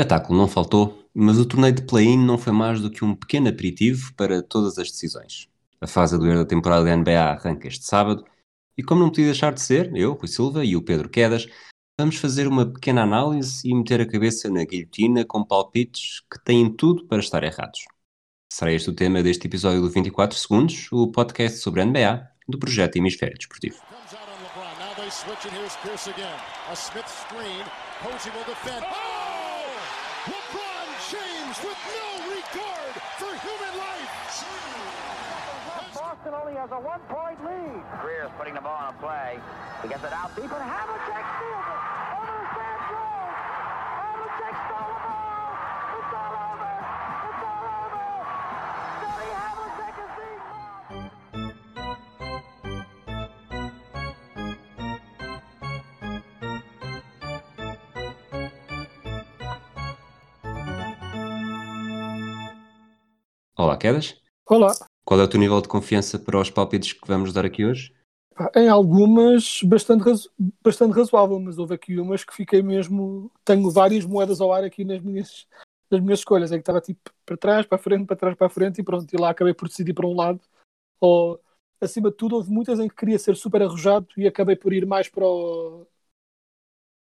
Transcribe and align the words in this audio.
Espetáculo 0.00 0.38
não 0.38 0.46
faltou, 0.46 1.04
mas 1.12 1.40
o 1.40 1.44
torneio 1.44 1.74
de 1.74 1.82
play-in 1.82 2.24
não 2.24 2.38
foi 2.38 2.52
mais 2.52 2.80
do 2.80 2.88
que 2.88 3.04
um 3.04 3.16
pequeno 3.16 3.48
aperitivo 3.48 4.14
para 4.14 4.40
todas 4.40 4.78
as 4.78 4.92
decisões. 4.92 5.48
A 5.80 5.88
fase 5.88 6.14
a 6.14 6.18
doer 6.18 6.36
da 6.36 6.44
temporada 6.44 6.84
da 6.84 6.96
NBA 6.96 7.20
arranca 7.20 7.66
este 7.66 7.84
sábado 7.84 8.24
e, 8.76 8.82
como 8.84 9.00
não 9.00 9.08
podia 9.08 9.24
deixar 9.24 9.52
de 9.52 9.60
ser, 9.60 9.90
eu, 9.96 10.12
Rui 10.12 10.28
Silva 10.28 10.64
e 10.64 10.76
o 10.76 10.82
Pedro 10.82 11.08
Quedas, 11.08 11.48
vamos 11.98 12.14
fazer 12.14 12.46
uma 12.46 12.64
pequena 12.64 13.02
análise 13.02 13.68
e 13.68 13.74
meter 13.74 14.00
a 14.00 14.06
cabeça 14.06 14.48
na 14.48 14.64
guilhotina 14.64 15.24
com 15.24 15.42
palpites 15.42 16.20
que 16.32 16.38
têm 16.44 16.72
tudo 16.72 17.04
para 17.08 17.18
estar 17.18 17.42
errados. 17.42 17.80
Será 18.52 18.72
este 18.72 18.90
o 18.90 18.94
tema 18.94 19.20
deste 19.20 19.48
episódio 19.48 19.82
do 19.82 19.90
24 19.90 20.38
Segundos, 20.38 20.86
o 20.92 21.10
podcast 21.10 21.58
sobre 21.58 21.82
a 21.82 21.84
NBA 21.84 22.24
do 22.48 22.56
projeto 22.56 22.94
Hemisfério 22.94 23.36
Desportivo. 23.36 23.82
LeBron 30.28 30.88
James 31.08 31.56
with 31.64 31.80
no 31.88 32.08
regard 32.28 32.94
for 33.16 33.32
human 33.40 33.74
life. 33.80 34.12
Boston 35.94 36.34
only 36.34 36.54
has 36.54 36.70
a 36.70 36.80
one-point 36.80 37.42
lead. 37.44 37.82
Greer's 38.02 38.30
putting 38.36 38.54
the 38.54 38.60
ball 38.60 38.76
on 38.76 38.94
a 38.94 38.98
play. 38.98 39.40
He 39.82 39.88
gets 39.88 40.04
it 40.04 40.12
out 40.12 40.34
deep, 40.36 40.44
and 40.44 40.52
Havlicek 40.52 41.24
steals 41.40 41.64
it. 41.64 41.97
Olá, 63.58 63.76
Quedas. 63.76 64.14
Olá. 64.48 64.72
Qual 65.04 65.18
é 65.18 65.24
o 65.24 65.28
teu 65.28 65.40
nível 65.40 65.60
de 65.60 65.66
confiança 65.66 66.16
para 66.16 66.38
os 66.38 66.48
palpites 66.48 66.92
que 66.92 67.08
vamos 67.08 67.32
dar 67.32 67.44
aqui 67.44 67.64
hoje? 67.64 67.92
Em 68.54 68.68
algumas, 68.68 69.64
bastante, 69.64 70.04
razo 70.04 70.30
bastante 70.62 70.94
razoável, 70.94 71.40
mas 71.40 71.58
houve 71.58 71.74
aqui 71.74 71.98
umas 71.98 72.22
que 72.22 72.32
fiquei 72.32 72.62
mesmo. 72.62 73.32
Tenho 73.44 73.68
várias 73.68 74.04
moedas 74.04 74.40
ao 74.40 74.52
ar 74.52 74.62
aqui 74.62 74.84
nas 74.84 75.02
minhas, 75.02 75.48
nas 75.90 76.00
minhas 76.00 76.20
escolhas. 76.20 76.52
É 76.52 76.54
que 76.54 76.60
estava 76.60 76.80
tipo 76.80 77.10
para 77.26 77.36
trás, 77.36 77.66
para 77.66 77.74
a 77.74 77.80
frente, 77.80 78.06
para 78.06 78.14
trás, 78.14 78.36
para 78.36 78.46
a 78.46 78.50
frente 78.50 78.80
e 78.80 78.84
pronto. 78.84 79.12
E 79.12 79.20
lá 79.20 79.30
acabei 79.30 79.52
por 79.52 79.66
decidir 79.66 79.92
para 79.92 80.06
um 80.06 80.14
lado. 80.14 80.40
Ou, 81.00 81.40
acima 81.80 82.12
de 82.12 82.16
tudo, 82.16 82.36
houve 82.36 82.52
muitas 82.52 82.78
em 82.78 82.88
que 82.88 82.94
queria 82.94 83.18
ser 83.18 83.34
super 83.34 83.60
arrojado 83.60 84.06
e 84.16 84.28
acabei 84.28 84.54
por 84.54 84.72
ir 84.72 84.86
mais 84.86 85.08
para 85.08 85.26
o. 85.26 85.84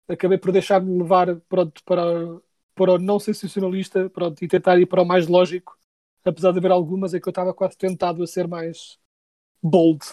Acabei 0.09 0.39
por 0.39 0.51
deixar-me 0.51 0.97
levar 0.97 1.37
pronto, 1.41 1.85
para, 1.85 2.41
para 2.75 2.93
o 2.93 2.99
não 2.99 3.19
sensacionalista 3.19 4.09
pronto, 4.09 4.43
e 4.43 4.49
tentar 4.49 4.81
ir 4.81 4.87
para 4.87 5.03
o 5.03 5.05
mais 5.05 5.27
lógico 5.27 5.79
apesar 6.25 6.53
de 6.53 6.59
haver 6.59 6.71
algumas 6.71 7.15
em 7.15 7.21
que 7.21 7.29
eu 7.29 7.31
estava 7.31 7.55
quase 7.55 7.77
tentado 7.77 8.23
a 8.23 8.27
ser 8.27 8.47
mais 8.47 8.99
bold. 9.63 10.05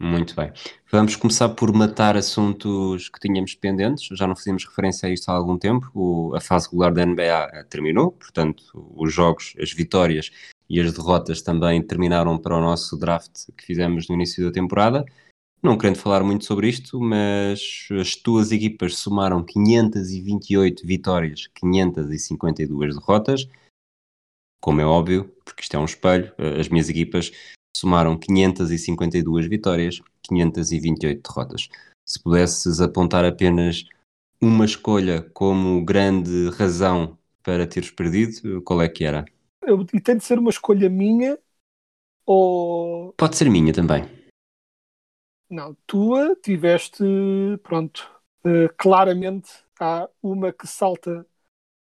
Muito 0.00 0.36
bem. 0.36 0.52
Vamos 0.92 1.16
começar 1.16 1.48
por 1.48 1.72
matar 1.72 2.16
assuntos 2.16 3.08
que 3.08 3.18
tínhamos 3.18 3.56
pendentes. 3.56 4.16
Já 4.16 4.28
não 4.28 4.36
fazíamos 4.36 4.64
referência 4.64 5.08
a 5.08 5.12
isto 5.12 5.28
há 5.28 5.32
algum 5.32 5.58
tempo. 5.58 5.90
O, 5.92 6.36
a 6.36 6.40
fase 6.40 6.66
regular 6.66 6.94
da 6.94 7.04
NBA 7.04 7.22
eh, 7.22 7.64
terminou, 7.64 8.12
portanto, 8.12 8.62
os 8.94 9.12
jogos, 9.12 9.54
as 9.60 9.72
vitórias 9.72 10.30
e 10.70 10.80
as 10.80 10.92
derrotas 10.92 11.42
também 11.42 11.82
terminaram 11.82 12.38
para 12.38 12.56
o 12.56 12.60
nosso 12.60 12.96
draft 12.96 13.48
que 13.56 13.64
fizemos 13.64 14.08
no 14.08 14.14
início 14.14 14.44
da 14.44 14.52
temporada. 14.52 15.04
Não 15.60 15.76
querendo 15.76 15.96
falar 15.96 16.22
muito 16.22 16.44
sobre 16.44 16.68
isto, 16.68 17.00
mas 17.00 17.88
as 18.00 18.14
tuas 18.14 18.52
equipas 18.52 18.96
somaram 18.96 19.42
528 19.42 20.86
vitórias, 20.86 21.48
552 21.48 22.94
derrotas 22.94 23.48
como 24.60 24.80
é 24.80 24.84
óbvio, 24.84 25.34
porque 25.44 25.62
isto 25.62 25.74
é 25.74 25.78
um 25.78 25.84
espelho, 25.84 26.32
eh, 26.38 26.60
as 26.60 26.68
minhas 26.68 26.88
equipas 26.88 27.30
somaram 27.76 28.18
552 28.18 29.46
vitórias, 29.46 30.00
528 30.22 31.22
derrotas. 31.22 31.68
Se 32.06 32.22
pudesses 32.22 32.80
apontar 32.80 33.24
apenas 33.24 33.84
uma 34.40 34.64
escolha 34.64 35.22
como 35.32 35.84
grande 35.84 36.50
razão 36.50 37.16
para 37.42 37.66
teres 37.66 37.90
perdido, 37.90 38.62
qual 38.62 38.82
é 38.82 38.88
que 38.88 39.04
era? 39.04 39.24
Eu, 39.62 39.86
e 39.92 40.00
tem 40.00 40.16
de 40.16 40.24
ser 40.24 40.38
uma 40.38 40.50
escolha 40.50 40.88
minha 40.88 41.38
ou. 42.26 43.12
Pode 43.14 43.36
ser 43.36 43.48
minha 43.50 43.72
também. 43.72 44.04
Não, 45.50 45.74
tua 45.86 46.36
tiveste, 46.36 47.02
pronto, 47.62 48.10
uh, 48.44 48.72
claramente 48.76 49.50
há 49.80 50.08
uma 50.22 50.52
que 50.52 50.66
salta 50.66 51.26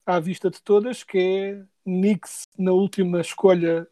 à 0.06 0.20
vista 0.20 0.48
de 0.48 0.62
todas, 0.62 1.02
que 1.02 1.18
é 1.18 1.66
Knicks 1.88 2.46
na 2.58 2.72
última 2.72 3.20
escolha 3.20 3.88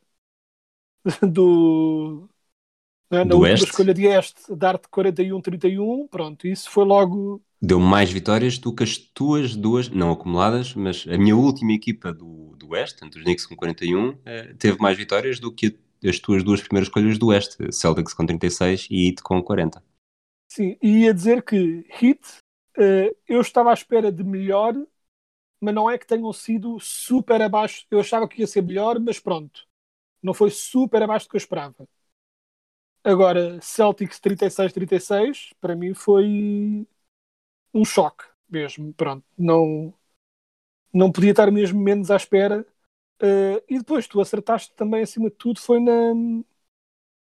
do. 1.23 2.29
Né, 3.11 3.19
na 3.19 3.25
do 3.25 3.37
última 3.37 3.51
Oeste. 3.51 3.67
escolha 3.67 3.95
de 3.95 4.07
Este, 4.07 4.55
dar-te 4.55 4.89
41-31, 4.89 6.09
pronto, 6.09 6.47
isso 6.47 6.71
foi 6.71 6.85
logo. 6.85 7.43
Deu 7.63 7.81
mais 7.81 8.11
vitórias 8.11 8.59
do 8.59 8.75
que 8.75 8.83
as 8.83 8.99
tuas 8.99 9.57
duas, 9.57 9.89
não 9.89 10.11
acumuladas, 10.11 10.75
mas 10.75 11.07
a 11.09 11.17
minha 11.17 11.35
última 11.35 11.73
equipa 11.73 12.13
do, 12.13 12.55
do 12.57 12.71
Oeste, 12.71 13.05
os 13.05 13.23
Knicks 13.23 13.47
com 13.47 13.57
41, 13.57 14.19
eh, 14.25 14.55
teve 14.59 14.79
mais 14.79 14.97
vitórias 14.97 15.41
do 15.41 15.53
que 15.53 15.79
as 16.05 16.19
tuas 16.19 16.45
duas 16.45 16.61
primeiras 16.61 16.89
escolhas 16.89 17.19
do 17.19 17.29
Oeste, 17.29 17.73
Celtics 17.73 18.13
com 18.13 18.27
36 18.27 18.89
e 18.91 19.09
Heat 19.09 19.23
com 19.23 19.43
40. 19.43 19.83
Sim, 20.49 20.77
e 20.83 21.05
ia 21.05 21.15
dizer 21.15 21.43
que 21.43 21.87
Heat, 22.01 22.21
uh, 22.79 23.17
eu 23.27 23.41
estava 23.41 23.71
à 23.71 23.75
espera 23.75 24.13
de 24.13 24.23
melhor 24.23 24.75
mas 25.61 25.75
não 25.75 25.91
é 25.91 25.99
que 25.99 26.07
tenham 26.07 26.33
sido 26.33 26.79
super 26.81 27.41
abaixo. 27.43 27.87
Eu 27.91 28.01
achava 28.01 28.29
que 28.29 28.41
ia 28.41 28.47
ser 28.47 28.63
melhor, 28.63 28.99
mas 29.01 29.19
pronto. 29.21 29.67
Não 30.23 30.35
foi 30.35 30.51
super 30.51 31.03
abaixo 31.03 31.27
do 31.27 31.31
que 31.31 31.37
eu 31.37 31.39
esperava. 31.39 31.89
Agora, 33.05 33.61
Celtics 33.63 34.19
36-36, 34.19 35.51
para 35.61 35.77
mim 35.77 35.95
foi 35.95 36.87
um 37.75 37.85
choque 37.85 38.25
mesmo. 38.49 38.93
Pronto, 38.95 39.25
não, 39.39 39.95
não 40.93 41.13
podia 41.13 41.31
estar 41.33 41.51
mesmo 41.51 41.81
menos 41.81 42.11
à 42.11 42.17
espera. 42.17 42.67
Uh, 43.23 43.63
e 43.69 43.79
depois 43.79 44.07
tu 44.07 44.21
acertaste 44.21 44.75
também, 44.77 45.03
acima 45.03 45.31
de 45.31 45.37
tudo, 45.37 45.61
foi 45.61 45.81
na, 45.81 46.13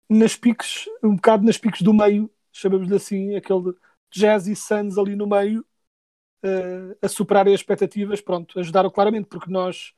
nas 0.09 0.35
piques, 0.35 0.85
um 1.03 1.15
bocado 1.15 1.45
nas 1.45 1.57
piques 1.57 1.81
do 1.81 1.93
meio, 1.93 2.29
chamamos-lhe 2.51 2.95
assim, 2.95 3.35
aquele 3.35 3.73
Jazz 4.11 4.47
e 4.47 4.55
Suns 4.55 4.97
ali 4.97 5.15
no 5.15 5.27
meio, 5.27 5.65
uh, 6.45 6.97
a 7.01 7.07
superarem 7.07 7.53
as 7.53 7.61
expectativas, 7.61 8.21
pronto, 8.21 8.59
ajudaram 8.59 8.89
claramente, 8.89 9.27
porque 9.27 9.51
nós, 9.51 9.93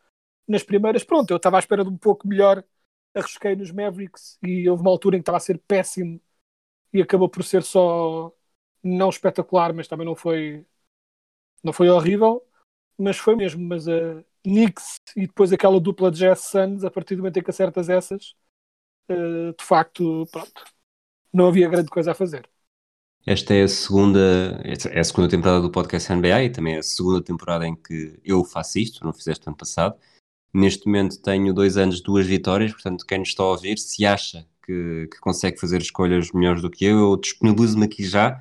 nas 0.47 0.63
primeiras, 0.63 1.03
pronto, 1.03 1.31
eu 1.31 1.37
estava 1.37 1.57
à 1.57 1.59
espera 1.59 1.83
de 1.83 1.89
um 1.89 1.97
pouco 1.97 2.27
melhor, 2.27 2.63
arrisquei 3.15 3.55
nos 3.55 3.71
Mavericks 3.71 4.37
e 4.43 4.69
houve 4.69 4.81
uma 4.81 4.91
altura 4.91 5.17
em 5.17 5.19
que 5.19 5.23
estava 5.23 5.37
a 5.37 5.41
ser 5.41 5.59
péssimo 5.59 6.21
e 6.93 7.01
acabou 7.01 7.29
por 7.29 7.43
ser 7.43 7.63
só 7.63 8.33
não 8.83 9.09
espetacular, 9.09 9.73
mas 9.73 9.87
também 9.87 10.05
não 10.05 10.15
foi 10.15 10.65
não 11.63 11.73
foi 11.73 11.89
horrível, 11.89 12.45
mas 12.97 13.17
foi 13.17 13.35
mesmo, 13.35 13.63
mas 13.63 13.87
a 13.87 13.91
uh, 14.19 14.25
Knicks 14.43 15.01
e 15.15 15.27
depois 15.27 15.51
aquela 15.53 15.79
dupla 15.79 16.11
de 16.11 16.19
Jazz 16.19 16.41
Suns, 16.41 16.83
a 16.83 16.91
partir 16.91 17.15
do 17.15 17.19
momento 17.19 17.37
em 17.37 17.43
que 17.43 17.49
acertas 17.49 17.89
essas, 17.89 18.35
uh, 19.11 19.53
de 19.57 19.65
facto, 19.65 20.25
pronto, 20.31 20.63
não 21.33 21.47
havia 21.49 21.69
grande 21.69 21.89
coisa 21.89 22.11
a 22.11 22.15
fazer. 22.15 22.49
Esta 23.29 23.53
é 23.53 23.63
a 23.63 23.67
segunda, 23.67 24.57
é 24.63 24.99
a 25.01 25.03
segunda 25.03 25.27
temporada 25.27 25.59
do 25.59 25.69
podcast 25.69 26.13
NBA 26.13 26.43
e 26.43 26.49
também 26.49 26.75
é 26.75 26.77
a 26.77 26.81
segunda 26.81 27.21
temporada 27.21 27.67
em 27.67 27.75
que 27.75 28.17
eu 28.23 28.41
faço 28.45 28.79
isto, 28.79 29.03
não 29.03 29.11
fizeste 29.11 29.45
ano 29.45 29.57
passado. 29.57 29.97
Neste 30.53 30.85
momento 30.85 31.21
tenho 31.21 31.53
dois 31.53 31.75
anos, 31.75 31.99
duas 31.99 32.25
vitórias, 32.25 32.71
portanto, 32.71 33.05
quem 33.05 33.19
nos 33.19 33.27
está 33.27 33.43
a 33.43 33.47
ouvir, 33.47 33.77
se 33.79 34.05
acha 34.05 34.47
que, 34.65 35.09
que 35.11 35.19
consegue 35.19 35.59
fazer 35.59 35.81
escolhas 35.81 36.31
melhores 36.31 36.61
do 36.61 36.69
que 36.69 36.85
eu, 36.85 36.99
eu 36.99 37.17
disponibilizo-me 37.17 37.83
aqui 37.83 38.05
já 38.05 38.39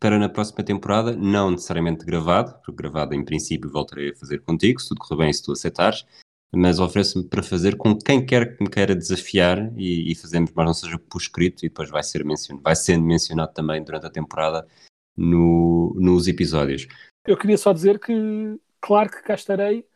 para 0.00 0.18
na 0.18 0.30
próxima 0.30 0.64
temporada, 0.64 1.14
não 1.14 1.50
necessariamente 1.50 2.06
gravado, 2.06 2.54
porque 2.64 2.82
gravado 2.82 3.14
em 3.14 3.22
princípio 3.22 3.70
voltarei 3.70 4.10
a 4.10 4.16
fazer 4.16 4.40
contigo, 4.40 4.80
se 4.80 4.88
tudo 4.88 5.00
correr 5.00 5.24
bem, 5.24 5.32
se 5.34 5.42
tu 5.42 5.52
aceitares, 5.52 6.06
mas 6.52 6.78
ofereço-me 6.78 7.28
para 7.28 7.42
fazer 7.42 7.76
com 7.76 7.96
quem 7.96 8.24
quer 8.24 8.56
que 8.56 8.62
me 8.62 8.70
queira 8.70 8.94
desafiar 8.94 9.72
e, 9.76 10.10
e 10.10 10.14
fazemos, 10.14 10.52
mas 10.54 10.66
não 10.66 10.74
seja 10.74 10.98
por 10.98 11.20
escrito, 11.20 11.64
e 11.64 11.68
depois 11.68 11.90
vai, 11.90 12.02
ser 12.02 12.24
mencionado, 12.24 12.62
vai 12.62 12.76
sendo 12.76 13.04
mencionado 13.04 13.52
também 13.52 13.82
durante 13.82 14.06
a 14.06 14.10
temporada 14.10 14.66
no, 15.16 15.94
nos 15.98 16.28
episódios. 16.28 16.86
Eu 17.26 17.36
queria 17.36 17.58
só 17.58 17.72
dizer 17.72 17.98
que, 17.98 18.12
claro 18.80 19.10
que 19.10 19.22
cá 19.22 19.34
estarei, 19.34 19.86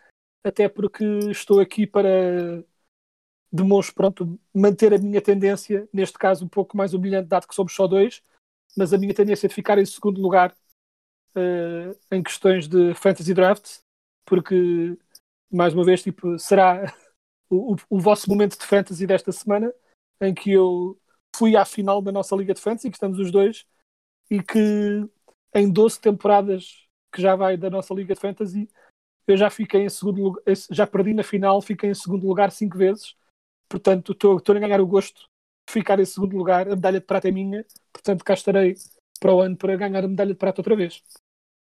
até 0.44 0.68
porque 0.68 1.04
estou 1.30 1.60
aqui 1.60 1.86
para 1.86 2.64
demonstrar, 3.52 3.94
pronto, 3.94 4.38
manter 4.54 4.92
a 4.94 4.98
minha 4.98 5.20
tendência, 5.20 5.88
neste 5.92 6.18
caso 6.18 6.44
um 6.44 6.48
pouco 6.48 6.76
mais 6.76 6.94
humilhante, 6.94 7.28
dado 7.28 7.46
que 7.46 7.54
somos 7.54 7.74
só 7.74 7.86
dois, 7.86 8.22
mas 8.76 8.92
a 8.92 8.98
minha 8.98 9.14
tendência 9.14 9.46
é 9.46 9.48
de 9.48 9.54
ficar 9.54 9.78
em 9.78 9.86
segundo 9.86 10.20
lugar 10.20 10.54
uh, 11.34 11.98
em 12.10 12.22
questões 12.22 12.68
de 12.68 12.94
fantasy 12.94 13.32
draft, 13.32 13.78
porque 14.24 14.96
mais 15.50 15.74
uma 15.74 15.84
vez, 15.84 16.02
tipo, 16.02 16.38
será 16.38 16.94
o, 17.50 17.76
o, 17.88 17.98
vosso 17.98 18.28
momento 18.28 18.58
de 18.58 18.66
fantasy 18.66 19.06
desta 19.06 19.32
semana, 19.32 19.72
em 20.20 20.34
que 20.34 20.52
eu 20.52 20.98
fui 21.34 21.56
à 21.56 21.64
final 21.64 22.02
da 22.02 22.12
nossa 22.12 22.36
Liga 22.36 22.54
de 22.54 22.60
Fantasy, 22.60 22.90
que 22.90 22.96
estamos 22.96 23.18
os 23.18 23.30
dois, 23.30 23.66
e 24.30 24.42
que 24.42 25.08
em 25.54 25.70
12 25.70 26.00
temporadas 26.00 26.86
que 27.12 27.22
já 27.22 27.34
vai 27.34 27.56
da 27.56 27.70
nossa 27.70 27.94
Liga 27.94 28.14
de 28.14 28.20
Fantasy, 28.20 28.68
eu 29.26 29.36
já 29.36 29.50
fiquei 29.50 29.82
em 29.82 29.88
segundo 29.88 30.22
lugar, 30.22 30.42
já 30.70 30.86
perdi 30.86 31.14
na 31.14 31.22
final, 31.22 31.60
fiquei 31.60 31.90
em 31.90 31.94
segundo 31.94 32.26
lugar 32.26 32.50
cinco 32.50 32.76
vezes, 32.78 33.14
portanto 33.68 34.12
estou 34.12 34.56
a 34.56 34.58
ganhar 34.58 34.80
o 34.80 34.86
gosto 34.86 35.20
de 35.68 35.72
ficar 35.72 36.00
em 36.00 36.04
segundo 36.04 36.36
lugar, 36.36 36.66
a 36.66 36.74
medalha 36.74 37.00
de 37.00 37.06
prata 37.06 37.28
é 37.28 37.30
minha, 37.30 37.64
portanto 37.92 38.24
cá 38.24 38.34
estarei 38.34 38.74
para 39.20 39.34
o 39.34 39.40
ano 39.40 39.56
para 39.56 39.76
ganhar 39.76 40.04
a 40.04 40.08
medalha 40.08 40.32
de 40.32 40.38
prata 40.38 40.60
outra 40.60 40.76
vez. 40.76 41.02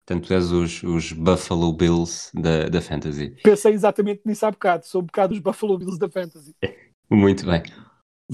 Portanto, 0.07 0.33
és 0.33 0.51
os, 0.51 0.83
os 0.83 1.13
Buffalo 1.13 1.73
Bills 1.73 2.31
da, 2.35 2.69
da 2.69 2.81
Fantasy. 2.81 3.37
Pensei 3.43 3.73
exatamente 3.73 4.23
nisso 4.25 4.45
há 4.45 4.51
bocado, 4.51 4.87
sou 4.87 5.01
um 5.01 5.05
bocado 5.07 5.33
os 5.33 5.41
Buffalo 5.41 5.79
Bills 5.79 5.99
da 5.99 6.11
Fantasy. 6.11 6.55
Muito 7.09 7.47
bem. 7.47 7.63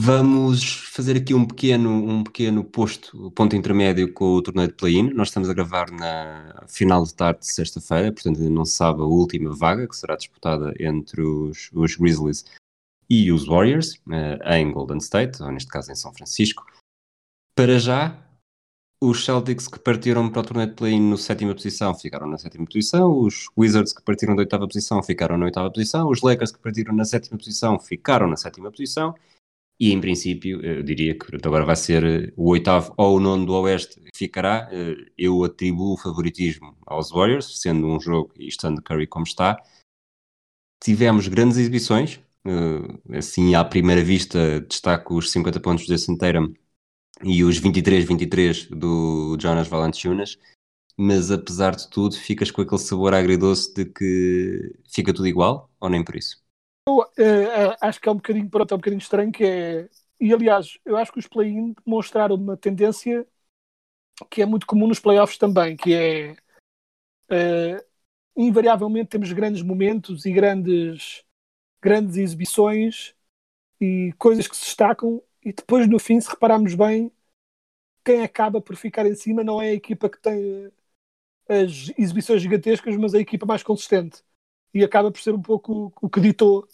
Vamos 0.00 0.75
fazer 0.93 1.17
aqui 1.17 1.35
um 1.35 1.44
pequeno, 1.44 1.91
um 1.91 2.23
pequeno 2.23 2.62
posto, 2.62 3.32
ponto 3.32 3.56
intermédio 3.56 4.12
com 4.12 4.35
o 4.35 4.43
torneio 4.43 4.69
de 4.69 4.75
play-in. 4.75 5.11
Nós 5.12 5.29
estamos 5.29 5.50
a 5.50 5.55
gravar 5.55 5.91
na 5.91 6.65
final 6.69 7.03
de 7.03 7.12
tarde 7.12 7.41
de 7.41 7.53
sexta-feira, 7.53 8.12
portanto 8.12 8.38
ainda 8.38 8.50
não 8.50 8.64
se 8.64 8.76
sabe 8.76 9.00
a 9.00 9.05
última 9.05 9.55
vaga, 9.55 9.88
que 9.88 9.97
será 9.97 10.14
disputada 10.14 10.73
entre 10.79 11.21
os, 11.21 11.69
os 11.73 11.97
Grizzlies 11.97 12.44
e 13.11 13.32
os 13.32 13.47
Warriors, 13.47 13.94
uh, 14.06 14.53
em 14.53 14.71
Golden 14.71 14.99
State, 14.99 15.43
ou 15.43 15.50
neste 15.50 15.69
caso 15.69 15.91
em 15.91 15.97
São 15.97 16.12
Francisco. 16.12 16.64
Para 17.56 17.81
já, 17.81 18.28
os 19.00 19.25
Celtics 19.25 19.69
que 19.69 19.79
partiram 19.79 20.29
para 20.29 20.41
o 20.41 20.45
torneio 20.45 20.69
de 20.69 20.75
play-in 20.75 21.11
na 21.11 21.17
sétima 21.17 21.55
posição 21.55 21.95
ficaram 21.95 22.27
na 22.27 22.39
sétima 22.39 22.65
posição, 22.65 23.17
os 23.19 23.49
Wizards 23.56 23.93
que 23.93 24.03
partiram 24.03 24.35
da 24.35 24.41
oitava 24.41 24.67
posição 24.67 25.03
ficaram 25.03 25.39
na 25.39 25.47
oitava 25.47 25.71
posição, 25.71 26.09
os 26.09 26.23
Lakers 26.23 26.53
que 26.53 26.59
partiram 26.59 26.95
na 26.95 27.05
sétima 27.05 27.39
posição 27.39 27.79
ficaram 27.79 28.27
na 28.27 28.37
sétima 28.37 28.71
posição, 28.71 29.15
e 29.81 29.93
em 29.93 30.00
princípio, 30.00 30.61
eu 30.65 30.83
diria 30.83 31.17
que 31.17 31.37
agora 31.37 31.65
vai 31.65 31.77
ser 31.77 32.03
eh, 32.05 32.33
o 32.37 32.50
oitavo 32.50 32.93
ou 32.97 33.17
o 33.17 33.21
nono 33.21 33.47
do 33.47 33.53
Oeste 33.55 34.03
ficará. 34.15 34.69
Eh, 34.73 34.97
eu 35.17 35.45
atribuo 35.45 35.95
o 35.95 35.97
favoritismo 35.97 36.77
aos 36.85 37.11
Warriors, 37.11 37.61
sendo 37.61 37.87
um 37.87 38.00
jogo 38.00 38.33
e 38.37 38.49
estando 38.49 38.83
Curry 38.83 39.06
como 39.06 39.25
está. 39.25 39.62
Tivemos 40.83 41.29
grandes 41.29 41.59
exibições, 41.59 42.21
eh, 42.45 43.19
assim 43.19 43.55
à 43.55 43.65
primeira 43.65 44.03
vista 44.03 44.61
destaco 44.62 45.17
os 45.17 45.31
50 45.31 45.61
pontos 45.61 45.87
de 45.87 46.19
Tatum 46.19 46.55
e 47.23 47.43
os 47.44 47.61
23-23 47.61 48.69
do 48.70 49.37
Jonas 49.41 49.69
Valanciunas, 49.69 50.38
mas 50.97 51.31
apesar 51.31 51.76
de 51.76 51.88
tudo 51.88 52.17
ficas 52.17 52.50
com 52.50 52.62
aquele 52.62 52.81
sabor 52.81 53.15
agridoce 53.15 53.73
de 53.73 53.85
que 53.85 54.76
fica 54.91 55.15
tudo 55.15 55.29
igual, 55.29 55.70
ou 55.81 55.88
nem 55.88 56.05
por 56.05 56.17
isso? 56.17 56.43
Eu, 56.88 56.99
uh, 56.99 57.76
acho 57.81 58.00
que 58.00 58.09
é 58.09 58.12
um 58.12 58.17
bocadinho, 58.17 58.49
pronto, 58.49 58.73
é 58.73 58.75
um 58.75 58.79
bocadinho 58.79 59.00
estranho 59.00 59.31
que 59.31 59.44
é. 59.44 59.88
E 60.20 60.32
aliás, 60.32 60.79
eu 60.85 60.97
acho 60.97 61.12
que 61.12 61.19
os 61.19 61.29
play-in 61.29 61.75
demonstraram 61.85 62.35
uma 62.35 62.56
tendência 62.56 63.26
que 64.31 64.43
é 64.43 64.47
muito 64.47 64.67
comum 64.67 64.88
nos 64.88 64.99
playoffs 64.99 65.38
também, 65.38 65.76
que 65.76 65.94
é 65.94 66.32
uh, 67.31 67.85
invariavelmente 68.37 69.11
temos 69.11 69.32
grandes 69.32 69.62
momentos 69.62 70.26
e 70.26 70.32
grandes, 70.32 71.25
grandes 71.81 72.17
exibições 72.17 73.14
e 73.81 74.12
coisas 74.19 74.49
que 74.49 74.56
se 74.56 74.64
destacam 74.64 75.23
e 75.49 75.53
depois 75.53 75.89
no 75.89 75.99
fim, 75.99 76.21
se 76.21 76.29
repararmos 76.29 76.75
bem, 76.75 77.11
quem 78.05 78.23
acaba 78.23 78.61
por 78.61 78.77
ficar 78.77 79.06
em 79.06 79.15
cima 79.15 79.43
não 79.43 79.62
é 79.62 79.71
a 79.71 79.73
equipa 79.73 80.11
que 80.11 80.21
tem 80.21 80.71
as 81.49 81.91
exibições 81.97 82.43
gigantescas, 82.43 82.95
mas 82.99 83.15
a 83.15 83.19
equipa 83.19 83.47
mais 83.47 83.62
consistente. 83.62 84.23
E 84.75 84.85
acaba 84.85 85.11
por 85.11 85.19
ser 85.23 85.33
um 85.33 85.41
pouco 85.41 85.91
o 86.03 86.11
que 86.11 86.21
ditou 86.21 86.69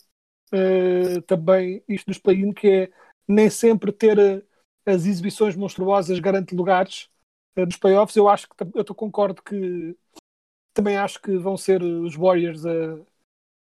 uh, 0.52 1.22
também 1.22 1.84
isto 1.88 2.06
dos 2.06 2.18
play-in, 2.18 2.52
que 2.52 2.68
é 2.68 2.92
nem 3.28 3.48
sempre 3.48 3.92
ter 3.92 4.18
uh, 4.18 4.44
as 4.84 5.06
exibições 5.06 5.54
monstruosas 5.54 6.18
garante 6.18 6.52
lugares 6.52 7.08
uh, 7.56 7.64
nos 7.64 7.76
playoffs. 7.76 8.16
Eu 8.16 8.28
acho 8.28 8.48
que 8.48 8.56
eu 8.74 8.92
concordo 8.92 9.40
que 9.40 9.96
também 10.72 10.96
acho 10.96 11.22
que 11.22 11.36
vão 11.36 11.56
ser 11.56 11.80
os 11.80 12.16
Warriors 12.16 12.66
a, 12.66 12.98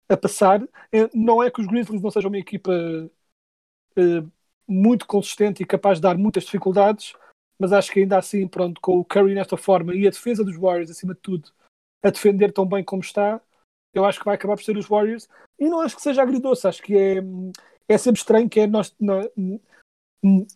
a 0.08 0.16
passar. 0.16 0.66
Não 1.14 1.44
é 1.44 1.52
que 1.52 1.60
os 1.60 1.68
Grizzlies 1.68 2.02
não 2.02 2.10
sejam 2.10 2.30
uma 2.30 2.40
equipa 2.40 2.72
muito 4.72 5.06
consistente 5.06 5.62
e 5.62 5.66
capaz 5.66 5.98
de 5.98 6.04
dar 6.04 6.18
muitas 6.18 6.46
dificuldades, 6.46 7.14
mas 7.60 7.74
acho 7.74 7.92
que 7.92 8.00
ainda 8.00 8.18
assim, 8.18 8.48
pronto, 8.48 8.80
com 8.80 8.98
o 8.98 9.06
Curry 9.06 9.36
nesta 9.36 9.58
forma 9.58 9.94
e 9.94 10.08
a 10.08 10.10
defesa 10.10 10.44
dos 10.44 10.56
Warriors, 10.56 10.90
acima 10.90 11.14
de 11.14 11.20
tudo, 11.20 11.52
a 12.02 12.10
defender 12.10 12.52
tão 12.54 12.66
bem 12.66 12.84
como 12.84 13.02
está, 13.02 13.42
eu 13.94 14.06
acho 14.06 14.20
que 14.20 14.26
vai 14.26 14.36
acabar 14.36 14.56
por 14.56 14.64
ser 14.64 14.78
os 14.78 14.88
Warriors. 14.88 15.28
E 15.60 15.68
não 15.68 15.82
acho 15.82 15.96
que 15.96 16.02
seja 16.02 16.22
agridoce, 16.22 16.68
acho 16.68 16.82
que 16.82 16.98
é, 16.98 17.18
é 17.88 17.98
sempre 17.98 18.20
estranho 18.20 18.50
que 18.50 18.62
é 18.62 18.68
nós, 18.68 18.96
nós, 19.00 19.28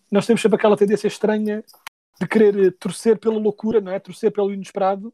nós 0.09 0.25
temos 0.25 0.41
sempre 0.41 0.55
aquela 0.55 0.77
tendência 0.77 1.07
estranha 1.07 1.63
de 2.19 2.27
querer 2.27 2.71
torcer 2.77 3.19
pela 3.19 3.37
loucura, 3.37 3.81
não 3.81 3.91
é? 3.91 3.99
Torcer 3.99 4.31
pelo 4.31 4.53
inesperado, 4.53 5.13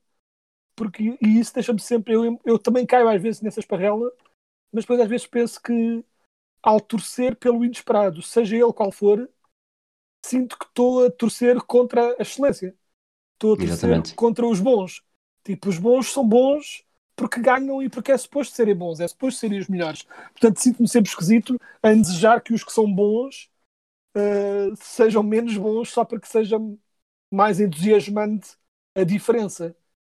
porque 0.76 1.18
e 1.20 1.40
isso 1.40 1.54
deixa-me 1.54 1.80
sempre. 1.80 2.14
Eu, 2.14 2.40
eu 2.46 2.60
também 2.60 2.86
caio 2.86 3.10
às 3.10 3.22
vezes 3.22 3.42
nessa 3.42 3.60
esparrela, 3.60 4.12
mas 4.72 4.84
depois 4.84 5.00
às 5.00 5.10
vezes 5.10 5.26
penso 5.26 5.62
que 5.62 6.06
ao 6.62 6.80
torcer 6.80 7.36
pelo 7.36 7.66
inesperado, 7.66 8.22
seja 8.22 8.56
ele 8.56 8.74
qual 8.74 8.92
for, 8.92 9.30
sinto 10.26 10.58
que 10.58 10.66
estou 10.66 11.06
a 11.06 11.12
torcer 11.12 11.60
contra 11.62 12.16
a 12.18 12.22
excelência. 12.22 12.76
Estou 13.34 13.54
a 13.54 13.58
torcer 13.58 13.74
Exatamente. 13.74 14.16
contra 14.16 14.46
os 14.46 14.60
bons. 14.60 15.04
Tipo, 15.44 15.70
os 15.70 15.80
bons 15.80 16.12
são 16.12 16.28
bons 16.28 16.86
porque 17.16 17.42
ganham 17.42 17.82
e 17.82 17.90
porque 17.90 18.12
é 18.12 18.18
suposto 18.18 18.56
serem 18.56 18.76
bons, 18.76 19.00
é 19.00 19.08
suposto 19.08 19.40
serem 19.40 19.60
os 19.60 19.68
melhores. 19.68 20.04
Portanto, 20.32 20.60
sinto-me 20.60 20.88
sempre 20.88 21.10
esquisito 21.10 21.58
em 21.84 22.02
desejar 22.02 22.42
que 22.42 22.54
os 22.54 22.64
que 22.64 22.72
são 22.72 22.92
bons 22.92 23.50
uh, 24.16 24.76
sejam 24.78 25.24
menos 25.24 25.58
bons 25.58 25.90
só 25.90 26.06
para 26.06 26.20
que 26.20 26.28
seja 26.28 26.58
mais 27.32 27.60
entusiasmante 27.60 28.56
a 28.96 29.04
diferença. 29.04 29.76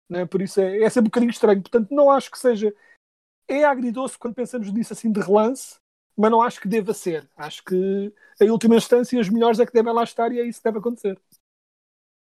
Né? 0.10 0.26
Por 0.26 0.42
isso 0.42 0.60
é, 0.60 0.84
é 0.84 0.90
sempre 0.90 1.08
um 1.08 1.12
bocadinho 1.12 1.32
estranho. 1.32 1.62
Portanto, 1.62 1.92
não 1.92 2.10
acho 2.12 2.30
que 2.32 2.40
seja. 2.40 2.74
É 3.48 3.64
agridoce 3.66 4.18
quando 4.18 4.36
pensamos 4.36 4.72
nisso 4.72 4.94
assim 4.94 5.12
de 5.12 5.20
relance, 5.20 5.81
mas 6.18 6.32
não 6.32 6.42
acho 6.42 6.62
que 6.62 6.68
deva 6.68 6.94
ser. 6.94 7.30
Acho 7.38 7.64
que, 7.64 8.14
em 8.42 8.50
última 8.50 8.76
instância, 8.76 9.20
os 9.20 9.30
melhores 9.30 9.60
é 9.60 9.66
que 9.66 9.74
devem 9.74 9.94
lá 9.94 10.04
estar 10.04 10.32
e 10.32 10.40
é 10.40 10.46
isso 10.46 10.60
que 10.60 10.66
deve 10.66 10.80
acontecer. 10.80 11.20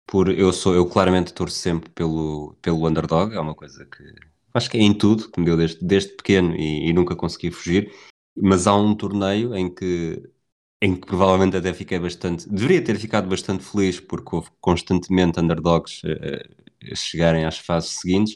Por, 0.06 0.28
eu 0.28 0.52
sou 0.52 0.74
eu 0.74 0.86
claramente 0.86 1.32
torço 1.32 1.56
sempre 1.56 1.90
pelo, 1.90 2.54
pelo 2.60 2.86
underdog, 2.86 3.34
é 3.34 3.40
uma 3.40 3.54
coisa 3.54 3.86
que 3.86 4.02
acho 4.52 4.70
que 4.70 4.78
é 4.78 4.80
em 4.80 4.96
tudo, 4.96 5.30
que 5.30 5.40
me 5.40 5.46
deu 5.46 5.56
desde, 5.56 5.84
desde 5.84 6.16
pequeno 6.16 6.54
e, 6.54 6.88
e, 6.88 6.92
nunca 6.92 7.16
consegui 7.16 7.50
fugir, 7.50 7.92
mas 8.36 8.66
há 8.66 8.76
um 8.76 8.94
torneio 8.94 9.54
em 9.54 9.72
que, 9.72 10.22
em 10.80 10.94
que 10.94 11.06
provavelmente 11.06 11.56
até 11.56 11.72
fiquei 11.74 11.98
bastante, 11.98 12.48
deveria 12.48 12.84
ter 12.84 12.96
ficado 12.98 13.28
bastante 13.28 13.64
feliz 13.64 13.98
porque 13.98 14.36
houve 14.36 14.50
constantemente 14.60 15.40
underdogs 15.40 16.02
a, 16.04 16.92
a 16.92 16.94
chegarem 16.94 17.44
às 17.44 17.58
fases 17.58 17.90
seguintes, 17.90 18.34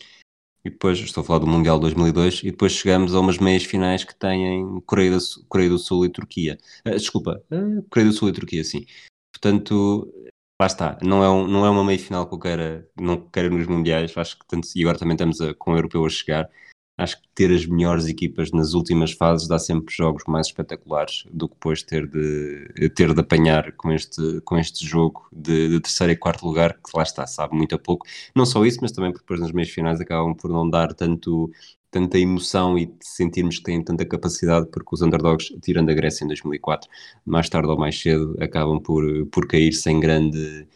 e 0.68 0.70
depois, 0.70 0.98
estou 0.98 1.22
a 1.22 1.24
falar 1.24 1.40
do 1.40 1.46
Mundial 1.46 1.78
2002, 1.80 2.42
e 2.44 2.50
depois 2.50 2.72
chegamos 2.72 3.14
a 3.14 3.20
umas 3.20 3.38
meias 3.38 3.64
finais 3.64 4.04
que 4.04 4.14
têm 4.14 4.80
Coreia 4.86 5.10
do, 5.12 5.18
Coreia 5.48 5.70
do 5.70 5.78
Sul 5.78 6.06
e 6.06 6.10
Turquia. 6.10 6.58
Uh, 6.86 6.90
desculpa, 6.90 7.42
uh, 7.50 7.82
Coreia 7.90 8.10
do 8.10 8.16
Sul 8.16 8.28
e 8.28 8.32
Turquia, 8.32 8.62
sim. 8.64 8.86
Portanto, 9.32 10.12
Lá 10.60 10.66
está, 10.66 10.98
não 11.04 11.22
é, 11.22 11.30
um, 11.30 11.46
não 11.46 11.64
é 11.64 11.70
uma 11.70 11.84
meia 11.84 11.98
final 12.00 12.26
que 12.26 12.34
eu 12.34 12.38
queira, 12.40 12.88
não 13.00 13.16
quero 13.30 13.56
nos 13.56 13.68
Mundiais, 13.68 14.12
acho 14.16 14.36
que 14.36 14.44
tanto, 14.48 14.66
e 14.74 14.82
agora 14.82 14.98
também 14.98 15.14
estamos 15.14 15.40
a, 15.40 15.54
com 15.54 15.70
o 15.70 15.76
Europeu 15.76 16.04
a 16.04 16.08
chegar, 16.08 16.50
acho 16.98 17.22
que 17.22 17.28
ter 17.32 17.52
as 17.52 17.64
melhores 17.64 18.06
equipas 18.06 18.50
nas 18.50 18.74
últimas 18.74 19.12
fases 19.12 19.46
dá 19.46 19.56
sempre 19.56 19.94
jogos 19.94 20.24
mais 20.26 20.48
espetaculares 20.48 21.24
do 21.32 21.48
que 21.48 21.54
depois 21.54 21.80
ter 21.80 22.08
de, 22.08 22.90
ter 22.90 23.14
de 23.14 23.20
apanhar 23.20 23.72
com 23.72 23.92
este, 23.92 24.40
com 24.40 24.58
este 24.58 24.84
jogo 24.84 25.28
de, 25.32 25.68
de 25.68 25.80
terceiro 25.80 26.12
e 26.12 26.16
quarto 26.16 26.44
lugar, 26.44 26.74
que 26.74 26.90
lá 26.96 27.04
está, 27.04 27.24
sabe 27.24 27.56
muito 27.56 27.76
a 27.76 27.78
pouco. 27.78 28.04
Não 28.34 28.44
só 28.44 28.66
isso, 28.66 28.80
mas 28.82 28.90
também 28.90 29.12
porque 29.12 29.22
depois 29.22 29.40
nas 29.40 29.52
meias 29.52 29.70
finais 29.70 30.00
acabam 30.00 30.34
por 30.34 30.50
não 30.50 30.68
dar 30.68 30.92
tanto, 30.92 31.48
tanta 31.88 32.18
emoção 32.18 32.76
e 32.76 32.92
sentirmos 33.00 33.58
que 33.58 33.64
têm 33.64 33.82
tanta 33.82 34.04
capacidade, 34.04 34.66
porque 34.66 34.92
os 34.92 35.00
underdogs, 35.00 35.54
tirando 35.62 35.90
a 35.90 35.94
Grécia 35.94 36.24
em 36.24 36.28
2004, 36.28 36.90
mais 37.24 37.48
tarde 37.48 37.68
ou 37.68 37.78
mais 37.78 37.96
cedo, 37.96 38.36
acabam 38.40 38.80
por, 38.80 39.04
por 39.26 39.46
cair 39.46 39.72
sem 39.72 40.00
grande, 40.00 40.66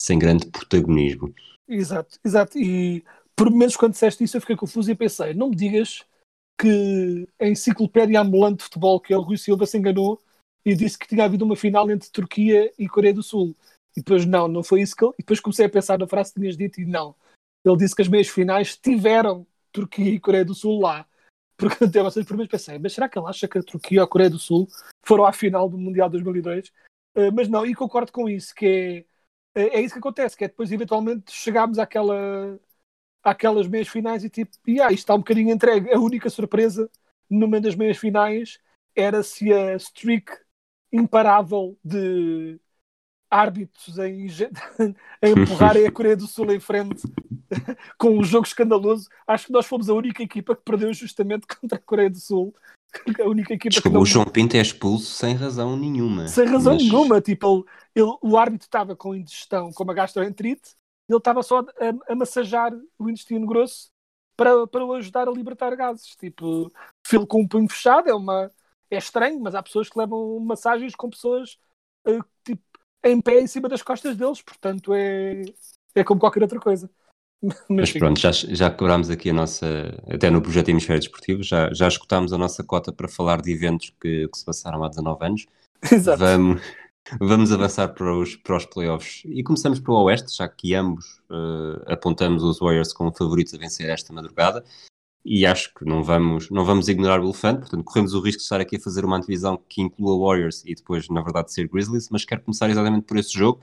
sem 0.00 0.18
grande 0.18 0.46
protagonismo. 0.46 1.34
Exato, 1.68 2.18
exato. 2.24 2.58
E 2.58 3.04
por 3.36 3.50
menos 3.50 3.76
quando 3.76 3.92
disseste 3.92 4.24
isso 4.24 4.36
eu 4.36 4.40
fiquei 4.40 4.56
confuso 4.56 4.90
e 4.90 4.94
pensei, 4.94 5.34
não 5.34 5.50
me 5.50 5.56
digas 5.56 6.04
que 6.58 7.28
a 7.38 7.46
enciclopédia 7.46 8.20
ambulante 8.20 8.58
de 8.58 8.64
futebol, 8.64 8.98
que 8.98 9.12
é 9.12 9.16
o 9.16 9.20
Rui 9.20 9.36
Silva, 9.36 9.66
se 9.66 9.76
enganou 9.76 10.20
e 10.64 10.74
disse 10.74 10.98
que 10.98 11.06
tinha 11.06 11.24
havido 11.24 11.44
uma 11.44 11.54
final 11.54 11.90
entre 11.90 12.10
Turquia 12.10 12.72
e 12.78 12.88
Coreia 12.88 13.14
do 13.14 13.22
Sul. 13.22 13.54
E 13.94 14.00
depois 14.00 14.24
não, 14.24 14.48
não 14.48 14.62
foi 14.62 14.80
isso 14.80 14.96
que 14.96 15.04
ele... 15.04 15.12
E 15.18 15.22
depois 15.22 15.38
comecei 15.38 15.66
a 15.66 15.70
pensar 15.70 15.98
na 15.98 16.08
frase 16.08 16.32
que 16.32 16.40
tinhas 16.40 16.56
dito 16.56 16.80
e 16.80 16.86
não. 16.86 17.14
Ele 17.64 17.76
disse 17.76 17.94
que 17.94 18.02
as 18.02 18.08
meias 18.08 18.28
finais 18.28 18.76
tiveram 18.76 19.46
Turquia 19.70 20.10
e 20.10 20.20
Coreia 20.20 20.44
do 20.44 20.54
Sul 20.54 20.80
lá. 20.80 21.06
Porque 21.56 21.84
até 21.84 22.02
vocês 22.02 22.26
primeiros 22.26 22.50
pensei, 22.50 22.78
mas 22.78 22.92
será 22.92 23.08
que 23.08 23.18
ele 23.18 23.28
acha 23.28 23.46
que 23.46 23.58
a 23.58 23.62
Turquia 23.62 24.00
ou 24.00 24.04
a 24.04 24.08
Coreia 24.08 24.30
do 24.30 24.38
Sul 24.38 24.68
foram 25.04 25.24
à 25.24 25.32
final 25.32 25.68
do 25.68 25.78
Mundial 25.78 26.10
2002? 26.10 26.68
Uh, 26.68 26.72
eh, 27.16 27.30
mas 27.30 27.48
não, 27.48 27.64
e 27.64 27.74
concordo 27.74 28.12
com 28.12 28.28
isso, 28.28 28.54
que 28.54 29.06
é, 29.54 29.62
é, 29.62 29.78
é 29.78 29.80
isso 29.80 29.94
que 29.94 29.98
acontece, 29.98 30.36
que 30.36 30.44
é 30.44 30.48
depois 30.48 30.70
eventualmente 30.70 31.32
chegámos 31.32 31.78
àquela, 31.78 32.58
àquelas 33.26 33.66
meias 33.66 33.88
finais 33.88 34.22
e 34.22 34.30
tipo, 34.30 34.52
yeah, 34.68 34.92
isto 34.92 35.02
está 35.02 35.14
um 35.14 35.18
bocadinho 35.18 35.52
entregue. 35.52 35.92
A 35.92 35.98
única 35.98 36.30
surpresa 36.30 36.88
numa 37.28 37.60
das 37.60 37.74
meias 37.74 37.98
finais 37.98 38.58
era 38.94 39.22
se 39.22 39.52
a 39.52 39.74
streak 39.74 40.32
imparável 40.92 41.76
de 41.84 42.60
árbitros 43.28 43.98
em, 43.98 44.28
a 45.20 45.28
empurrarem 45.28 45.86
a 45.86 45.90
Coreia 45.90 46.16
do 46.16 46.28
Sul 46.28 46.52
em 46.52 46.60
frente 46.60 47.02
com 47.98 48.16
um 48.16 48.22
jogo 48.22 48.46
escandaloso. 48.46 49.08
Acho 49.26 49.46
que 49.46 49.52
nós 49.52 49.66
fomos 49.66 49.90
a 49.90 49.94
única 49.94 50.22
equipa 50.22 50.54
que 50.54 50.62
perdeu 50.62 50.94
justamente 50.94 51.46
contra 51.60 51.78
a 51.78 51.82
Coreia 51.82 52.08
do 52.08 52.20
Sul. 52.20 52.54
A 53.20 53.28
única 53.28 53.52
equipa 53.52 53.70
Desculpa, 53.70 53.88
que 53.90 53.94
não... 53.94 54.02
o 54.02 54.06
João 54.06 54.24
Pinto 54.24 54.56
é 54.56 54.60
expulso 54.60 55.12
sem 55.12 55.34
razão 55.34 55.76
nenhuma. 55.76 56.28
Sem 56.28 56.46
razão 56.46 56.74
mas... 56.74 56.82
nenhuma. 56.82 57.20
Tipo, 57.20 57.66
ele, 57.94 58.06
ele, 58.06 58.16
o 58.22 58.38
árbitro 58.38 58.66
estava 58.66 58.94
com 58.94 59.14
indigestão, 59.14 59.72
com 59.72 59.82
uma 59.82 59.92
gastroenterite, 59.92 60.76
ele 61.08 61.18
estava 61.18 61.42
só 61.42 61.60
a, 61.60 62.12
a, 62.12 62.14
massajar 62.14 62.72
o 62.98 63.08
intestino 63.08 63.46
grosso 63.46 63.90
para, 64.36 64.66
para 64.66 64.84
o 64.84 64.92
ajudar 64.94 65.28
a 65.28 65.32
libertar 65.32 65.74
gases. 65.76 66.16
Tipo, 66.16 66.70
filo 67.06 67.26
com 67.26 67.42
um 67.42 67.48
punho 67.48 67.68
fechado 67.68 68.08
é 68.08 68.14
uma. 68.14 68.50
É 68.90 68.98
estranho, 68.98 69.40
mas 69.40 69.54
há 69.54 69.62
pessoas 69.62 69.88
que 69.88 69.98
levam 69.98 70.38
massagens 70.38 70.94
com 70.94 71.10
pessoas 71.10 71.58
uh, 72.06 72.24
tipo, 72.44 72.62
em 73.02 73.20
pé 73.20 73.40
em 73.40 73.46
cima 73.46 73.68
das 73.68 73.82
costas 73.82 74.16
deles, 74.16 74.40
portanto 74.40 74.94
é, 74.94 75.42
é 75.94 76.04
como 76.04 76.20
qualquer 76.20 76.42
outra 76.42 76.60
coisa. 76.60 76.88
Mas, 77.42 77.52
Mas 77.68 77.92
pronto, 77.92 78.18
já, 78.18 78.32
já 78.32 78.70
quebrámos 78.70 79.10
aqui 79.10 79.28
a 79.28 79.32
nossa, 79.32 79.66
até 80.08 80.30
no 80.30 80.40
projeto 80.40 80.70
Hemisfério 80.70 81.00
Desportivo, 81.00 81.42
já, 81.42 81.72
já 81.72 81.86
escutámos 81.86 82.32
a 82.32 82.38
nossa 82.38 82.64
cota 82.64 82.90
para 82.90 83.08
falar 83.08 83.42
de 83.42 83.52
eventos 83.52 83.92
que, 84.00 84.26
que 84.26 84.38
se 84.38 84.44
passaram 84.44 84.82
há 84.82 84.88
19 84.88 85.24
anos. 85.24 85.46
Exato. 85.92 86.18
Vamos, 86.18 86.62
vamos 87.20 87.52
avançar 87.52 87.88
para 87.88 88.16
os, 88.16 88.36
para 88.36 88.56
os 88.56 88.66
playoffs 88.66 89.22
e 89.24 89.42
começamos 89.42 89.80
pelo 89.80 90.02
Oeste, 90.04 90.36
já 90.36 90.48
que 90.48 90.74
ambos 90.74 91.20
uh, 91.30 91.82
apontamos 91.86 92.42
os 92.42 92.58
Warriors 92.58 92.92
como 92.92 93.12
favoritos 93.12 93.54
a 93.54 93.58
vencer 93.58 93.88
esta 93.88 94.12
madrugada. 94.12 94.64
E 95.24 95.44
acho 95.44 95.74
que 95.74 95.84
não 95.84 96.04
vamos, 96.04 96.50
não 96.50 96.64
vamos 96.64 96.88
ignorar 96.88 97.20
o 97.20 97.24
elefante, 97.24 97.60
portanto, 97.60 97.82
corremos 97.82 98.14
o 98.14 98.20
risco 98.20 98.38
de 98.38 98.44
estar 98.44 98.60
aqui 98.60 98.76
a 98.76 98.80
fazer 98.80 99.04
uma 99.04 99.16
antevisão 99.16 99.60
que 99.68 99.82
inclua 99.82 100.16
Warriors 100.16 100.62
e 100.64 100.72
depois, 100.72 101.08
na 101.08 101.20
verdade, 101.20 101.52
ser 101.52 101.66
Grizzlies, 101.66 102.08
mas 102.10 102.24
quero 102.24 102.42
começar 102.42 102.70
exatamente 102.70 103.06
por 103.06 103.16
esse 103.16 103.36
jogo 103.36 103.60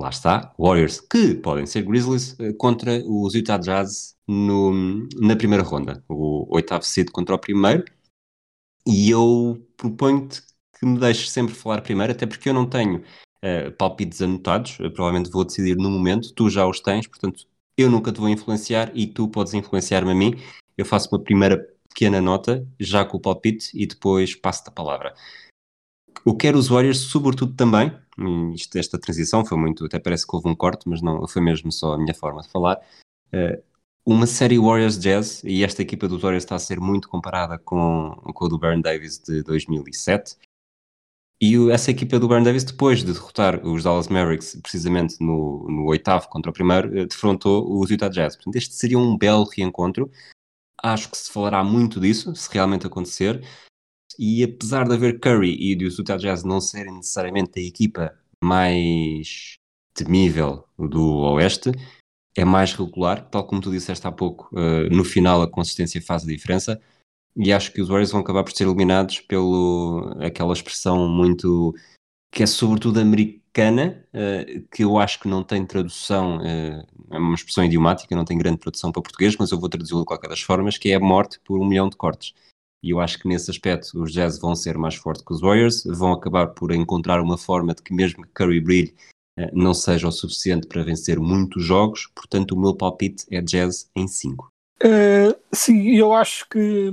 lá 0.00 0.08
está, 0.08 0.54
Warriors, 0.58 1.00
que 1.00 1.34
podem 1.34 1.66
ser 1.66 1.82
Grizzlies, 1.82 2.38
eh, 2.40 2.52
contra 2.54 3.02
os 3.06 3.34
Utah 3.34 3.58
Jazz 3.58 4.16
no, 4.26 5.06
na 5.20 5.36
primeira 5.36 5.62
ronda, 5.62 6.02
o 6.08 6.46
oitavo 6.54 6.84
seed 6.84 7.10
contra 7.10 7.34
o 7.34 7.38
primeiro. 7.38 7.84
E 8.86 9.10
eu 9.10 9.62
proponho-te 9.76 10.42
que 10.80 10.86
me 10.86 10.98
deixes 10.98 11.30
sempre 11.30 11.54
falar 11.54 11.82
primeiro, 11.82 12.12
até 12.12 12.26
porque 12.26 12.48
eu 12.48 12.54
não 12.54 12.66
tenho 12.66 13.04
uh, 13.44 13.70
palpites 13.76 14.22
anotados, 14.22 14.78
eu 14.80 14.90
provavelmente 14.90 15.30
vou 15.30 15.44
decidir 15.44 15.76
no 15.76 15.90
momento, 15.90 16.32
tu 16.32 16.48
já 16.48 16.66
os 16.66 16.80
tens, 16.80 17.06
portanto 17.06 17.46
eu 17.76 17.90
nunca 17.90 18.10
te 18.10 18.18
vou 18.18 18.28
influenciar 18.28 18.90
e 18.94 19.06
tu 19.06 19.28
podes 19.28 19.54
influenciar-me 19.54 20.10
a 20.10 20.14
mim. 20.14 20.34
Eu 20.76 20.84
faço 20.84 21.08
uma 21.10 21.22
primeira 21.22 21.58
pequena 21.88 22.20
nota, 22.20 22.66
já 22.78 23.04
com 23.04 23.16
o 23.16 23.20
palpite, 23.20 23.70
e 23.74 23.86
depois 23.86 24.34
passo-te 24.34 24.68
a 24.68 24.72
palavra. 24.72 25.14
O 26.24 26.36
quero 26.36 26.58
os 26.58 26.68
Warriors, 26.68 26.98
sobretudo 26.98 27.54
também, 27.54 27.92
isto, 28.54 28.76
esta 28.76 28.98
transição 28.98 29.44
foi 29.44 29.56
muito, 29.56 29.84
até 29.86 29.98
parece 29.98 30.26
que 30.26 30.34
houve 30.34 30.48
um 30.48 30.54
corte, 30.54 30.88
mas 30.88 31.00
não, 31.00 31.26
foi 31.26 31.42
mesmo 31.42 31.72
só 31.72 31.94
a 31.94 31.98
minha 31.98 32.14
forma 32.14 32.42
de 32.42 32.48
falar. 32.48 32.78
Uh, 33.32 33.62
uma 34.04 34.26
série 34.26 34.58
Warriors 34.58 34.98
Jazz, 34.98 35.42
e 35.44 35.64
esta 35.64 35.82
equipa 35.82 36.08
dos 36.08 36.20
Warriors 36.20 36.44
está 36.44 36.56
a 36.56 36.58
ser 36.58 36.80
muito 36.80 37.08
comparada 37.08 37.58
com, 37.58 38.10
com 38.34 38.44
a 38.44 38.48
do 38.48 38.58
Baron 38.58 38.80
Davis 38.80 39.18
de 39.18 39.42
2007. 39.42 40.36
E 41.42 41.56
essa 41.70 41.90
equipa 41.90 42.18
do 42.18 42.28
Baron 42.28 42.42
Davis, 42.42 42.64
depois 42.64 43.02
de 43.02 43.12
derrotar 43.12 43.66
os 43.66 43.82
Dallas 43.82 44.08
Mavericks, 44.08 44.60
precisamente 44.62 45.16
no, 45.20 45.66
no 45.70 45.86
oitavo 45.86 46.28
contra 46.28 46.50
o 46.50 46.54
primeiro, 46.54 46.98
eh, 46.98 47.06
defrontou 47.06 47.80
os 47.80 47.90
Utah 47.90 48.10
Jazz. 48.10 48.36
Portanto, 48.36 48.56
este 48.56 48.74
seria 48.74 48.98
um 48.98 49.16
belo 49.16 49.44
reencontro. 49.44 50.10
Acho 50.82 51.10
que 51.10 51.16
se 51.16 51.32
falará 51.32 51.64
muito 51.64 51.98
disso, 51.98 52.34
se 52.36 52.48
realmente 52.52 52.86
acontecer. 52.86 53.42
E 54.18 54.44
apesar 54.44 54.86
de 54.86 54.92
haver 54.92 55.18
Curry 55.18 55.56
e 55.58 55.74
dos 55.74 55.96
Utah 55.96 56.18
Jazz 56.18 56.44
não 56.44 56.60
serem 56.60 56.96
necessariamente 56.96 57.58
a 57.58 57.62
equipa 57.62 58.14
mais 58.42 59.54
temível 59.94 60.64
do 60.78 61.20
Oeste, 61.34 61.72
é 62.36 62.44
mais 62.44 62.74
regular, 62.74 63.28
tal 63.30 63.46
como 63.46 63.62
tu 63.62 63.70
disseste 63.70 64.06
há 64.06 64.12
pouco, 64.12 64.48
uh, 64.52 64.94
no 64.94 65.04
final 65.04 65.42
a 65.42 65.50
consistência 65.50 66.00
faz 66.02 66.22
a 66.22 66.26
diferença, 66.26 66.80
e 67.40 67.52
acho 67.54 67.72
que 67.72 67.80
os 67.80 67.88
Warriors 67.88 68.12
vão 68.12 68.20
acabar 68.20 68.44
por 68.44 68.52
ser 68.52 68.64
eliminados 68.64 69.20
pelo 69.20 70.14
aquela 70.20 70.52
expressão 70.52 71.08
muito 71.08 71.74
que 72.30 72.42
é 72.42 72.46
sobretudo 72.46 73.00
americana, 73.00 74.06
uh, 74.14 74.68
que 74.70 74.84
eu 74.84 74.98
acho 74.98 75.18
que 75.18 75.26
não 75.26 75.42
tem 75.42 75.64
tradução, 75.64 76.36
uh, 76.36 76.86
é 77.10 77.18
uma 77.18 77.34
expressão 77.34 77.64
idiomática, 77.64 78.14
não 78.14 78.26
tem 78.26 78.36
grande 78.36 78.58
tradução 78.58 78.92
para 78.92 79.02
português, 79.02 79.34
mas 79.38 79.50
eu 79.50 79.58
vou 79.58 79.70
traduzi-lo 79.70 80.00
de 80.00 80.06
qualquer 80.06 80.28
das 80.28 80.42
formas, 80.42 80.76
que 80.76 80.90
é 80.90 80.94
a 80.96 81.00
morte 81.00 81.40
por 81.40 81.58
um 81.58 81.66
milhão 81.66 81.88
de 81.88 81.96
cortes. 81.96 82.34
E 82.82 82.90
eu 82.90 83.00
acho 83.00 83.18
que 83.18 83.26
nesse 83.26 83.50
aspecto 83.50 84.00
os 84.00 84.12
Jazz 84.12 84.38
vão 84.38 84.54
ser 84.54 84.76
mais 84.76 84.94
fortes 84.94 85.24
que 85.24 85.32
os 85.32 85.40
Warriors, 85.40 85.82
vão 85.84 86.12
acabar 86.12 86.48
por 86.48 86.72
encontrar 86.72 87.20
uma 87.20 87.38
forma 87.38 87.74
de 87.74 87.82
que 87.82 87.92
mesmo 87.92 88.22
que 88.22 88.32
Curry 88.32 88.60
brilhe 88.60 88.94
eh, 89.38 89.50
não 89.52 89.74
seja 89.74 90.08
o 90.08 90.12
suficiente 90.12 90.66
para 90.66 90.82
vencer 90.82 91.18
muitos 91.18 91.64
jogos, 91.64 92.06
portanto 92.14 92.52
o 92.52 92.60
meu 92.60 92.74
palpite 92.74 93.24
é 93.30 93.42
Jazz 93.42 93.90
em 93.96 94.06
5. 94.06 94.49
Eh, 94.82 95.38
sim, 95.52 95.94
eu 95.96 96.12
acho 96.14 96.48
que 96.48 96.90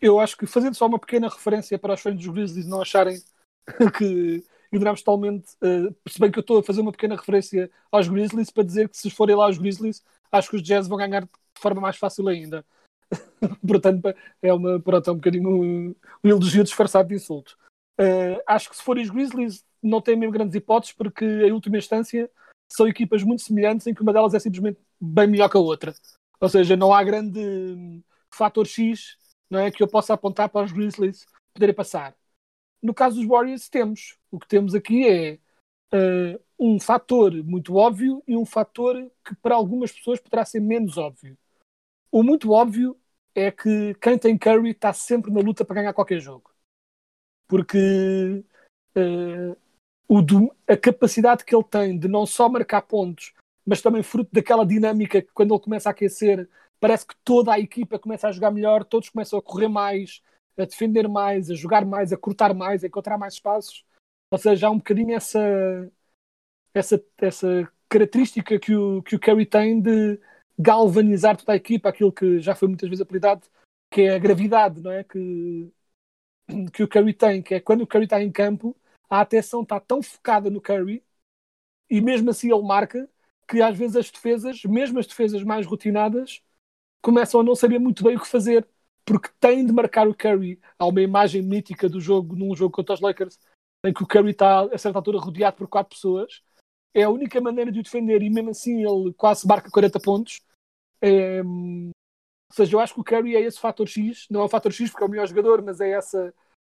eu 0.00 0.18
acho 0.20 0.36
que 0.36 0.46
fazendo 0.46 0.74
só 0.74 0.86
uma 0.86 0.98
pequena 0.98 1.28
referência 1.28 1.78
para 1.78 1.94
os 1.94 2.00
fãs 2.00 2.14
dos 2.14 2.26
Grizzlies 2.26 2.66
não 2.66 2.80
acharem 2.80 3.22
que 3.96 4.44
ignoramos 4.72 5.02
totalmente, 5.02 5.52
uh, 5.62 6.30
que 6.30 6.38
eu 6.38 6.40
estou 6.40 6.58
a 6.58 6.62
fazer 6.62 6.80
uma 6.80 6.92
pequena 6.92 7.16
referência 7.16 7.70
aos 7.90 8.08
Grizzlies 8.08 8.50
para 8.50 8.64
dizer 8.64 8.88
que 8.88 8.96
se 8.96 9.10
forem 9.10 9.36
lá 9.36 9.48
os 9.48 9.58
Grizzlies, 9.58 10.02
acho 10.32 10.50
que 10.50 10.56
os 10.56 10.62
Jazz 10.62 10.88
vão 10.88 10.98
ganhar 10.98 11.22
de 11.22 11.30
forma 11.56 11.80
mais 11.80 11.96
fácil 11.96 12.28
ainda. 12.28 12.64
Portanto, 13.66 14.14
é, 14.42 14.52
uma, 14.52 14.80
pronto, 14.80 15.08
é 15.08 15.12
um 15.12 15.16
bocadinho 15.16 15.48
um, 15.48 15.94
um 16.24 16.28
elogio 16.28 16.64
disfarçado 16.64 17.08
de 17.08 17.14
insulto. 17.14 17.56
Uh, 18.00 18.42
acho 18.46 18.68
que 18.68 18.76
se 18.76 18.82
forem 18.82 19.04
os 19.04 19.10
Grizzlies, 19.10 19.64
não 19.82 20.00
têm 20.00 20.16
mesmo 20.16 20.32
grandes 20.32 20.54
hipóteses, 20.54 20.94
porque 20.94 21.24
em 21.24 21.52
última 21.52 21.78
instância 21.78 22.28
são 22.70 22.88
equipas 22.88 23.22
muito 23.22 23.42
semelhantes 23.42 23.86
em 23.86 23.94
que 23.94 24.02
uma 24.02 24.12
delas 24.12 24.34
é 24.34 24.38
simplesmente 24.38 24.78
bem 25.00 25.26
melhor 25.26 25.48
que 25.48 25.56
a 25.56 25.60
outra. 25.60 25.94
Ou 26.40 26.48
seja, 26.48 26.76
não 26.76 26.92
há 26.92 27.02
grande 27.02 27.38
um, 27.38 28.02
fator 28.30 28.66
X 28.66 29.16
não 29.48 29.60
é, 29.60 29.70
que 29.70 29.82
eu 29.82 29.88
possa 29.88 30.14
apontar 30.14 30.48
para 30.48 30.64
os 30.64 30.72
Grizzlies 30.72 31.26
poderem 31.52 31.74
passar. 31.74 32.16
No 32.82 32.92
caso 32.92 33.16
dos 33.16 33.26
Warriors, 33.26 33.68
temos. 33.68 34.18
O 34.30 34.38
que 34.38 34.48
temos 34.48 34.74
aqui 34.74 35.06
é 35.06 35.38
uh, 35.94 36.40
um 36.58 36.80
fator 36.80 37.32
muito 37.44 37.76
óbvio 37.76 38.22
e 38.26 38.36
um 38.36 38.44
fator 38.44 39.10
que 39.24 39.34
para 39.36 39.54
algumas 39.54 39.92
pessoas 39.92 40.20
poderá 40.20 40.44
ser 40.44 40.60
menos 40.60 40.98
óbvio. 40.98 41.38
O 42.10 42.22
muito 42.22 42.50
óbvio 42.50 42.98
é 43.34 43.50
que 43.50 43.94
quem 44.00 44.18
tem 44.18 44.38
Curry 44.38 44.70
está 44.70 44.92
sempre 44.92 45.32
na 45.32 45.40
luta 45.40 45.64
para 45.64 45.76
ganhar 45.76 45.94
qualquer 45.94 46.20
jogo. 46.20 46.50
Porque 47.46 48.44
uh, 48.96 49.56
o 50.08 50.20
do, 50.20 50.54
a 50.68 50.76
capacidade 50.76 51.44
que 51.44 51.54
ele 51.54 51.64
tem 51.64 51.98
de 51.98 52.08
não 52.08 52.26
só 52.26 52.48
marcar 52.48 52.82
pontos, 52.82 53.32
mas 53.64 53.80
também 53.80 54.02
fruto 54.02 54.30
daquela 54.32 54.64
dinâmica 54.64 55.22
que 55.22 55.32
quando 55.32 55.54
ele 55.54 55.62
começa 55.62 55.88
a 55.88 55.92
aquecer, 55.92 56.48
parece 56.78 57.06
que 57.06 57.14
toda 57.24 57.52
a 57.52 57.58
equipa 57.58 57.98
começa 57.98 58.28
a 58.28 58.32
jogar 58.32 58.50
melhor, 58.50 58.84
todos 58.84 59.08
começam 59.08 59.38
a 59.38 59.42
correr 59.42 59.68
mais, 59.68 60.22
a 60.56 60.64
defender 60.64 61.08
mais, 61.08 61.50
a 61.50 61.54
jogar 61.54 61.84
mais, 61.84 62.12
a 62.12 62.16
cortar 62.16 62.54
mais, 62.54 62.84
a 62.84 62.86
encontrar 62.86 63.18
mais 63.18 63.34
espaços. 63.34 63.84
Ou 64.30 64.38
seja, 64.38 64.66
há 64.66 64.70
um 64.70 64.78
bocadinho 64.78 65.14
essa, 65.14 65.90
essa, 66.74 67.02
essa 67.18 67.72
característica 67.88 68.58
que 68.58 68.74
o, 68.74 69.02
que 69.02 69.16
o 69.16 69.20
Curry 69.20 69.46
tem 69.46 69.80
de 69.80 70.20
galvanizar 70.58 71.36
toda 71.36 71.52
a 71.52 71.56
equipa, 71.56 71.88
aquilo 71.88 72.12
que 72.12 72.40
já 72.40 72.54
foi 72.54 72.68
muitas 72.68 72.88
vezes 72.88 73.02
apelidado, 73.02 73.46
que 73.90 74.02
é 74.02 74.14
a 74.14 74.18
gravidade, 74.18 74.80
não 74.80 74.90
é? 74.90 75.04
Que, 75.04 75.72
que 76.72 76.82
o 76.82 76.88
Curry 76.88 77.14
tem, 77.14 77.42
que 77.42 77.54
é 77.54 77.60
quando 77.60 77.82
o 77.82 77.86
Curry 77.86 78.04
está 78.04 78.22
em 78.22 78.30
campo, 78.30 78.76
a 79.18 79.20
atenção 79.20 79.62
está 79.62 79.78
tão 79.80 80.02
focada 80.02 80.50
no 80.50 80.60
Curry 80.60 81.04
e 81.90 82.00
mesmo 82.00 82.30
assim 82.30 82.52
ele 82.52 82.62
marca 82.62 83.08
que 83.48 83.60
às 83.60 83.76
vezes 83.76 83.96
as 83.96 84.10
defesas, 84.10 84.64
mesmo 84.64 84.98
as 84.98 85.06
defesas 85.06 85.42
mais 85.42 85.66
rotinadas, 85.66 86.42
começam 87.02 87.40
a 87.40 87.44
não 87.44 87.54
saber 87.54 87.78
muito 87.78 88.02
bem 88.02 88.16
o 88.16 88.20
que 88.20 88.26
fazer 88.26 88.66
porque 89.04 89.28
têm 89.38 89.66
de 89.66 89.72
marcar 89.72 90.08
o 90.08 90.14
Curry. 90.14 90.58
Há 90.78 90.86
uma 90.86 91.02
imagem 91.02 91.42
mítica 91.42 91.88
do 91.88 92.00
jogo, 92.00 92.34
num 92.34 92.56
jogo 92.56 92.74
contra 92.74 92.94
os 92.94 93.00
Lakers, 93.00 93.38
em 93.84 93.92
que 93.92 94.02
o 94.02 94.06
Curry 94.06 94.30
está 94.30 94.62
a 94.62 94.78
certa 94.78 94.98
altura 94.98 95.18
rodeado 95.18 95.56
por 95.58 95.68
quatro 95.68 95.94
pessoas 95.94 96.42
é 96.94 97.02
a 97.02 97.10
única 97.10 97.40
maneira 97.40 97.72
de 97.72 97.80
o 97.80 97.82
defender 97.82 98.22
e 98.22 98.30
mesmo 98.30 98.50
assim 98.50 98.84
ele 98.84 99.12
quase 99.14 99.46
marca 99.46 99.70
40 99.70 99.98
pontos. 100.00 100.40
É, 101.02 101.42
ou 101.42 101.92
seja, 102.52 102.76
eu 102.76 102.80
acho 102.80 102.94
que 102.94 103.00
o 103.00 103.04
Curry 103.04 103.34
é 103.34 103.40
esse 103.40 103.58
fator 103.58 103.88
X, 103.88 104.28
não 104.30 104.42
é 104.42 104.44
o 104.44 104.48
fator 104.48 104.72
X 104.72 104.90
porque 104.90 105.02
é 105.02 105.06
o 105.06 105.10
melhor 105.10 105.26
jogador, 105.26 105.60
mas 105.60 105.80
é 105.80 105.90
essa, 105.90 106.32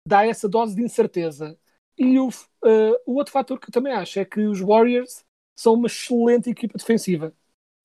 dá 0.06 0.24
essa 0.24 0.48
dose 0.48 0.76
de 0.76 0.82
incerteza. 0.82 1.58
E 1.96 2.18
o, 2.18 2.28
uh, 2.28 2.96
o 3.06 3.14
outro 3.14 3.32
fator 3.32 3.58
que 3.58 3.68
eu 3.68 3.72
também 3.72 3.92
acho 3.92 4.18
é 4.18 4.24
que 4.24 4.40
os 4.40 4.60
Warriors 4.60 5.24
são 5.56 5.74
uma 5.74 5.86
excelente 5.86 6.50
equipa 6.50 6.76
defensiva, 6.76 7.32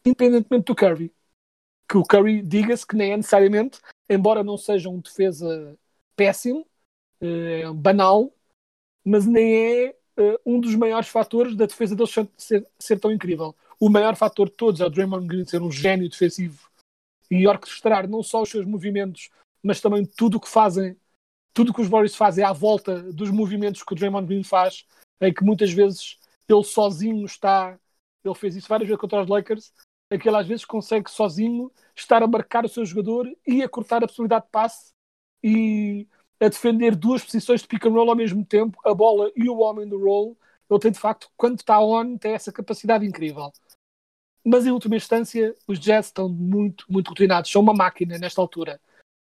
independentemente 0.06 0.66
do 0.66 0.76
Curry. 0.76 1.14
Que 1.88 1.98
o 1.98 2.04
Curry, 2.04 2.42
diga-se 2.42 2.86
que 2.86 2.96
nem 2.96 3.12
é 3.14 3.18
necessariamente, 3.18 3.80
embora 4.10 4.44
não 4.44 4.58
seja 4.58 4.90
um 4.90 5.00
defesa 5.00 5.78
péssimo, 6.16 6.66
uh, 7.22 7.74
banal, 7.74 8.34
mas 9.04 9.26
nem 9.26 9.56
é 9.56 9.96
uh, 10.20 10.40
um 10.46 10.60
dos 10.60 10.76
maiores 10.76 11.10
fatores 11.10 11.56
da 11.56 11.66
defesa 11.66 11.96
deles 11.96 12.14
ser, 12.38 12.68
ser, 12.78 13.00
tão 13.00 13.12
incrível. 13.12 13.56
O 13.80 13.90
maior 13.90 14.16
fator 14.16 14.50
de 14.50 14.56
todos 14.56 14.82
é 14.82 14.86
o 14.86 14.90
Draymond 14.90 15.28
Green 15.28 15.46
ser 15.46 15.62
um 15.62 15.72
gênio 15.72 16.10
defensivo 16.10 16.70
e 17.32 17.48
orquestrar 17.48 18.08
não 18.08 18.24
só 18.24 18.42
os 18.42 18.50
seus 18.50 18.66
movimentos, 18.66 19.30
mas 19.64 19.80
também 19.80 20.06
tudo 20.06 20.38
o 20.38 20.40
que 20.40 20.50
fazem, 20.50 20.98
tudo 21.54 21.74
que 21.74 21.82
os 21.82 21.88
Warriors 21.88 22.16
fazem 22.16 22.44
à 22.44 22.54
volta 22.54 23.02
dos 23.12 23.32
movimentos 23.32 23.84
que 23.84 23.94
o 23.94 23.96
Draymond 23.96 24.28
Green 24.28 24.44
faz, 24.44 24.86
em 25.22 25.34
que 25.34 25.44
muitas 25.44 25.72
vezes 25.72 26.18
ele 26.48 26.64
sozinho 26.64 27.26
está, 27.26 27.78
ele 28.24 28.36
fez 28.36 28.56
isso 28.56 28.68
várias 28.68 28.88
vezes 28.88 29.00
contra 29.00 29.22
os 29.22 29.28
Lakers, 29.28 29.74
em 30.12 30.18
que 30.18 30.28
ele 30.28 30.38
às 30.38 30.48
vezes 30.48 30.66
consegue 30.66 31.10
sozinho 31.10 31.72
estar 31.96 32.24
a 32.24 32.28
marcar 32.28 32.66
o 32.66 32.70
seu 32.70 32.86
jogador 32.86 33.30
e 33.46 33.62
a 33.62 33.70
cortar 33.70 34.04
a 34.04 34.08
possibilidade 34.08 34.46
de 34.46 34.52
passe 34.52 34.92
e 35.44 36.08
a 36.40 36.48
defender 36.48 36.96
duas 36.96 37.24
posições 37.24 37.62
de 37.62 37.68
pick 37.68 37.86
and 37.86 37.92
roll 37.92 38.10
ao 38.10 38.16
mesmo 38.16 38.44
tempo, 38.46 38.80
a 38.86 38.94
bola 38.94 39.32
e 39.36 39.50
o 39.50 39.60
homem 39.60 39.88
do 39.88 40.00
roll. 40.00 40.38
Ele 40.70 40.80
tem 40.80 40.92
de 40.92 41.00
facto, 41.00 41.30
quando 41.36 41.60
está 41.60 41.80
on, 41.80 42.18
tem 42.18 42.34
essa 42.34 42.52
capacidade 42.52 43.06
incrível. 43.06 43.52
Mas 44.46 44.66
em 44.66 44.72
última 44.72 44.96
instância, 44.96 45.54
os 45.68 45.80
Jazz 45.80 46.08
estão 46.08 46.30
muito, 46.30 46.86
muito 46.90 47.10
rotinados, 47.10 47.52
são 47.52 47.62
uma 47.62 47.74
máquina 47.74 48.18
nesta 48.18 48.42
altura. 48.42 48.80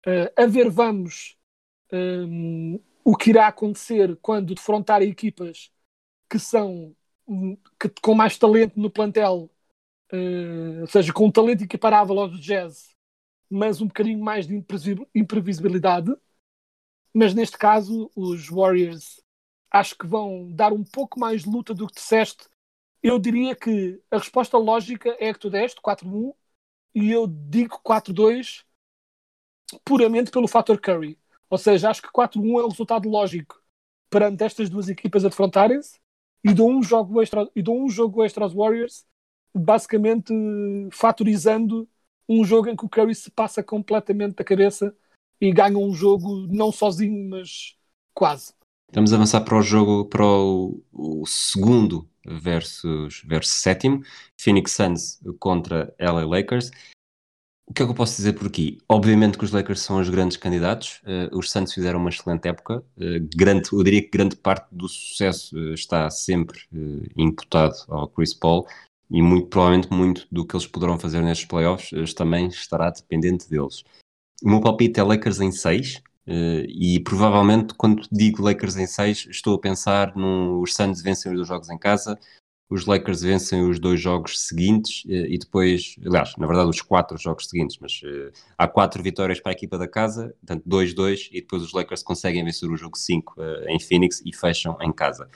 Uh, 0.06 0.42
a 0.42 0.46
ver, 0.46 0.70
vamos 0.70 1.38
um, 1.94 2.80
o 3.04 3.16
que 3.16 3.30
irá 3.32 3.48
acontecer 3.48 4.18
quando 4.22 4.56
defrontar 4.56 5.02
equipas 5.02 5.72
que 6.30 6.40
são 6.40 6.96
que, 7.80 7.90
com 8.02 8.16
mais 8.16 8.38
talento 8.38 8.80
no 8.80 8.90
plantel, 8.92 9.50
uh, 10.14 10.82
ou 10.82 10.88
seja, 10.88 11.14
com 11.14 11.28
um 11.28 11.32
talento 11.32 11.64
equiparável 11.64 12.20
aos 12.20 12.40
Jazz, 12.40 12.96
mas 13.50 13.82
um 13.82 13.88
bocadinho 13.88 14.20
mais 14.20 14.48
de 14.48 14.56
imprevisibilidade. 15.16 16.16
Mas 17.14 17.34
neste 17.34 17.58
caso, 17.58 18.12
os 18.16 18.50
Warriors 18.50 19.22
acho 19.72 19.98
que 19.98 20.08
vão 20.08 20.52
dar 20.52 20.74
um 20.74 20.84
pouco 20.84 21.20
mais 21.20 21.44
de 21.44 21.50
luta 21.50 21.74
do 21.74 21.88
que 21.88 21.96
disseste. 21.96 22.48
Eu 23.02 23.20
diria 23.20 23.56
que 23.56 24.02
a 24.12 24.18
resposta 24.18 24.58
lógica 24.58 25.16
é 25.20 25.34
que 25.34 25.40
tu 25.40 25.50
deste, 25.50 25.82
4-1, 25.82 26.34
e 26.96 27.12
eu 27.12 27.28
digo 27.28 27.80
4-2 27.84 28.66
puramente 29.86 30.32
pelo 30.32 30.48
fator 30.48 30.80
Curry. 30.80 31.18
Ou 31.54 31.58
seja, 31.60 31.92
acho 31.92 32.02
que 32.02 32.12
4-1 32.12 32.62
é 32.62 32.64
o 32.64 32.68
resultado 32.68 33.08
lógico 33.08 33.62
perante 34.10 34.44
estas 34.44 34.72
duas 34.72 34.90
equipas 34.90 35.24
a 35.24 35.30
defrontarem-se 35.30 36.00
e 36.44 36.52
dou 36.52 36.68
um 36.68 36.82
jogo 36.82 37.22
extra, 37.22 37.48
e 37.56 37.62
dou 37.62 37.80
um 37.80 37.88
jogo 37.88 38.24
extra 38.24 38.44
aos 38.44 38.56
Warriors, 38.56 39.06
basicamente 39.54 40.34
fatorizando 40.92 41.88
um 42.28 42.44
jogo 42.44 42.70
em 42.70 42.76
que 42.76 42.84
o 42.84 42.90
Curry 42.90 43.14
se 43.14 43.30
passa 43.30 43.62
completamente 43.62 44.34
da 44.34 44.44
cabeça 44.44 44.96
e 45.40 45.54
ganha 45.54 45.78
um 45.78 45.94
jogo 45.94 46.48
não 46.48 46.72
sozinho, 46.72 47.30
mas 47.30 47.76
quase. 48.16 48.56
Vamos 48.92 49.14
avançar 49.14 49.42
para 49.42 49.56
o 49.56 49.62
jogo, 49.62 50.06
para 50.06 50.26
o, 50.26 50.84
o 50.92 51.24
segundo 51.28 52.10
versus, 52.26 53.22
versus 53.28 53.54
sétimo, 53.54 54.02
Phoenix 54.42 54.72
Suns 54.72 55.22
contra 55.38 55.94
LA 56.00 56.26
Lakers. 56.26 56.72
O 57.66 57.74
que 57.74 57.82
é 57.82 57.86
que 57.86 57.92
eu 57.92 57.96
posso 57.96 58.18
dizer 58.18 58.34
por 58.34 58.48
aqui? 58.48 58.78
Obviamente 58.90 59.38
que 59.38 59.46
os 59.46 59.52
Lakers 59.52 59.80
são 59.80 60.00
os 60.00 60.10
grandes 60.10 60.36
candidatos. 60.36 61.02
Uh, 61.04 61.38
os 61.38 61.50
Suns 61.50 61.74
fizeram 61.74 62.00
uma 62.00 62.10
excelente 62.10 62.48
época. 62.48 62.84
Uh, 62.98 63.26
grande, 63.36 63.70
eu 63.72 63.84
diria 63.84 64.02
que 64.02 64.10
grande 64.10 64.36
parte 64.36 64.68
do 64.72 64.88
sucesso 64.90 65.56
uh, 65.56 65.74
está 65.74 66.10
sempre 66.10 66.60
imputado 67.16 67.76
ao 67.88 68.08
Chris 68.10 68.34
Paul 68.34 68.68
e 69.10 69.22
muito 69.22 69.48
provavelmente 69.48 69.92
muito 69.92 70.28
do 70.32 70.46
que 70.46 70.56
eles 70.56 70.68
poderão 70.68 71.00
fazer 71.00 71.22
nestes 71.22 71.48
playoffs 71.48 72.14
também 72.14 72.48
estará 72.48 72.90
dependente 72.90 73.50
deles. 73.50 73.84
O 74.44 74.50
meu 74.50 74.60
palpite 74.60 75.00
é 75.00 75.04
Lakers 75.04 75.40
em 75.40 75.52
6 75.52 76.02
e 76.26 77.00
provavelmente 77.02 77.74
quando 77.76 78.08
digo 78.12 78.42
Lakers 78.42 78.78
em 78.78 78.88
6 78.88 79.28
estou 79.30 79.56
a 79.56 79.60
pensar 79.60 80.16
nos 80.16 80.74
Suns 80.74 81.02
vencem 81.02 81.32
os 81.32 81.38
dois 81.38 81.48
jogos 81.48 81.70
em 81.70 81.78
casa, 81.78 82.18
os 82.70 82.86
Lakers 82.86 83.22
vencem 83.22 83.62
os 83.70 83.80
dois 83.80 84.00
jogos 84.02 84.40
seguintes 84.48 85.04
eh, 85.08 85.28
e 85.30 85.38
depois, 85.38 85.96
aliás, 86.06 86.36
na 86.38 86.48
verdade, 86.48 86.70
os 86.70 86.82
quatro 86.82 87.18
jogos 87.18 87.48
seguintes, 87.48 87.78
mas 87.80 88.02
uh, 88.04 88.32
há 88.58 88.68
quatro 88.68 89.04
vitórias 89.04 89.40
para 89.40 89.52
a 89.52 89.54
equipa 89.54 89.78
da 89.78 89.88
casa, 89.88 90.36
portanto, 90.40 90.68
2-2, 90.68 91.30
e 91.32 91.42
depois 91.42 91.62
os 91.62 91.74
Lakers 91.74 92.02
conseguem 92.02 92.44
vencer 92.44 92.70
o 92.70 92.78
jogo 92.78 92.98
5 92.98 93.34
uh, 93.38 93.44
eh, 93.44 93.74
em 93.74 93.80
Phoenix 93.80 94.22
e 94.26 94.36
fecham 94.36 94.78
em 94.82 94.92
casa. 94.92 95.30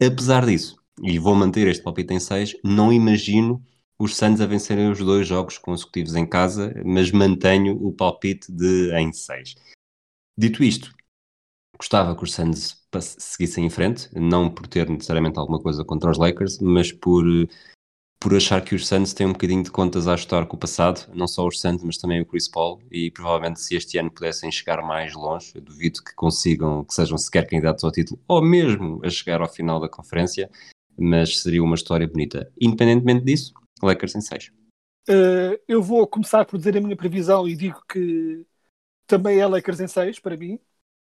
Apesar 0.00 0.44
disso, 0.44 0.76
e 1.02 1.18
vou 1.18 1.34
manter 1.34 1.66
este 1.66 1.82
palpite 1.82 2.12
em 2.12 2.20
6, 2.20 2.56
não 2.62 2.92
imagino 2.92 3.62
os 3.98 4.16
Suns 4.16 4.40
a 4.40 4.46
vencerem 4.46 4.90
os 4.90 4.98
dois 4.98 5.26
jogos 5.26 5.58
consecutivos 5.58 6.14
em 6.16 6.26
casa, 6.26 6.74
mas 6.84 7.10
mantenho 7.10 7.76
o 7.86 7.92
palpite 7.92 8.50
de 8.50 8.92
em 8.94 9.12
6. 9.12 9.54
Dito 10.36 10.64
isto, 10.64 10.92
gostava 11.82 12.14
que 12.14 12.22
os 12.22 12.32
Suns 12.32 12.80
seguissem 13.18 13.66
em 13.66 13.70
frente, 13.70 14.08
não 14.14 14.48
por 14.48 14.68
ter 14.68 14.88
necessariamente 14.88 15.36
alguma 15.36 15.60
coisa 15.60 15.84
contra 15.84 16.12
os 16.12 16.16
Lakers, 16.16 16.60
mas 16.60 16.92
por, 16.92 17.24
por 18.20 18.36
achar 18.36 18.62
que 18.62 18.76
os 18.76 18.86
Suns 18.86 19.12
têm 19.12 19.26
um 19.26 19.32
bocadinho 19.32 19.64
de 19.64 19.70
contas 19.70 20.06
a 20.06 20.12
ajustar 20.12 20.46
com 20.46 20.56
o 20.56 20.60
passado, 20.60 21.10
não 21.12 21.26
só 21.26 21.44
os 21.44 21.60
Suns, 21.60 21.82
mas 21.82 21.96
também 21.96 22.20
o 22.20 22.26
Chris 22.26 22.48
Paul, 22.48 22.80
e 22.88 23.10
provavelmente 23.10 23.60
se 23.60 23.74
este 23.74 23.98
ano 23.98 24.12
pudessem 24.12 24.52
chegar 24.52 24.80
mais 24.80 25.12
longe, 25.14 25.60
duvido 25.60 26.04
que 26.04 26.14
consigam, 26.14 26.84
que 26.84 26.94
sejam 26.94 27.18
sequer 27.18 27.48
candidatos 27.48 27.82
ao 27.82 27.90
título, 27.90 28.20
ou 28.28 28.40
mesmo 28.40 29.00
a 29.04 29.10
chegar 29.10 29.40
ao 29.40 29.48
final 29.48 29.80
da 29.80 29.88
conferência, 29.88 30.48
mas 30.96 31.40
seria 31.40 31.64
uma 31.64 31.74
história 31.74 32.06
bonita. 32.06 32.48
Independentemente 32.60 33.24
disso, 33.24 33.52
Lakers 33.82 34.14
em 34.14 34.20
6. 34.20 34.46
Uh, 34.46 34.52
eh, 35.08 35.60
eu 35.66 35.82
vou 35.82 36.06
começar 36.06 36.44
por 36.44 36.58
dizer 36.58 36.76
a 36.76 36.80
minha 36.80 36.94
previsão 36.94 37.48
e 37.48 37.56
digo 37.56 37.82
que 37.90 38.46
também 39.04 39.40
é 39.40 39.46
Lakers 39.48 39.80
em 39.80 39.88
6 39.88 40.20
para 40.20 40.36
mim 40.36 40.60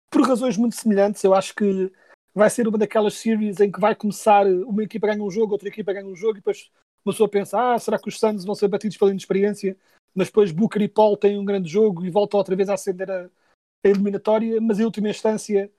por 0.10 0.28
razões 0.28 0.58
muito 0.58 0.76
semelhantes. 0.76 1.24
Eu 1.24 1.34
acho 1.34 1.54
que 1.56 1.92
vai 2.34 2.50
ser 2.50 2.68
uma 2.68 2.78
daquelas 2.78 3.16
series 3.16 3.60
em 3.60 3.72
que 3.72 3.80
vai 3.80 3.96
começar 3.96 4.46
uma 4.46 4.84
equipa 4.84 5.08
ganha 5.08 5.24
um 5.24 5.32
jogo, 5.32 5.54
outra 5.54 5.68
equipa 5.68 5.94
ganha 5.94 6.06
um 6.06 6.16
jogo, 6.16 6.38
e 6.38 6.40
depois 6.40 6.70
uma 7.06 7.14
pessoa 7.14 7.30
pensa: 7.30 7.74
ah, 7.74 7.80
será 7.80 7.98
que 7.98 8.08
os 8.08 8.20
Suns 8.20 8.46
vão 8.46 8.56
ser 8.56 8.68
batidos 8.68 8.98
pela 8.98 9.12
inexperiência? 9.12 9.78
Mas 10.14 10.28
depois 10.28 10.52
Booker 10.52 10.82
e 10.82 10.88
Paul 10.88 11.18
têm 11.18 11.38
um 11.38 11.46
grande 11.46 11.70
jogo 11.70 12.06
e 12.06 12.10
voltam 12.10 12.38
outra 12.38 12.56
vez 12.56 12.70
a 12.70 12.74
acender 12.74 13.10
a, 13.10 13.26
a 13.26 13.88
eliminatória. 13.88 14.60
Mas 14.62 14.80
em 14.80 14.86
última 14.86 15.10
instância, 15.10 15.72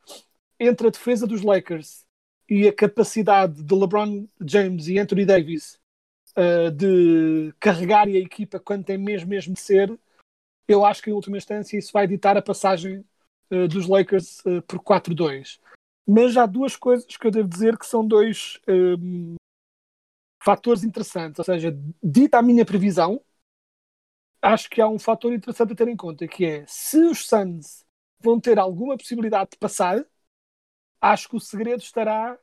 entre 0.59 0.89
a 0.89 0.91
defesa 0.91 1.27
dos 1.27 1.43
Lakers 1.43 2.05
e 2.49 2.67
a 2.67 2.73
capacidade 2.73 3.63
de 3.63 3.75
LeBron 3.75 4.27
James 4.41 4.89
e 4.89 4.99
Anthony 4.99 5.25
Davis 5.25 5.79
uh, 6.37 6.71
de 6.71 7.53
carregarem 7.61 8.17
a 8.17 8.21
equipa 8.21 8.59
quando 8.59 8.85
tem 8.85 8.97
mesmo, 8.97 9.29
mesmo 9.29 9.55
de 9.55 9.61
ser, 9.61 9.97
eu 10.67 10.85
acho 10.85 11.03
que 11.03 11.11
em 11.11 11.13
última 11.13 11.37
instância 11.37 11.79
isso 11.79 11.93
vai 11.93 12.07
ditar 12.07 12.37
a 12.37 12.43
passagem 12.43 13.05
uh, 13.51 13.69
dos 13.69 13.87
Lakers 13.87 14.41
uh, 14.41 14.63
por 14.63 14.81
4-2. 14.81 15.61
Mas 16.07 16.37
há 16.37 16.47
duas 16.47 16.77
coisas 16.77 17.17
que 17.17 17.27
eu 17.27 17.31
devo 17.31 17.49
dizer 17.49 17.77
que 17.77 17.87
são 17.87 18.07
dois 18.07 18.59
um, 18.67 19.35
ehm, 19.35 19.37
fatores 20.43 20.83
interessantes. 20.83 21.39
Ou 21.39 21.45
seja, 21.45 21.77
dita 22.03 22.39
a 22.39 22.43
minha 22.43 22.65
previsão, 22.65 23.21
acho 24.41 24.71
que 24.71 24.81
há 24.81 24.89
um 24.89 24.99
fator 24.99 25.33
interessante 25.33 25.73
a 25.73 25.77
ter 25.77 25.89
em 25.89 25.97
conta, 25.97 26.27
que 26.27 26.45
é 26.47 26.65
se 26.67 26.99
os 27.05 27.27
Suns 27.27 27.85
vão 28.21 28.41
ter 28.41 28.59
alguma 28.59 28.97
possibilidade 28.97 29.51
de 29.51 29.59
passar, 29.59 30.05
acho 31.01 31.29
que 31.29 31.37
o 31.37 31.41
segredo 31.41 31.83
estará 31.83 32.39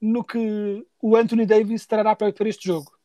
no 0.00 0.24
que 0.24 0.86
o 1.00 1.16
Anthony 1.16 1.44
Davis 1.44 1.86
trará 1.86 2.16
para, 2.16 2.32
para 2.32 2.48
este 2.48 2.66
jogo. 2.66 2.96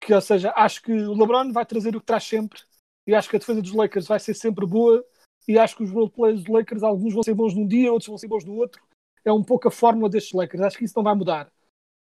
Que, 0.00 0.12
ou 0.14 0.20
seja, 0.20 0.52
acho 0.56 0.82
que 0.82 0.92
o 0.92 1.14
LeBron 1.14 1.52
vai 1.52 1.64
trazer 1.64 1.94
o 1.96 2.00
que 2.00 2.06
traz 2.06 2.24
sempre 2.24 2.60
e 3.06 3.14
acho 3.14 3.28
que 3.28 3.36
a 3.36 3.38
defesa 3.38 3.62
dos 3.62 3.72
Lakers 3.72 4.06
vai 4.06 4.20
ser 4.20 4.34
sempre 4.34 4.66
boa 4.66 5.04
e 5.46 5.58
acho 5.58 5.76
que 5.76 5.82
os 5.82 5.90
roleplayers 5.90 6.42
dos 6.42 6.52
Lakers, 6.52 6.82
alguns 6.82 7.14
vão 7.14 7.22
ser 7.22 7.34
bons 7.34 7.54
num 7.54 7.66
dia, 7.66 7.92
outros 7.92 8.08
vão 8.08 8.18
ser 8.18 8.28
bons 8.28 8.44
no 8.44 8.54
outro. 8.54 8.82
É 9.24 9.32
um 9.32 9.42
pouco 9.42 9.68
a 9.68 9.70
fórmula 9.70 10.08
destes 10.08 10.32
Lakers. 10.32 10.62
Acho 10.62 10.78
que 10.78 10.84
isso 10.84 10.94
não 10.96 11.04
vai 11.04 11.14
mudar. 11.14 11.50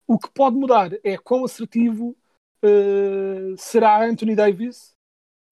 O 0.06 0.18
que 0.18 0.30
pode 0.30 0.56
mudar 0.56 0.90
é 1.04 1.16
quão 1.16 1.44
assertivo 1.44 2.16
uh, 2.62 3.56
será 3.56 4.04
Anthony 4.04 4.34
Davis. 4.34 4.94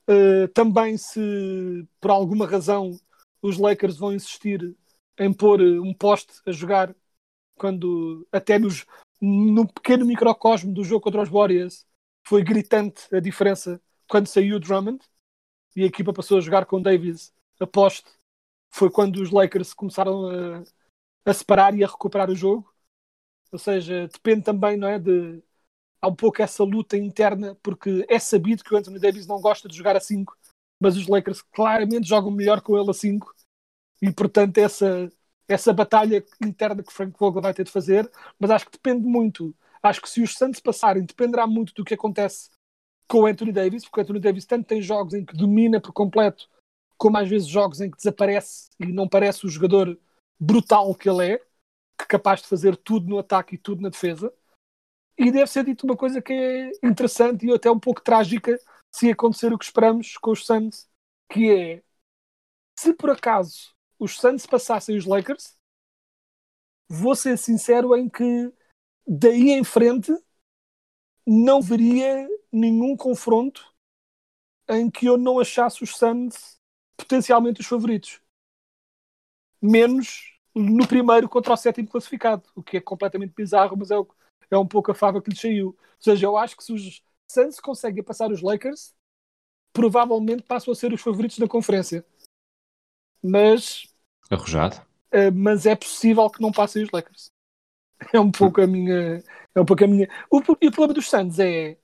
Uh, 0.08 0.48
também 0.54 0.96
se 0.96 1.86
por 2.00 2.10
alguma 2.10 2.46
razão 2.46 2.98
os 3.42 3.58
Lakers 3.58 3.96
vão 3.98 4.14
insistir 4.14 4.74
em 5.18 5.32
pôr 5.32 5.60
eh, 5.60 5.80
um 5.80 5.92
poste 5.92 6.32
a 6.46 6.52
jogar 6.52 6.94
quando 7.56 8.26
até 8.32 8.58
nos, 8.58 8.86
no 9.20 9.66
pequeno 9.66 10.06
microcosmo 10.06 10.72
do 10.72 10.84
jogo 10.84 11.02
contra 11.02 11.22
os 11.22 11.28
Warriors 11.28 11.84
foi 12.26 12.42
gritante 12.42 13.02
a 13.14 13.20
diferença 13.20 13.80
quando 14.08 14.28
saiu 14.28 14.56
o 14.56 14.60
Drummond 14.60 15.04
e 15.76 15.82
a 15.82 15.86
equipa 15.86 16.12
passou 16.12 16.38
a 16.38 16.40
jogar 16.40 16.66
com 16.66 16.80
Davis 16.80 17.32
aposto, 17.60 18.10
foi 18.70 18.90
quando 18.90 19.16
os 19.22 19.30
Lakers 19.30 19.74
começaram 19.74 20.26
a, 20.28 20.64
a 21.24 21.34
separar 21.34 21.74
e 21.74 21.84
a 21.84 21.86
recuperar 21.86 22.30
o 22.30 22.36
jogo. 22.36 22.72
Ou 23.52 23.58
seja, 23.58 24.08
depende 24.08 24.42
também, 24.42 24.76
não 24.76 24.88
é, 24.88 24.98
de 24.98 25.42
há 26.00 26.08
um 26.08 26.14
pouco 26.14 26.42
essa 26.42 26.64
luta 26.64 26.96
interna, 26.96 27.56
porque 27.62 28.04
é 28.08 28.18
sabido 28.18 28.62
que 28.64 28.72
o 28.74 28.76
Anthony 28.76 28.98
Davis 28.98 29.26
não 29.26 29.40
gosta 29.40 29.68
de 29.68 29.76
jogar 29.76 29.96
a 29.96 30.00
5, 30.00 30.36
mas 30.80 30.96
os 30.96 31.06
Lakers 31.08 31.42
claramente 31.42 32.08
jogam 32.08 32.30
melhor 32.30 32.60
com 32.60 32.78
ele 32.78 32.90
a 32.90 32.94
5, 32.94 33.34
e 34.02 34.12
portanto 34.12 34.58
essa, 34.58 35.10
essa 35.48 35.72
batalha 35.72 36.24
interna 36.44 36.82
que 36.82 36.92
Frank 36.92 37.18
Vogel 37.18 37.42
vai 37.42 37.54
ter 37.54 37.64
de 37.64 37.70
fazer, 37.72 38.10
mas 38.38 38.50
acho 38.50 38.66
que 38.66 38.72
depende 38.72 39.06
muito. 39.06 39.54
Acho 39.82 40.00
que 40.02 40.08
se 40.10 40.22
os 40.22 40.34
Santos 40.34 40.60
passarem, 40.60 41.04
dependerá 41.04 41.46
muito 41.46 41.74
do 41.74 41.84
que 41.84 41.94
acontece 41.94 42.50
com 43.08 43.20
o 43.22 43.26
Anthony 43.26 43.52
Davis, 43.52 43.84
porque 43.84 44.00
o 44.00 44.02
Anthony 44.02 44.20
Davis 44.20 44.44
tanto 44.44 44.66
tem 44.66 44.82
jogos 44.82 45.14
em 45.14 45.24
que 45.24 45.36
domina 45.36 45.80
por 45.80 45.92
completo 45.92 46.48
como 46.98 47.16
às 47.16 47.28
vezes 47.28 47.48
jogos 47.48 47.80
em 47.80 47.90
que 47.90 47.96
desaparece 47.96 48.68
e 48.78 48.86
não 48.86 49.08
parece 49.08 49.46
o 49.46 49.48
jogador 49.48 49.98
brutal 50.38 50.94
que 50.94 51.08
ele 51.08 51.34
é, 51.34 51.38
que 51.38 52.04
é 52.04 52.06
capaz 52.06 52.42
de 52.42 52.48
fazer 52.48 52.76
tudo 52.76 53.08
no 53.08 53.18
ataque 53.18 53.54
e 53.54 53.58
tudo 53.58 53.80
na 53.80 53.88
defesa. 53.88 54.32
E 55.16 55.30
deve 55.30 55.46
ser 55.50 55.64
dito 55.64 55.84
uma 55.84 55.96
coisa 55.96 56.20
que 56.20 56.32
é 56.32 56.70
interessante 56.82 57.46
e 57.46 57.52
até 57.52 57.70
um 57.70 57.78
pouco 57.78 58.00
trágica 58.00 58.58
se 58.92 59.10
acontecer 59.10 59.52
o 59.52 59.58
que 59.58 59.64
esperamos 59.64 60.16
com 60.16 60.32
os 60.32 60.44
Suns, 60.44 60.88
que 61.30 61.50
é 61.50 61.82
se 62.78 62.92
por 62.94 63.10
acaso 63.10 63.74
os 63.98 64.16
Suns 64.16 64.46
passassem 64.46 64.96
os 64.96 65.04
Lakers, 65.04 65.56
vou 66.88 67.14
ser 67.14 67.36
sincero 67.36 67.96
em 67.96 68.08
que 68.08 68.52
daí 69.06 69.50
em 69.50 69.64
frente 69.64 70.12
não 71.26 71.60
veria 71.60 72.28
nenhum 72.50 72.96
confronto 72.96 73.74
em 74.68 74.90
que 74.90 75.06
eu 75.06 75.16
não 75.16 75.40
achasse 75.40 75.82
os 75.82 75.96
Suns 75.96 76.57
potencialmente 76.98 77.60
os 77.60 77.66
favoritos. 77.66 78.20
Menos 79.62 80.36
no 80.54 80.86
primeiro 80.86 81.28
contra 81.28 81.54
o 81.54 81.56
sétimo 81.56 81.88
classificado, 81.88 82.42
o 82.54 82.62
que 82.62 82.76
é 82.76 82.80
completamente 82.80 83.32
bizarro, 83.34 83.76
mas 83.76 83.90
é, 83.90 83.96
é 84.50 84.58
um 84.58 84.66
pouco 84.66 84.90
a 84.90 84.94
fava 84.94 85.22
que 85.22 85.30
lhe 85.30 85.36
saiu. 85.36 85.68
Ou 85.68 85.76
seja, 86.00 86.26
eu 86.26 86.36
acho 86.36 86.56
que 86.56 86.64
se 86.64 86.72
os 86.72 87.02
Suns 87.30 87.60
conseguem 87.60 88.02
passar 88.02 88.30
os 88.30 88.42
Lakers, 88.42 88.94
provavelmente 89.72 90.42
passam 90.42 90.72
a 90.72 90.74
ser 90.74 90.92
os 90.92 91.00
favoritos 91.00 91.38
da 91.38 91.46
conferência. 91.46 92.04
Mas. 93.22 93.86
Arrojado. 94.30 94.76
Uh, 95.12 95.32
mas 95.34 95.66
é 95.66 95.74
possível 95.74 96.28
que 96.28 96.42
não 96.42 96.52
passem 96.52 96.82
os 96.82 96.90
Lakers. 96.90 97.30
É 98.12 98.20
um 98.20 98.30
pouco 98.30 98.60
a 98.60 98.66
minha. 98.66 99.22
É 99.54 99.60
um 99.60 99.64
pouco 99.64 99.84
a 99.84 99.86
minha. 99.86 100.08
O, 100.30 100.40
e 100.60 100.68
o 100.68 100.72
problema 100.72 100.94
dos 100.94 101.08
Suns 101.08 101.38
é, 101.38 101.76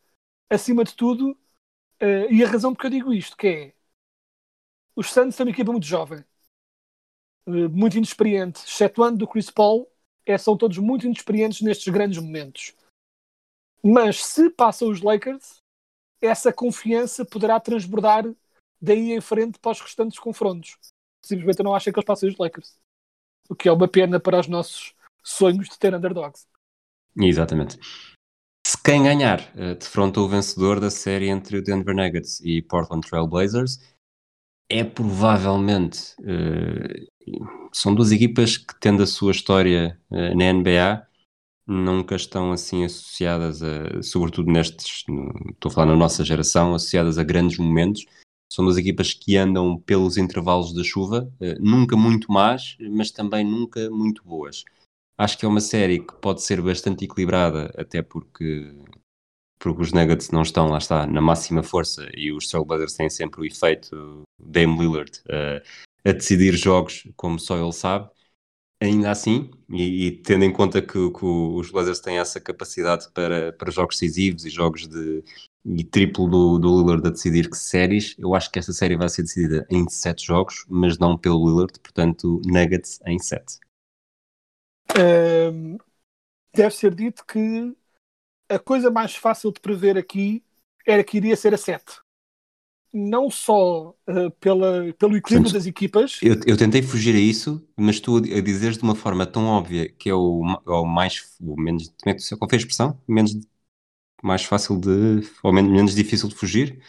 acima 0.48 0.84
de 0.84 0.94
tudo, 0.94 1.32
uh, 2.00 2.30
e 2.32 2.42
a 2.42 2.48
razão 2.48 2.72
porque 2.72 2.86
eu 2.86 2.90
digo 2.90 3.12
isto, 3.12 3.36
que 3.36 3.46
é 3.46 3.73
os 4.96 5.12
Suns 5.12 5.34
são 5.34 5.44
uma 5.44 5.50
equipa 5.52 5.72
muito 5.72 5.86
jovem, 5.86 6.24
uh, 7.46 7.68
muito 7.70 7.96
inexperiente, 7.96 8.64
excetuando 8.64 9.18
do 9.18 9.28
Chris 9.28 9.50
Paul, 9.50 9.90
é, 10.26 10.38
são 10.38 10.56
todos 10.56 10.78
muito 10.78 11.06
inexperientes 11.06 11.60
nestes 11.60 11.92
grandes 11.92 12.18
momentos. 12.18 12.74
Mas 13.82 14.24
se 14.24 14.48
passam 14.48 14.88
os 14.88 15.02
Lakers, 15.02 15.62
essa 16.22 16.52
confiança 16.52 17.24
poderá 17.24 17.60
transbordar 17.60 18.24
daí 18.80 19.12
em 19.12 19.20
frente 19.20 19.58
para 19.58 19.72
os 19.72 19.80
restantes 19.80 20.18
confrontos. 20.18 20.78
Simplesmente 21.24 21.58
eu 21.58 21.64
não 21.64 21.74
acho 21.74 21.84
que 21.84 21.98
eles 21.98 22.06
passem 22.06 22.28
os 22.30 22.38
Lakers. 22.38 22.78
O 23.48 23.54
que 23.54 23.68
é 23.68 23.72
uma 23.72 23.88
pena 23.88 24.18
para 24.18 24.40
os 24.40 24.48
nossos 24.48 24.94
sonhos 25.22 25.68
de 25.68 25.78
ter 25.78 25.94
underdogs. 25.94 26.46
Exatamente. 27.16 27.78
Se 28.66 28.82
quem 28.82 29.02
ganhar 29.02 29.40
uh, 29.54 29.74
defronta 29.74 30.20
o 30.20 30.28
vencedor 30.28 30.80
da 30.80 30.90
série 30.90 31.28
entre 31.28 31.60
Denver 31.60 31.94
Nuggets 31.94 32.40
e 32.40 32.62
Portland 32.62 33.06
Trail 33.06 33.26
Blazers, 33.26 33.78
é 34.74 34.82
provavelmente 34.82 36.16
uh, 36.20 37.68
são 37.72 37.94
duas 37.94 38.10
equipas 38.10 38.56
que 38.56 38.74
tendo 38.80 39.04
a 39.04 39.06
sua 39.06 39.30
história 39.30 40.00
uh, 40.10 40.36
na 40.36 40.52
NBA 40.52 41.06
nunca 41.64 42.16
estão 42.16 42.50
assim 42.50 42.84
associadas 42.84 43.62
a, 43.62 44.02
sobretudo 44.02 44.50
nestes, 44.50 45.04
estou 45.52 45.70
a 45.70 45.72
falar 45.72 45.86
na 45.86 45.96
nossa 45.96 46.24
geração, 46.24 46.74
associadas 46.74 47.18
a 47.18 47.22
grandes 47.22 47.56
momentos. 47.56 48.04
São 48.52 48.64
duas 48.64 48.76
equipas 48.76 49.12
que 49.12 49.36
andam 49.36 49.78
pelos 49.78 50.16
intervalos 50.16 50.74
da 50.74 50.82
chuva, 50.82 51.32
uh, 51.40 51.54
nunca 51.60 51.96
muito 51.96 52.32
más, 52.32 52.76
mas 52.80 53.12
também 53.12 53.44
nunca 53.44 53.88
muito 53.90 54.24
boas. 54.24 54.64
Acho 55.16 55.38
que 55.38 55.44
é 55.44 55.48
uma 55.48 55.60
série 55.60 56.00
que 56.00 56.14
pode 56.16 56.42
ser 56.42 56.60
bastante 56.60 57.04
equilibrada, 57.04 57.72
até 57.78 58.02
porque, 58.02 58.74
porque 59.64 59.80
os 59.80 59.92
Nuggets 59.92 60.30
não 60.30 60.42
estão, 60.42 60.68
lá 60.68 60.76
está, 60.76 61.06
na 61.06 61.22
máxima 61.22 61.62
força 61.62 62.06
e 62.14 62.30
os 62.30 62.46
Trailblazers 62.48 62.92
têm 62.92 63.08
sempre 63.08 63.40
o 63.40 63.44
efeito 63.46 64.22
Dame 64.38 64.78
Lillard 64.78 65.10
uh, 65.20 65.62
a 66.04 66.12
decidir 66.12 66.54
jogos 66.54 67.08
como 67.16 67.40
só 67.40 67.56
ele 67.56 67.72
sabe 67.72 68.10
ainda 68.78 69.10
assim, 69.10 69.50
e, 69.70 70.08
e 70.08 70.10
tendo 70.10 70.44
em 70.44 70.52
conta 70.52 70.82
que, 70.82 71.10
que, 71.10 71.24
os 71.24 71.70
Blazers 71.70 72.00
têm 72.00 72.18
essa 72.18 72.38
capacidade 72.38 73.10
para, 73.12 73.52
para 73.54 73.70
jogos 73.70 73.96
decisivos 73.96 74.44
e 74.44 74.50
jogos 74.50 74.86
de 74.86 75.24
e 75.64 75.82
triplo 75.82 76.28
do, 76.28 76.58
do 76.58 76.78
Lillard 76.78 77.08
a 77.08 77.10
decidir 77.10 77.48
que 77.48 77.56
séries, 77.56 78.14
eu 78.18 78.34
acho 78.34 78.50
que 78.50 78.58
esta 78.58 78.74
série 78.74 78.98
vai 78.98 79.08
ser 79.08 79.22
decidida 79.22 79.66
em 79.70 79.88
sete 79.88 80.26
jogos, 80.26 80.66
mas 80.68 80.98
não 80.98 81.16
pelo 81.16 81.48
Lillard, 81.48 81.80
portanto, 81.80 82.42
Nuggets 82.44 83.00
em 83.06 83.18
sete. 83.18 83.58
Um, 84.94 85.78
deve 86.54 86.74
ser 86.74 86.94
dito 86.94 87.24
que 87.24 87.74
a 88.48 88.58
coisa 88.58 88.90
mais 88.90 89.14
fácil 89.14 89.52
de 89.52 89.60
prever 89.60 89.96
aqui 89.96 90.42
era 90.86 91.02
que 91.02 91.16
iria 91.16 91.36
ser 91.36 91.54
a 91.54 91.58
7 91.58 92.04
não 92.94 93.28
só 93.28 93.90
uh, 94.08 94.30
pela, 94.38 94.94
pelo 94.94 95.16
equilíbrio 95.16 95.52
das 95.52 95.66
equipas. 95.66 96.20
Eu, 96.22 96.36
eu, 96.46 96.56
tentei 96.56 96.80
fugir 96.80 97.16
a 97.16 97.18
isso, 97.18 97.66
mas 97.76 97.98
tu 97.98 98.18
a 98.18 98.40
dizeres 98.40 98.78
de 98.78 98.84
uma 98.84 98.94
forma 98.94 99.26
tão 99.26 99.46
óbvia 99.46 99.88
que 99.88 100.08
é 100.08 100.14
o, 100.14 100.42
é 100.64 100.70
o 100.70 100.84
mais, 100.84 101.36
o 101.40 101.60
menos, 101.60 101.92
como 102.00 102.14
é 102.14 102.14
que 102.14 102.36
qual 102.36 102.48
foi 102.48 102.56
a 102.56 102.60
expressão? 102.60 103.02
Menos, 103.08 103.36
mais 104.22 104.44
fácil 104.44 104.78
de, 104.78 105.28
ou 105.42 105.52
menos, 105.52 105.72
menos 105.72 105.94
difícil 105.94 106.28
de 106.28 106.36
fugir. 106.36 106.80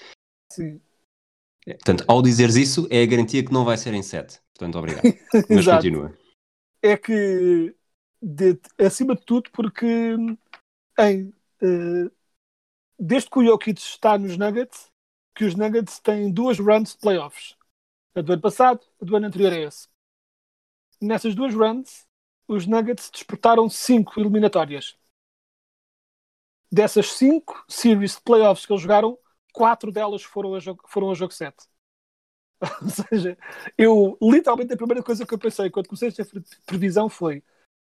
Sim. 0.52 0.80
É, 1.66 1.74
portanto, 1.74 2.06
ao 2.08 2.22
dizeres 2.22 2.56
isso, 2.56 2.88
é 2.92 3.02
a 3.02 3.08
garantia 3.08 3.44
que 3.44 3.52
não 3.52 3.66
vai 3.66 3.76
ser 3.76 3.92
em 3.96 4.04
7. 4.04 4.40
Portanto, 4.54 4.78
obrigado. 4.78 5.04
mas 5.50 5.66
continua. 5.66 6.16
É 6.84 6.96
que, 6.96 7.76
de, 8.22 8.60
acima 8.78 9.16
de 9.16 9.26
tudo, 9.26 9.50
porque 9.52 10.16
em, 11.00 11.34
desde 13.00 13.30
que 13.30 13.40
o 13.40 13.46
Jokic 13.46 13.80
está 13.80 14.18
nos 14.18 14.38
Nuggets, 14.38 14.92
que 15.36 15.46
os 15.46 15.56
Nuggets 15.56 16.00
têm 16.00 16.32
duas 16.32 16.60
runs 16.60 16.94
de 16.94 17.00
playoffs. 17.00 17.56
A 18.16 18.22
do 18.22 18.34
ano 18.34 18.42
passado, 18.42 18.80
a 19.02 19.06
do 19.06 19.16
ano 19.16 19.28
anterior 19.28 19.52
a 19.52 19.60
esse. 19.60 19.88
Nessas 21.02 21.36
duas 21.36 21.54
runs, 21.54 22.08
os 22.48 22.66
Nuggets 22.66 23.12
disputaram 23.12 23.70
cinco 23.70 24.20
eliminatórias. 24.20 24.98
Dessas 26.72 27.12
cinco 27.14 27.64
series 27.68 28.16
de 28.16 28.22
playoffs 28.22 28.66
que 28.66 28.72
eles 28.72 28.82
jogaram, 28.82 29.18
quatro 29.54 29.92
delas 29.92 30.24
foram 30.24 30.56
a 30.56 30.60
jogo, 30.60 30.84
foram 30.88 31.12
a 31.12 31.14
jogo 31.14 31.34
7. 31.34 31.56
Ou 32.82 32.90
seja, 32.90 33.38
eu 33.78 34.18
literalmente 34.22 34.74
a 34.74 34.78
primeira 34.78 35.04
coisa 35.04 35.26
que 35.26 35.34
eu 35.34 35.38
pensei 35.38 35.70
quando 35.70 35.88
comecei 35.88 36.10
esta 36.10 36.26
previsão 36.66 37.10
foi: 37.10 37.44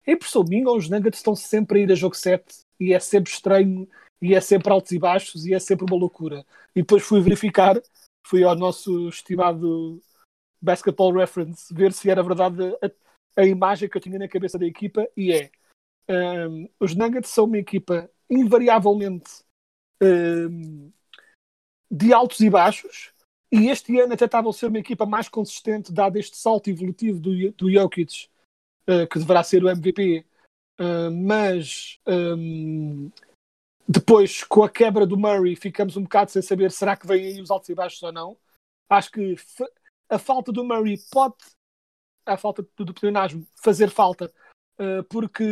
impressão 0.06 0.44
minha, 0.44 0.70
os 0.72 0.90
Nuggets 0.90 1.20
estão 1.20 1.36
sempre 1.36 1.80
a 1.80 1.84
ir 1.84 1.92
a 1.92 1.96
jogo 1.96 2.16
7 2.16 2.67
e 2.80 2.94
é 2.94 3.00
sempre 3.00 3.32
estranho 3.32 3.88
e 4.22 4.34
é 4.34 4.42
sempre 4.42 4.72
altos 4.72 4.92
e 4.92 5.00
baixos 5.00 5.46
e 5.46 5.54
é 5.54 5.60
sempre 5.60 5.86
uma 5.86 6.00
loucura. 6.00 6.46
E 6.76 6.82
depois 6.82 7.04
fui 7.04 7.22
verificar, 7.22 7.82
fui 8.26 8.44
ao 8.44 8.56
nosso 8.56 9.10
estimado 9.10 10.02
Basketball 10.62 11.14
Reference 11.14 11.74
ver 11.74 11.94
se 11.94 12.10
era 12.10 12.24
verdade 12.24 12.64
a, 12.82 13.42
a 13.42 13.46
imagem 13.46 13.88
que 13.90 13.98
eu 13.98 14.02
tinha 14.02 14.20
na 14.20 14.28
cabeça 14.28 14.58
da 14.58 14.66
equipa 14.66 15.08
e 15.16 15.32
é. 15.32 15.52
Um, 16.10 16.70
os 16.80 16.96
Nuggets 16.96 17.30
são 17.30 17.44
uma 17.44 17.58
equipa 17.58 18.10
invariavelmente 18.30 19.44
um, 20.02 20.90
de 21.92 22.14
altos 22.14 22.40
e 22.40 22.50
baixos 22.50 23.12
e 23.52 23.68
este 23.68 24.00
ano 24.00 24.14
até 24.14 24.24
estavam 24.24 24.52
a 24.52 24.54
ser 24.54 24.68
uma 24.68 24.80
equipa 24.80 25.06
mais 25.06 25.28
consistente 25.28 25.92
dado 25.92 26.18
este 26.18 26.38
salto 26.38 26.70
evolutivo 26.70 27.20
do, 27.20 27.52
do 27.52 27.70
Jokic 27.70 28.30
uh, 28.90 29.06
que 29.08 29.20
deverá 29.20 29.44
ser 29.44 29.64
o 29.66 29.70
MVP 29.70 30.26
uh, 30.80 31.12
mas 31.12 32.00
um, 32.08 33.10
depois, 33.88 34.44
com 34.44 34.64
a 34.64 34.70
quebra 34.70 35.06
do 35.06 35.18
Murray, 35.18 35.56
ficamos 35.56 35.96
um 35.96 36.04
bocado 36.04 36.30
sem 36.30 36.42
saber 36.42 36.72
será 36.72 36.98
que 36.98 37.08
vêm 37.08 37.26
aí 37.26 37.42
os 37.42 37.50
altos 37.50 37.70
e 37.70 37.76
baixos 37.76 38.04
ou 38.04 38.12
não. 38.12 38.38
Acho 38.90 39.12
que 39.12 39.36
a 40.10 40.20
falta 40.20 40.52
do 40.52 40.64
Murray 40.64 40.98
pode, 41.10 41.36
a 42.26 42.36
falta 42.36 42.68
do 42.78 42.94
pleonasmo, 42.94 43.48
fazer 43.56 43.90
falta, 43.90 44.34
uh, 44.80 45.04
porque 45.10 45.44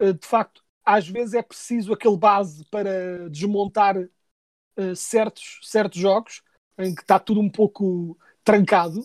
uh, 0.00 0.14
de 0.14 0.26
facto, 0.26 0.62
às 0.84 1.08
vezes 1.08 1.34
é 1.34 1.42
preciso 1.42 1.92
aquele 1.92 2.16
base 2.16 2.64
para 2.66 3.28
desmontar 3.30 3.96
uh, 3.96 4.94
certos, 4.94 5.58
certos 5.62 6.00
jogos 6.00 6.42
em 6.78 6.94
que 6.94 7.02
está 7.02 7.18
tudo 7.18 7.40
um 7.40 7.50
pouco 7.50 8.16
trancado 8.44 9.04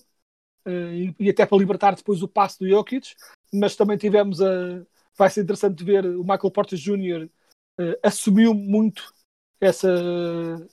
e, 0.69 1.15
e, 1.19 1.29
até 1.29 1.45
para 1.45 1.57
libertar 1.57 1.95
depois 1.95 2.21
o 2.21 2.27
passo 2.27 2.59
do 2.59 2.69
Jokic, 2.69 3.15
mas 3.53 3.75
também 3.75 3.97
tivemos 3.97 4.41
a 4.41 4.81
vai 5.19 5.29
ser 5.29 5.41
interessante 5.41 5.83
ver 5.83 6.05
o 6.05 6.21
Michael 6.21 6.49
Porter 6.49 6.79
Jr. 6.79 7.29
Uh, 7.77 7.99
assumiu 8.01 8.53
muito 8.53 9.13
essa, 9.59 9.89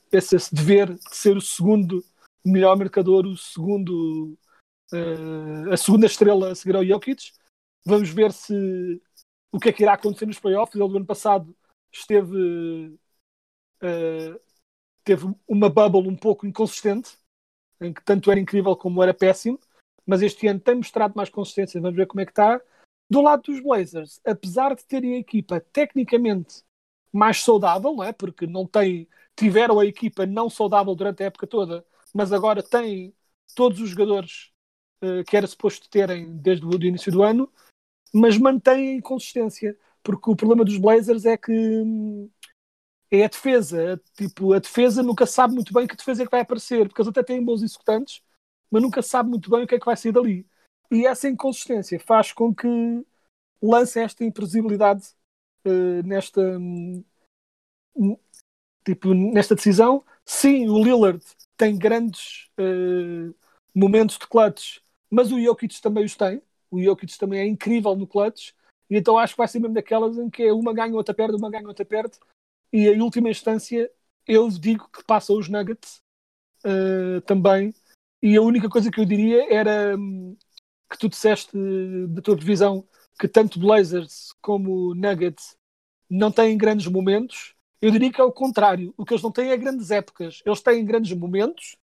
esse, 0.09 0.37
esse, 0.37 0.55
dever 0.55 0.93
de 0.93 1.15
ser 1.15 1.35
o 1.35 1.41
segundo 1.41 2.01
melhor 2.45 2.77
marcador, 2.77 3.25
o 3.25 3.35
segundo 3.35 4.37
uh, 4.93 5.73
a 5.73 5.75
segunda 5.75 6.05
estrela 6.05 6.51
a 6.51 6.55
seguir 6.55 6.77
ao 6.77 6.85
Jokic. 6.85 7.33
Vamos 7.85 8.09
ver 8.09 8.31
se 8.31 9.01
o 9.51 9.59
que 9.59 9.69
é 9.69 9.73
que 9.73 9.83
irá 9.83 9.93
acontecer 9.93 10.25
nos 10.25 10.39
playoffs. 10.39 10.75
Ele 10.75 10.87
do 10.87 10.97
ano 10.97 11.05
passado 11.05 11.53
esteve 11.91 12.97
uh, 13.83 14.39
teve 15.03 15.25
uma 15.45 15.69
bubble 15.69 16.07
um 16.07 16.15
pouco 16.15 16.47
inconsistente, 16.47 17.17
em 17.81 17.93
que 17.93 18.03
tanto 18.03 18.31
era 18.31 18.39
incrível 18.39 18.75
como 18.77 19.03
era 19.03 19.13
péssimo, 19.13 19.59
mas 20.07 20.21
este 20.21 20.47
ano 20.47 20.59
tem 20.59 20.75
mostrado 20.75 21.13
mais 21.15 21.29
consistência. 21.29 21.81
Vamos 21.81 21.97
ver 21.97 22.07
como 22.07 22.21
é 22.21 22.25
que 22.25 22.31
está. 22.31 22.61
Do 23.09 23.21
lado 23.21 23.43
dos 23.43 23.61
Blazers, 23.61 24.21
apesar 24.25 24.75
de 24.75 24.85
terem 24.85 25.15
a 25.15 25.19
equipa 25.19 25.59
tecnicamente 25.59 26.63
mais 27.11 27.43
saudável, 27.43 27.93
não 27.93 28.03
é? 28.03 28.13
porque 28.13 28.47
não 28.47 28.65
tem, 28.65 29.07
tiveram 29.35 29.79
a 29.79 29.85
equipa 29.85 30.25
não 30.25 30.49
saudável 30.49 30.95
durante 30.95 31.23
a 31.23 31.27
época 31.27 31.47
toda, 31.47 31.85
mas 32.13 32.33
agora 32.33 32.63
têm 32.63 33.13
todos 33.55 33.79
os 33.79 33.89
jogadores 33.89 34.51
uh, 35.03 35.23
que 35.25 35.37
era 35.37 35.47
suposto 35.47 35.89
terem 35.89 36.37
desde 36.37 36.65
o 36.65 36.73
início 36.75 37.11
do 37.11 37.23
ano, 37.23 37.51
mas 38.13 38.37
mantêm 38.37 38.89
a 38.89 38.93
inconsistência, 38.95 39.77
porque 40.03 40.29
o 40.29 40.35
problema 40.35 40.65
dos 40.65 40.77
Blazers 40.77 41.25
é 41.25 41.37
que 41.37 41.51
hum, 41.51 42.29
é 43.11 43.25
a 43.25 43.27
defesa. 43.27 44.01
Tipo, 44.15 44.53
a 44.53 44.59
defesa 44.59 45.03
nunca 45.03 45.25
sabe 45.25 45.53
muito 45.55 45.73
bem 45.73 45.87
que 45.87 45.95
defesa 45.95 46.23
é 46.23 46.25
que 46.25 46.31
vai 46.31 46.41
aparecer, 46.41 46.87
porque 46.87 47.01
eles 47.01 47.09
até 47.09 47.23
têm 47.23 47.43
bons 47.43 47.63
executantes, 47.63 48.21
mas 48.71 48.81
nunca 48.81 49.01
sabe 49.01 49.29
muito 49.29 49.49
bem 49.49 49.63
o 49.63 49.67
que 49.67 49.75
é 49.75 49.79
que 49.79 49.85
vai 49.85 49.97
sair 49.97 50.11
dali. 50.11 50.45
E 50.91 51.05
essa 51.05 51.27
inconsistência 51.27 51.99
faz 51.99 52.31
com 52.31 52.53
que 52.53 52.67
lance 53.61 53.99
esta 53.99 54.23
imprevisibilidade 54.23 55.07
uh, 55.65 56.05
nesta, 56.05 56.41
um, 56.57 57.03
tipo, 58.85 59.13
nesta 59.13 59.55
decisão. 59.55 60.03
Sim, 60.25 60.69
o 60.69 60.81
Lillard 60.83 61.23
tem 61.55 61.77
grandes 61.77 62.49
uh, 62.59 63.33
momentos 63.73 64.17
de 64.17 64.27
clutch, 64.27 64.79
mas 65.09 65.31
o 65.31 65.41
Jokic 65.41 65.81
também 65.81 66.05
os 66.05 66.15
tem. 66.15 66.41
O 66.69 66.81
Jokic 66.81 67.17
também 67.17 67.39
é 67.39 67.45
incrível 67.45 67.95
no 67.95 68.07
clutch. 68.07 68.51
E 68.89 68.97
então 68.97 69.17
acho 69.17 69.33
que 69.33 69.37
vai 69.37 69.47
ser 69.47 69.59
mesmo 69.59 69.73
daquelas 69.73 70.17
em 70.17 70.29
que 70.29 70.43
é 70.43 70.53
uma 70.53 70.73
ganha, 70.73 70.95
outra 70.95 71.13
perde, 71.13 71.35
uma 71.35 71.49
ganha, 71.49 71.67
outra 71.67 71.85
perde. 71.85 72.17
E 72.71 72.87
em 72.87 73.01
última 73.01 73.29
instância, 73.29 73.89
eu 74.25 74.49
digo 74.49 74.89
que 74.89 75.03
passa 75.03 75.33
os 75.33 75.49
Nuggets 75.49 76.01
uh, 76.65 77.21
também. 77.21 77.73
E 78.21 78.35
a 78.35 78.41
única 78.41 78.69
coisa 78.69 78.89
que 78.89 78.99
eu 78.99 79.05
diria 79.05 79.53
era 79.53 79.95
um, 79.97 80.35
que 80.91 80.97
tu 80.97 81.09
disseste 81.09 81.51
da 82.09 82.21
tua 82.21 82.35
previsão 82.35 82.87
que 83.19 83.27
tanto 83.27 83.59
Blazers 83.59 84.33
como 84.41 84.93
Nuggets 84.95 85.57
não 86.09 86.31
têm 86.31 86.57
grandes 86.57 86.87
momentos. 86.87 87.55
Eu 87.81 87.91
diria 87.91 88.11
que 88.11 88.21
é 88.21 88.23
o 88.23 88.31
contrário. 88.31 88.93
O 88.97 89.05
que 89.05 89.13
eles 89.13 89.23
não 89.23 89.31
têm 89.31 89.51
é 89.51 89.57
grandes 89.57 89.91
épocas. 89.91 90.41
Eles 90.45 90.61
têm 90.61 90.85
grandes 90.85 91.15
momentos 91.17 91.75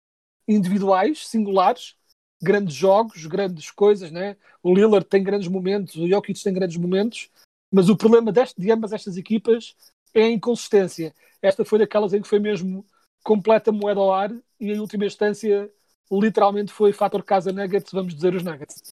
individuais, 0.48 1.28
singulares, 1.28 1.96
grandes 2.42 2.76
jogos, 2.76 3.26
grandes 3.26 3.72
coisas, 3.72 4.12
né? 4.12 4.36
O 4.62 4.74
Lillard 4.74 5.06
tem 5.08 5.24
grandes 5.24 5.48
momentos, 5.48 5.96
o 5.96 6.08
Jokic 6.08 6.42
tem 6.44 6.54
grandes 6.54 6.78
momentos, 6.78 7.30
mas 7.72 7.90
o 7.90 7.96
problema 7.96 8.32
deste, 8.32 8.60
de 8.60 8.72
ambas 8.72 8.92
estas 8.92 9.18
equipas 9.18 9.76
é 10.14 10.24
a 10.24 10.32
inconsistência. 10.32 11.16
Esta 11.42 11.64
foi 11.64 11.80
daquelas 11.80 12.14
em 12.14 12.22
que 12.22 12.28
foi 12.28 12.40
mesmo 12.40 12.86
completa 13.24 13.72
moeda 13.72 14.00
ao 14.00 14.14
ar 14.14 14.32
e 14.60 14.72
em 14.72 14.80
última 14.80 15.06
instância 15.06 15.72
literalmente 16.12 16.72
foi 16.72 16.94
fator 16.94 17.24
casa 17.24 17.52
Nuggets, 17.52 17.92
vamos 17.92 18.14
dizer 18.14 18.36
os 18.36 18.44
Nuggets. 18.44 18.94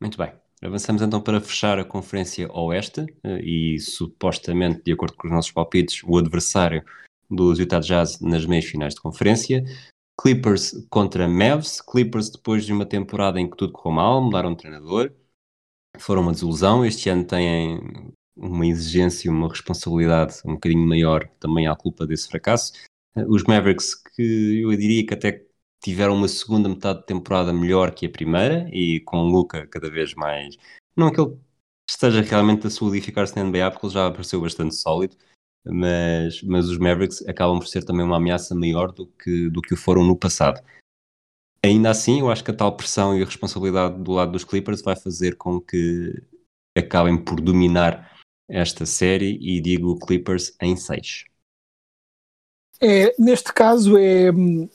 Muito 0.00 0.16
bem. 0.18 0.32
Avançamos 0.60 1.02
então 1.02 1.20
para 1.20 1.40
fechar 1.40 1.78
a 1.78 1.84
Conferência 1.84 2.50
Oeste 2.52 3.06
eh, 3.22 3.40
e 3.42 3.78
supostamente, 3.78 4.82
de 4.82 4.92
acordo 4.92 5.14
com 5.16 5.28
os 5.28 5.32
nossos 5.32 5.52
palpites, 5.52 6.02
o 6.04 6.18
adversário 6.18 6.84
dos 7.30 7.58
Utah 7.58 7.80
Jazz 7.80 8.20
nas 8.20 8.44
meias 8.44 8.64
finais 8.64 8.94
de 8.94 9.00
conferência. 9.00 9.62
Clippers 10.20 10.86
contra 10.90 11.28
Mavs. 11.28 11.80
Clippers 11.80 12.30
depois 12.30 12.64
de 12.66 12.72
uma 12.72 12.84
temporada 12.84 13.40
em 13.40 13.48
que 13.48 13.56
tudo 13.56 13.72
correu 13.72 13.94
mal, 13.94 14.22
mudaram 14.22 14.50
de 14.50 14.58
treinador, 14.58 15.12
foram 15.98 16.22
uma 16.22 16.32
desilusão. 16.32 16.84
Este 16.84 17.08
ano 17.08 17.24
têm 17.24 17.80
uma 18.36 18.66
exigência, 18.66 19.30
uma 19.30 19.48
responsabilidade 19.48 20.40
um 20.44 20.54
bocadinho 20.54 20.86
maior 20.86 21.28
também 21.38 21.68
à 21.68 21.76
culpa 21.76 22.06
desse 22.06 22.28
fracasso. 22.28 22.72
Eh, 23.16 23.24
os 23.28 23.44
Mavericks, 23.44 23.94
que 23.94 24.60
eu 24.62 24.70
diria 24.76 25.06
que 25.06 25.14
até 25.14 25.47
tiveram 25.80 26.14
uma 26.14 26.28
segunda 26.28 26.68
metade 26.68 27.00
de 27.00 27.06
temporada 27.06 27.52
melhor 27.52 27.92
que 27.92 28.06
a 28.06 28.10
primeira 28.10 28.68
e 28.72 29.00
com 29.00 29.18
o 29.18 29.28
Luca 29.28 29.66
cada 29.66 29.90
vez 29.90 30.14
mais. 30.14 30.56
Não 30.96 31.12
que 31.12 31.20
ele 31.20 31.36
esteja 31.88 32.20
realmente 32.20 32.66
a 32.66 32.70
solidificar-se 32.70 33.36
na 33.36 33.44
NBA, 33.44 33.70
porque 33.70 33.86
ele 33.86 33.94
já 33.94 34.06
apareceu 34.06 34.40
bastante 34.40 34.74
sólido, 34.74 35.16
mas, 35.64 36.42
mas 36.42 36.68
os 36.68 36.78
Mavericks 36.78 37.26
acabam 37.26 37.58
por 37.58 37.66
ser 37.66 37.84
também 37.84 38.04
uma 38.04 38.16
ameaça 38.16 38.54
maior 38.54 38.92
do 38.92 39.06
que, 39.06 39.48
do 39.48 39.62
que 39.62 39.76
foram 39.76 40.04
no 40.04 40.16
passado. 40.16 40.60
Ainda 41.62 41.90
assim, 41.90 42.20
eu 42.20 42.30
acho 42.30 42.44
que 42.44 42.50
a 42.50 42.56
tal 42.56 42.76
pressão 42.76 43.16
e 43.16 43.22
a 43.22 43.24
responsabilidade 43.24 44.00
do 44.02 44.12
lado 44.12 44.32
dos 44.32 44.44
Clippers 44.44 44.82
vai 44.82 44.96
fazer 44.96 45.36
com 45.36 45.60
que 45.60 46.22
acabem 46.76 47.22
por 47.22 47.40
dominar 47.40 48.16
esta 48.48 48.86
série 48.86 49.38
e 49.40 49.60
digo 49.60 49.98
Clippers 49.98 50.54
em 50.62 50.76
6. 50.76 51.24
É, 52.80 53.12
neste 53.18 53.52
caso 53.52 53.98
é 53.98 54.30
hum, 54.30 54.68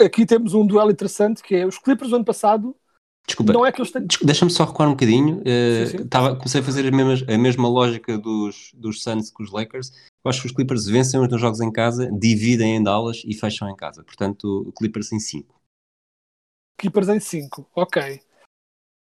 aqui 0.00 0.26
temos 0.26 0.54
um 0.54 0.66
duelo 0.66 0.90
interessante 0.90 1.42
que 1.42 1.54
é 1.54 1.66
os 1.66 1.78
Clippers 1.78 2.10
do 2.10 2.16
ano 2.16 2.24
passado. 2.24 2.76
Desculpa, 3.26 3.52
não 3.52 3.66
é 3.66 3.72
que 3.72 3.80
eles 3.80 3.90
têm... 3.90 4.06
deixa-me 4.22 4.50
só 4.50 4.64
recuar 4.64 4.88
um 4.88 4.92
bocadinho. 4.92 5.38
Uh, 5.40 5.86
sim, 5.86 5.98
sim. 5.98 6.08
Tava, 6.08 6.36
comecei 6.36 6.60
a 6.60 6.64
fazer 6.64 6.86
a 6.86 6.96
mesma, 6.96 7.34
a 7.34 7.38
mesma 7.38 7.68
lógica 7.68 8.16
dos, 8.16 8.70
dos 8.74 9.02
Suns 9.02 9.30
com 9.30 9.42
os 9.42 9.50
Lakers. 9.50 9.92
Eu 10.24 10.28
acho 10.28 10.40
que 10.40 10.46
os 10.46 10.52
Clippers 10.52 10.86
vencem 10.86 11.20
os 11.20 11.28
dois 11.28 11.40
jogos 11.40 11.60
em 11.60 11.72
casa, 11.72 12.08
dividem 12.12 12.76
em 12.76 12.82
Dallas 12.82 13.22
e 13.24 13.34
fecham 13.34 13.68
em 13.68 13.74
casa. 13.74 14.04
Portanto, 14.04 14.72
Clippers 14.78 15.10
em 15.10 15.18
5. 15.18 15.60
Clippers 16.78 17.08
em 17.08 17.18
5, 17.18 17.68
ok. 17.74 18.20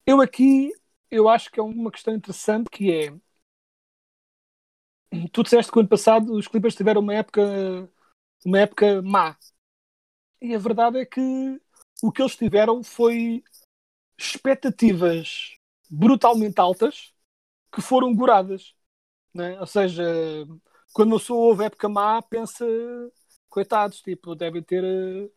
Eu 0.05 0.19
aqui, 0.19 0.73
eu 1.09 1.29
acho 1.29 1.51
que 1.51 1.59
é 1.59 1.63
uma 1.63 1.91
questão 1.91 2.13
interessante 2.13 2.69
que 2.69 2.91
é 2.91 3.13
tu 5.31 5.43
disseste 5.43 5.71
que 5.71 5.77
o 5.77 5.81
ano 5.81 5.89
passado 5.89 6.33
os 6.33 6.47
Clippers 6.47 6.75
tiveram 6.75 7.01
uma 7.01 7.13
época 7.13 7.89
uma 8.45 8.59
época 8.59 9.01
má 9.01 9.37
e 10.41 10.55
a 10.55 10.57
verdade 10.57 10.99
é 10.99 11.05
que 11.05 11.21
o 12.01 12.11
que 12.11 12.21
eles 12.21 12.35
tiveram 12.35 12.83
foi 12.83 13.43
expectativas 14.17 15.57
brutalmente 15.89 16.59
altas 16.59 17.13
que 17.71 17.81
foram 17.81 18.15
goradas. 18.15 18.75
Né? 19.33 19.59
Ou 19.59 19.67
seja, 19.67 20.03
quando 20.93 21.09
uma 21.13 21.19
pessoa 21.19 21.47
ouve 21.47 21.65
época 21.65 21.89
má, 21.89 22.21
pensa, 22.21 22.65
coitados, 23.49 24.01
tipo, 24.01 24.35
devem 24.35 24.63
ter 24.63 24.83
uh, 24.83 25.31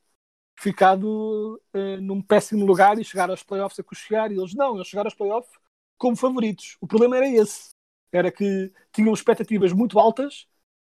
ficado 0.58 1.60
uh, 1.74 2.00
num 2.00 2.22
péssimo 2.22 2.64
lugar 2.64 2.98
e 2.98 3.04
chegar 3.04 3.30
aos 3.30 3.42
playoffs 3.42 3.78
a 3.78 3.84
cochear. 3.84 4.30
E 4.32 4.36
eles 4.36 4.54
não, 4.54 4.76
eles 4.76 4.88
chegaram 4.88 5.08
aos 5.08 5.14
playoffs 5.14 5.52
como 5.98 6.16
favoritos. 6.16 6.76
O 6.80 6.86
problema 6.86 7.16
era 7.16 7.28
esse. 7.28 7.70
Era 8.12 8.30
que 8.30 8.72
tinham 8.92 9.14
expectativas 9.14 9.72
muito 9.72 9.98
altas 9.98 10.46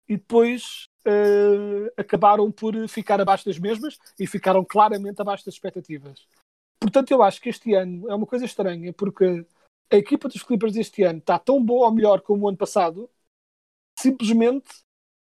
e 0.08 0.16
depois 0.16 0.88
uh, 1.06 1.92
acabaram 1.96 2.50
por 2.50 2.74
ficar 2.88 3.20
abaixo 3.20 3.44
das 3.44 3.58
mesmas 3.58 3.98
e 4.18 4.26
ficaram 4.26 4.64
claramente 4.64 5.20
abaixo 5.20 5.44
das 5.44 5.54
expectativas. 5.54 6.26
Portanto, 6.80 7.10
eu 7.10 7.22
acho 7.22 7.40
que 7.40 7.48
este 7.48 7.74
ano 7.74 8.10
é 8.10 8.14
uma 8.14 8.26
coisa 8.26 8.44
estranha, 8.44 8.92
porque 8.92 9.46
a 9.90 9.96
equipa 9.96 10.28
dos 10.28 10.42
Clippers 10.42 10.76
este 10.76 11.02
ano 11.02 11.20
está 11.20 11.38
tão 11.38 11.64
boa 11.64 11.86
ou 11.86 11.94
melhor 11.94 12.20
como 12.20 12.44
o 12.44 12.48
ano 12.48 12.58
passado, 12.58 13.08
simplesmente 13.98 14.68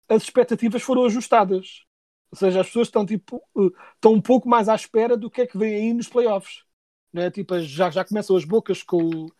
as 0.08 0.22
expectativas 0.22 0.82
foram 0.82 1.04
ajustadas. 1.04 1.84
Ou 2.30 2.38
seja, 2.38 2.60
as 2.60 2.66
pessoas 2.66 2.88
estão, 2.88 3.06
tipo, 3.06 3.42
uh, 3.54 3.72
estão 3.94 4.12
um 4.12 4.20
pouco 4.20 4.48
mais 4.48 4.68
à 4.68 4.74
espera 4.74 5.16
do 5.16 5.30
que 5.30 5.42
é 5.42 5.46
que 5.46 5.56
vem 5.56 5.74
aí 5.74 5.94
nos 5.94 6.08
playoffs. 6.08 6.64
Né? 7.12 7.30
Tipo, 7.30 7.58
já, 7.60 7.88
já 7.88 8.04
começam 8.04 8.36
as 8.36 8.44
bocas 8.44 8.82
com 8.82 9.02
o 9.02 9.32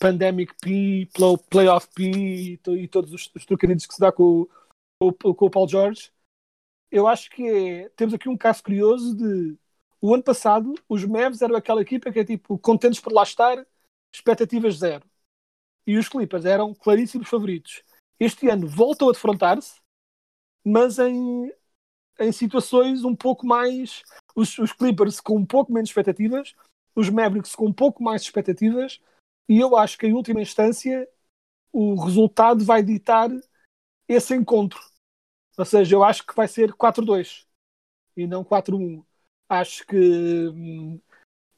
Pandemic 0.00 0.54
P, 0.60 1.08
Playoff 1.50 1.88
P 1.94 2.58
e 2.66 2.88
todos 2.88 3.12
os, 3.12 3.30
os 3.34 3.44
trocadilhos 3.44 3.84
que 3.84 3.94
se 3.94 4.00
dá 4.00 4.10
com, 4.10 4.48
com, 5.10 5.34
com 5.34 5.46
o 5.46 5.50
Paul 5.50 5.68
George, 5.68 6.12
eu 6.90 7.08
acho 7.08 7.30
que 7.30 7.48
é, 7.48 7.88
temos 7.90 8.14
aqui 8.14 8.28
um 8.28 8.36
caso 8.36 8.62
curioso 8.62 9.16
de 9.16 9.56
o 10.00 10.14
ano 10.14 10.22
passado 10.22 10.74
os 10.88 11.04
Mavs 11.04 11.42
eram 11.42 11.56
aquela 11.56 11.80
equipa 11.80 12.12
que 12.12 12.20
é 12.20 12.24
tipo 12.24 12.58
contentes 12.58 13.00
por 13.00 13.12
lá 13.12 13.22
estar, 13.22 13.66
expectativas 14.14 14.76
zero. 14.76 15.04
E 15.86 15.96
os 15.96 16.08
Clippers 16.08 16.44
eram 16.44 16.74
claríssimos 16.74 17.28
favoritos. 17.28 17.82
Este 18.20 18.48
ano 18.48 18.68
voltam 18.68 19.08
a 19.08 19.12
defrontar-se, 19.12 19.80
mas 20.64 20.98
em, 20.98 21.52
em 22.20 22.32
situações 22.32 23.04
um 23.04 23.16
pouco 23.16 23.46
mais. 23.46 24.02
Os, 24.34 24.58
os 24.58 24.72
Clippers 24.72 25.20
com 25.20 25.36
um 25.36 25.46
pouco 25.46 25.72
menos 25.72 25.90
expectativas, 25.90 26.54
os 26.94 27.08
Mavericks 27.08 27.54
com 27.54 27.66
um 27.66 27.72
pouco 27.72 28.02
mais 28.02 28.22
expectativas, 28.22 29.00
e 29.48 29.58
eu 29.58 29.76
acho 29.76 29.98
que 29.98 30.06
em 30.06 30.12
última 30.12 30.40
instância 30.40 31.08
o 31.72 31.94
resultado 31.94 32.64
vai 32.64 32.82
ditar 32.82 33.30
esse 34.08 34.34
encontro. 34.34 34.91
Ou 35.58 35.64
seja, 35.64 35.96
eu 35.96 36.04
acho 36.04 36.26
que 36.26 36.34
vai 36.34 36.48
ser 36.48 36.72
4-2 36.74 37.46
e 38.16 38.26
não 38.26 38.44
4-1. 38.44 39.04
Acho 39.48 39.86
que, 39.86 39.96
hum, 40.48 41.00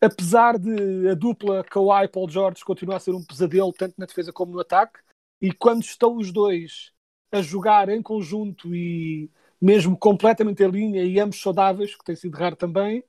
apesar 0.00 0.58
de 0.58 1.08
a 1.08 1.14
dupla 1.14 1.64
Kawhi 1.64 2.04
e 2.04 2.08
Paul 2.08 2.28
George 2.28 2.64
continuar 2.64 2.96
a 2.96 3.00
ser 3.00 3.12
um 3.12 3.24
pesadelo 3.24 3.72
tanto 3.72 3.94
na 3.98 4.06
defesa 4.06 4.32
como 4.32 4.52
no 4.52 4.60
ataque, 4.60 5.00
e 5.40 5.52
quando 5.52 5.82
estão 5.82 6.16
os 6.16 6.32
dois 6.32 6.92
a 7.30 7.42
jogar 7.42 7.88
em 7.88 8.02
conjunto 8.02 8.74
e 8.74 9.30
mesmo 9.60 9.96
completamente 9.96 10.62
em 10.62 10.68
linha 10.70 11.04
e 11.04 11.18
ambos 11.18 11.40
saudáveis, 11.40 11.94
que 11.94 12.04
tem 12.04 12.16
sido 12.16 12.36
raro 12.36 12.56
também, 12.56 13.04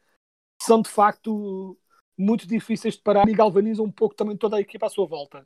são 0.62 0.82
de 0.82 0.89
facto 0.89 1.78
muito 2.17 2.48
difíceis 2.48 2.95
de 2.95 3.02
parar 3.02 3.28
e 3.28 3.34
galvanizam 3.34 3.86
um 3.86 3.91
pouco 3.91 4.15
também 4.15 4.38
toda 4.38 4.58
a 4.58 4.62
equipa 4.62 4.86
à 4.86 4.89
sua 4.89 5.06
volta. 5.06 5.45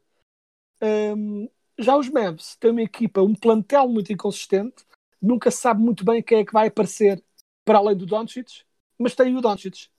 Um, 0.81 1.49
já 1.77 1.97
os 1.97 2.09
Mavs 2.09 2.55
têm 2.57 2.71
uma 2.71 2.81
equipa, 2.81 3.21
um 3.21 3.33
plantel 3.33 3.87
muito 3.87 4.13
inconsistente, 4.13 4.85
nunca 5.21 5.51
se 5.51 5.57
sabe 5.57 5.81
muito 5.81 6.03
bem 6.03 6.21
quem 6.23 6.39
é 6.39 6.45
que 6.45 6.53
vai 6.53 6.67
aparecer 6.67 7.23
para 7.65 7.77
além 7.77 7.95
do 7.95 8.05
Doncic, 8.05 8.63
mas 8.97 9.15
tem 9.15 9.35
o 9.35 9.41
Doncic. 9.41 9.89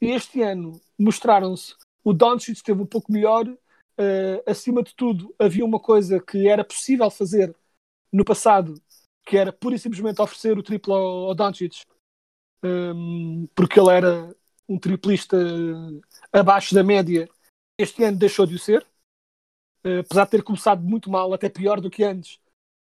E 0.00 0.10
este 0.10 0.42
ano 0.42 0.80
mostraram-se, 0.98 1.74
o 2.04 2.12
Doncic 2.12 2.56
esteve 2.56 2.82
um 2.82 2.86
pouco 2.86 3.10
melhor, 3.10 3.46
uh, 3.48 4.42
acima 4.46 4.82
de 4.82 4.94
tudo 4.94 5.34
havia 5.38 5.64
uma 5.64 5.80
coisa 5.80 6.20
que 6.20 6.46
era 6.46 6.64
possível 6.64 7.10
fazer 7.10 7.54
no 8.12 8.24
passado, 8.24 8.74
que 9.24 9.36
era 9.36 9.52
pura 9.52 9.74
e 9.74 9.78
simplesmente 9.78 10.20
oferecer 10.20 10.58
o 10.58 10.62
triplo 10.62 10.94
ao, 10.94 11.28
ao 11.28 11.34
Doncic, 11.34 11.82
um, 12.62 13.42
ehm, 13.42 13.46
porque 13.54 13.80
ele 13.80 13.90
era 13.90 14.36
um 14.68 14.78
triplista 14.78 15.36
abaixo 16.32 16.74
da 16.74 16.82
média, 16.82 17.28
este 17.78 18.04
ano 18.04 18.18
deixou 18.18 18.46
de 18.46 18.54
o 18.54 18.58
ser, 18.58 18.86
uh, 19.84 20.00
apesar 20.00 20.24
de 20.24 20.30
ter 20.30 20.42
começado 20.42 20.82
muito 20.82 21.10
mal, 21.10 21.32
até 21.32 21.48
pior 21.48 21.80
do 21.80 21.90
que 21.90 22.04
antes, 22.04 22.38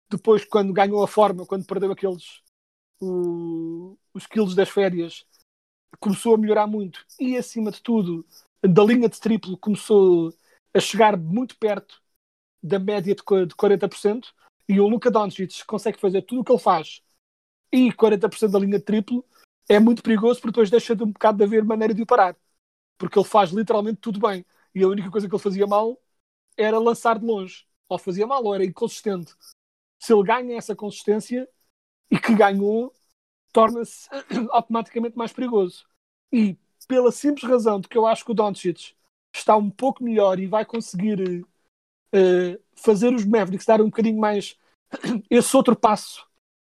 depois, 0.09 0.45
quando 0.45 0.73
ganhou 0.73 1.03
a 1.03 1.07
forma, 1.07 1.45
quando 1.45 1.65
perdeu 1.65 1.91
aqueles 1.91 2.41
o, 2.99 3.97
os 4.13 4.25
quilos 4.25 4.55
das 4.55 4.69
férias, 4.69 5.25
começou 5.99 6.35
a 6.35 6.37
melhorar 6.37 6.67
muito 6.67 7.05
e, 7.19 7.37
acima 7.37 7.71
de 7.71 7.81
tudo, 7.81 8.25
da 8.61 8.83
linha 8.83 9.09
de 9.09 9.19
triplo 9.19 9.57
começou 9.57 10.33
a 10.73 10.79
chegar 10.79 11.17
muito 11.17 11.57
perto 11.57 12.01
da 12.61 12.79
média 12.79 13.13
de 13.13 13.23
40%, 13.23 14.33
e 14.67 14.79
o 14.79 14.87
Luka 14.87 15.11
Doncic 15.11 15.63
consegue 15.65 15.99
fazer 15.99 16.23
tudo 16.23 16.41
o 16.41 16.43
que 16.43 16.51
ele 16.51 16.59
faz 16.59 17.01
e 17.71 17.91
40% 17.91 18.51
da 18.51 18.59
linha 18.59 18.79
de 18.79 18.85
triplo, 18.85 19.23
é 19.67 19.79
muito 19.79 20.01
perigoso 20.01 20.39
porque 20.39 20.53
depois 20.53 20.69
deixa 20.69 20.95
de 20.95 21.03
um 21.03 21.11
bocado 21.11 21.37
de 21.37 21.43
haver 21.43 21.63
maneira 21.63 21.93
de 21.93 22.01
o 22.01 22.05
parar. 22.05 22.37
Porque 22.97 23.19
ele 23.19 23.27
faz 23.27 23.49
literalmente 23.51 23.99
tudo 23.99 24.19
bem. 24.19 24.45
E 24.73 24.83
a 24.83 24.87
única 24.87 25.11
coisa 25.11 25.27
que 25.27 25.35
ele 25.35 25.41
fazia 25.41 25.67
mal 25.67 25.99
era 26.57 26.79
lançar 26.79 27.19
de 27.19 27.25
longe. 27.25 27.65
Ou 27.89 27.97
fazia 27.97 28.25
mal, 28.25 28.43
ou 28.43 28.55
era 28.55 28.63
inconsistente. 28.63 29.33
Se 30.05 30.13
ele 30.13 30.21
ganha 30.21 30.55
essa 30.55 30.75
consistência 30.75 31.49
e 32.11 32.19
que 32.19 32.35
ganhou, 32.35 32.93
torna-se 33.51 34.07
automaticamente 34.51 35.17
mais 35.17 35.33
perigoso. 35.33 35.83
E 36.31 36.55
pela 36.87 37.11
simples 37.11 37.49
razão 37.49 37.79
de 37.79 37.87
que 37.87 37.97
eu 37.97 38.05
acho 38.05 38.23
que 38.23 38.29
o 38.29 38.35
Doncic 38.35 38.93
está 39.35 39.57
um 39.57 39.67
pouco 39.67 40.03
melhor 40.03 40.39
e 40.39 40.45
vai 40.45 40.63
conseguir 40.63 41.41
uh, 41.41 42.63
fazer 42.75 43.15
os 43.15 43.25
Mavericks 43.25 43.65
dar 43.65 43.81
um 43.81 43.85
bocadinho 43.85 44.19
mais 44.19 44.55
esse 45.27 45.57
outro 45.57 45.75
passo 45.75 46.23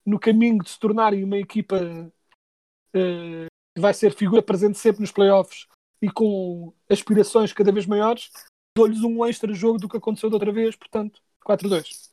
no 0.05 0.19
caminho 0.19 0.61
de 0.61 0.69
se 0.69 0.79
tornarem 0.79 1.23
uma 1.23 1.39
equipa 1.39 1.77
uh, 1.77 3.47
que 3.75 3.81
vai 3.81 3.95
ser 3.95 4.13
figura 4.13 4.43
presente 4.43 4.77
sempre 4.77 5.01
nos 5.01 5.11
playoffs 5.11 5.67
e 5.99 6.11
com 6.11 6.71
aspirações 6.87 7.51
cada 7.51 7.71
vez 7.71 7.87
maiores, 7.87 8.29
dou-lhes 8.77 9.01
um 9.01 9.25
extra 9.25 9.51
jogo 9.55 9.79
do 9.79 9.89
que 9.89 9.97
aconteceu 9.97 10.29
da 10.29 10.35
outra 10.35 10.51
vez, 10.51 10.75
portanto, 10.75 11.19
4-2. 11.43 12.12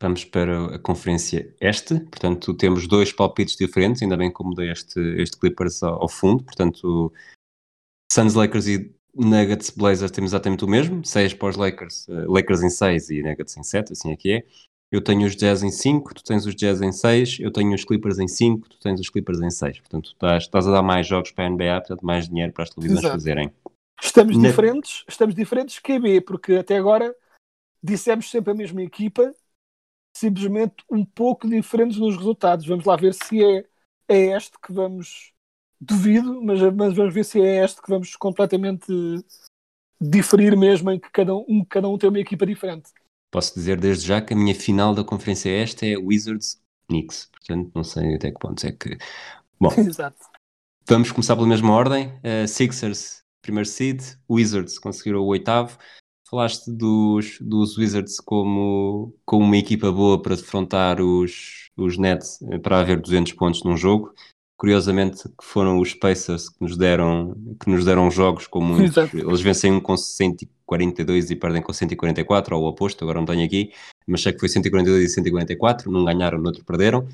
Vamos 0.00 0.24
para 0.24 0.74
a 0.74 0.78
conferência 0.78 1.54
este, 1.60 2.00
portanto 2.00 2.52
temos 2.54 2.86
dois 2.86 3.12
palpites 3.12 3.56
diferentes, 3.56 4.02
ainda 4.02 4.16
bem 4.16 4.32
que 4.32 4.40
eu 4.40 4.46
mudei 4.46 4.70
este, 4.70 5.00
este 5.18 5.38
Clippers 5.38 5.82
ao, 5.82 6.02
ao 6.02 6.08
fundo, 6.08 6.42
portanto 6.42 7.12
Suns, 8.12 8.34
Lakers 8.34 8.66
e 8.66 8.94
Nuggets, 9.16 9.70
Blazers 9.70 10.10
temos 10.10 10.30
exatamente 10.30 10.64
o 10.64 10.68
mesmo, 10.68 11.04
6 11.04 11.34
para 11.34 11.48
os 11.48 11.56
Lakers, 11.56 12.08
uh, 12.08 12.30
Lakers 12.30 12.62
em 12.62 12.70
6 12.70 13.10
e 13.10 13.22
Nuggets 13.22 13.56
em 13.56 13.62
7, 13.62 13.92
assim 13.92 14.10
é 14.10 14.16
que 14.16 14.32
é. 14.32 14.44
Eu 14.90 15.00
tenho 15.00 15.26
os 15.26 15.34
Jazz 15.34 15.62
em 15.62 15.70
5, 15.70 16.14
tu 16.14 16.22
tens 16.22 16.46
os 16.46 16.54
Jazz 16.54 16.80
em 16.80 16.92
6, 16.92 17.38
eu 17.40 17.50
tenho 17.50 17.74
os 17.74 17.84
Clippers 17.84 18.18
em 18.18 18.28
5, 18.28 18.68
tu 18.68 18.78
tens 18.78 19.00
os 19.00 19.08
Clippers 19.08 19.40
em 19.40 19.50
6. 19.50 19.80
Portanto, 19.80 20.10
estás, 20.10 20.44
estás, 20.44 20.68
a 20.68 20.70
dar 20.70 20.82
mais 20.82 21.06
jogos 21.06 21.32
para 21.32 21.46
a 21.46 21.50
NBA, 21.50 21.80
portanto, 21.80 22.06
mais 22.06 22.28
dinheiro 22.28 22.52
para 22.52 22.62
as 22.62 22.70
televisões 22.70 23.00
Exato. 23.00 23.14
fazerem. 23.14 23.52
Estamos 24.00 24.36
Na... 24.36 24.48
diferentes, 24.48 25.04
estamos 25.08 25.34
diferentes 25.34 25.80
QB, 25.80 26.20
porque 26.20 26.54
até 26.54 26.76
agora 26.76 27.12
dissemos 27.82 28.30
sempre 28.30 28.52
a 28.52 28.54
mesma 28.54 28.82
equipa, 28.82 29.34
simplesmente 30.16 30.76
um 30.90 31.04
pouco 31.04 31.48
diferentes 31.48 31.98
nos 31.98 32.16
resultados. 32.16 32.66
Vamos 32.66 32.84
lá 32.84 32.96
ver 32.96 33.14
se 33.14 33.42
é, 33.42 33.64
é 34.08 34.36
este 34.36 34.58
que 34.60 34.72
vamos. 34.72 35.32
Duvido, 35.80 36.40
mas, 36.42 36.60
mas 36.74 36.94
vamos 36.94 37.12
ver 37.12 37.24
se 37.24 37.40
é 37.42 37.62
este 37.62 37.82
que 37.82 37.90
vamos 37.90 38.16
completamente 38.16 38.86
diferir 40.00 40.56
mesmo, 40.56 40.90
em 40.90 40.98
que 40.98 41.10
cada 41.10 41.34
um, 41.34 41.64
cada 41.68 41.88
um 41.88 41.98
tem 41.98 42.08
uma 42.08 42.20
equipa 42.20 42.46
diferente. 42.46 42.90
Posso 43.30 43.54
dizer 43.54 43.78
desde 43.78 44.06
já 44.06 44.20
que 44.20 44.32
a 44.32 44.36
minha 44.36 44.54
final 44.54 44.94
da 44.94 45.04
conferência 45.04 45.50
esta 45.50 45.84
é 45.84 45.96
Wizards 45.96 46.62
Knicks, 46.88 47.26
portanto 47.26 47.72
não 47.74 47.82
sei 47.82 48.14
até 48.14 48.30
que 48.30 48.38
pontos 48.38 48.64
é 48.64 48.72
que. 48.72 48.96
Bom, 49.60 49.72
Exato. 49.76 50.24
vamos 50.88 51.10
começar 51.10 51.34
pela 51.34 51.48
mesma 51.48 51.72
ordem. 51.72 52.08
Uh, 52.18 52.46
Sixers, 52.46 53.22
primeiro 53.42 53.68
seed, 53.68 54.00
Wizards 54.30 54.78
conseguiram 54.78 55.20
o 55.20 55.26
oitavo. 55.26 55.76
Falaste 56.34 56.68
dos, 56.68 57.38
dos 57.40 57.78
Wizards 57.78 58.18
como, 58.18 59.14
como 59.24 59.44
uma 59.44 59.56
equipa 59.56 59.92
boa 59.92 60.20
para 60.20 60.34
defrontar 60.34 61.00
os, 61.00 61.70
os 61.76 61.96
Nets 61.96 62.42
eh, 62.50 62.58
para 62.58 62.80
haver 62.80 63.00
200 63.00 63.34
pontos 63.34 63.62
num 63.62 63.76
jogo. 63.76 64.12
Curiosamente, 64.56 65.28
que 65.28 65.44
foram 65.44 65.78
os 65.78 65.94
Pacers 65.94 66.48
que 66.48 66.56
nos 66.60 66.76
deram, 66.76 67.36
que 67.62 67.70
nos 67.70 67.84
deram 67.84 68.10
jogos 68.10 68.48
com 68.48 68.60
muitos. 68.60 68.96
Exato. 68.96 69.16
Eles 69.16 69.40
vencem 69.42 69.70
um 69.70 69.80
com 69.80 69.96
142 69.96 71.30
e 71.30 71.36
perdem 71.36 71.62
com 71.62 71.72
144, 71.72 72.56
ou 72.56 72.64
o 72.64 72.66
oposto, 72.66 73.04
agora 73.04 73.20
não 73.20 73.26
tenho 73.26 73.44
aqui, 73.44 73.70
mas 74.04 74.20
sei 74.20 74.32
que 74.32 74.40
foi 74.40 74.48
142 74.48 75.04
e 75.04 75.14
144, 75.14 75.88
não 75.88 76.04
ganharam, 76.04 76.38
no 76.38 76.46
outro 76.46 76.64
perderam. 76.64 77.06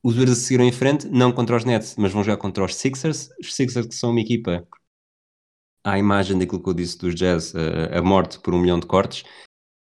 Os 0.00 0.14
Wizards 0.14 0.38
seguiram 0.44 0.64
em 0.64 0.70
frente, 0.70 1.08
não 1.08 1.32
contra 1.32 1.56
os 1.56 1.64
Nets, 1.64 1.96
mas 1.98 2.12
vão 2.12 2.22
jogar 2.22 2.36
contra 2.36 2.64
os 2.64 2.76
Sixers. 2.76 3.30
Os 3.40 3.52
Sixers 3.52 3.88
que 3.88 3.96
são 3.96 4.12
uma 4.12 4.20
equipa 4.20 4.64
à 5.84 5.98
imagem 5.98 6.38
daquilo 6.38 6.62
que 6.62 6.68
eu 6.68 6.74
disse 6.74 6.98
dos 6.98 7.14
Jazz, 7.14 7.54
uh, 7.54 7.96
a 7.98 8.02
morte 8.02 8.38
por 8.38 8.54
um 8.54 8.60
milhão 8.60 8.78
de 8.78 8.86
cortes. 8.86 9.24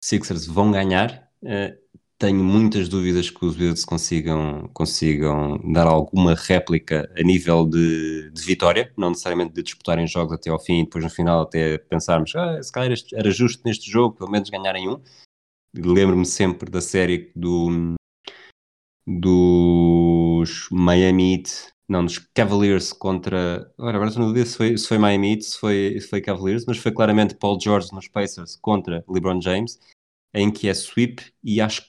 Sixers 0.03 0.45
vão 0.45 0.71
ganhar. 0.71 1.29
Uh, 1.43 1.79
tenho 2.21 2.43
muitas 2.43 2.87
dúvidas 2.87 3.31
que 3.31 3.43
os 3.43 3.55
Wizards 3.55 3.83
consigam, 3.83 4.69
consigam 4.75 5.59
dar 5.73 5.87
alguma 5.87 6.35
réplica 6.35 7.11
a 7.17 7.23
nível 7.23 7.65
de, 7.65 8.29
de, 8.29 8.41
vitória, 8.43 8.93
não 8.95 9.09
necessariamente 9.09 9.53
de 9.55 9.63
disputarem 9.63 10.05
jogos 10.05 10.33
até 10.33 10.51
ao 10.51 10.59
fim 10.59 10.81
e 10.81 10.83
depois 10.83 11.03
no 11.03 11.09
final 11.09 11.41
até 11.41 11.79
pensarmos 11.79 12.35
ah, 12.35 12.61
se 12.61 12.71
calhar 12.71 12.95
era 13.15 13.31
justo 13.31 13.63
neste 13.65 13.89
jogo 13.89 14.17
pelo 14.17 14.29
menos 14.29 14.51
ganharem 14.51 14.87
um. 14.87 15.01
Lembro-me 15.75 16.25
sempre 16.25 16.69
da 16.69 16.79
série 16.79 17.31
do, 17.35 17.95
dos 19.07 20.67
Miami 20.71 21.37
Heat, 21.37 21.73
não, 21.91 22.05
dos 22.05 22.19
Cavaliers 22.33 22.93
contra. 22.93 23.69
Agora, 23.77 23.97
agora 23.97 24.11
não 24.17 24.33
sei 24.33 24.45
se 24.45 24.57
foi, 24.57 24.77
se 24.77 24.87
foi 24.87 24.97
Miami 24.97 25.33
Heat, 25.33 25.43
se 25.43 25.59
foi, 25.59 25.97
se 25.99 26.07
foi 26.07 26.21
Cavaliers, 26.21 26.65
mas 26.65 26.77
foi 26.77 26.91
claramente 26.91 27.35
Paul 27.35 27.59
George 27.59 27.89
nos 27.91 28.07
Pacers 28.07 28.55
contra 28.55 29.03
LeBron 29.09 29.41
James, 29.41 29.77
em 30.33 30.49
que 30.49 30.69
é 30.69 30.73
sweep 30.73 31.21
e 31.43 31.59
acho 31.59 31.83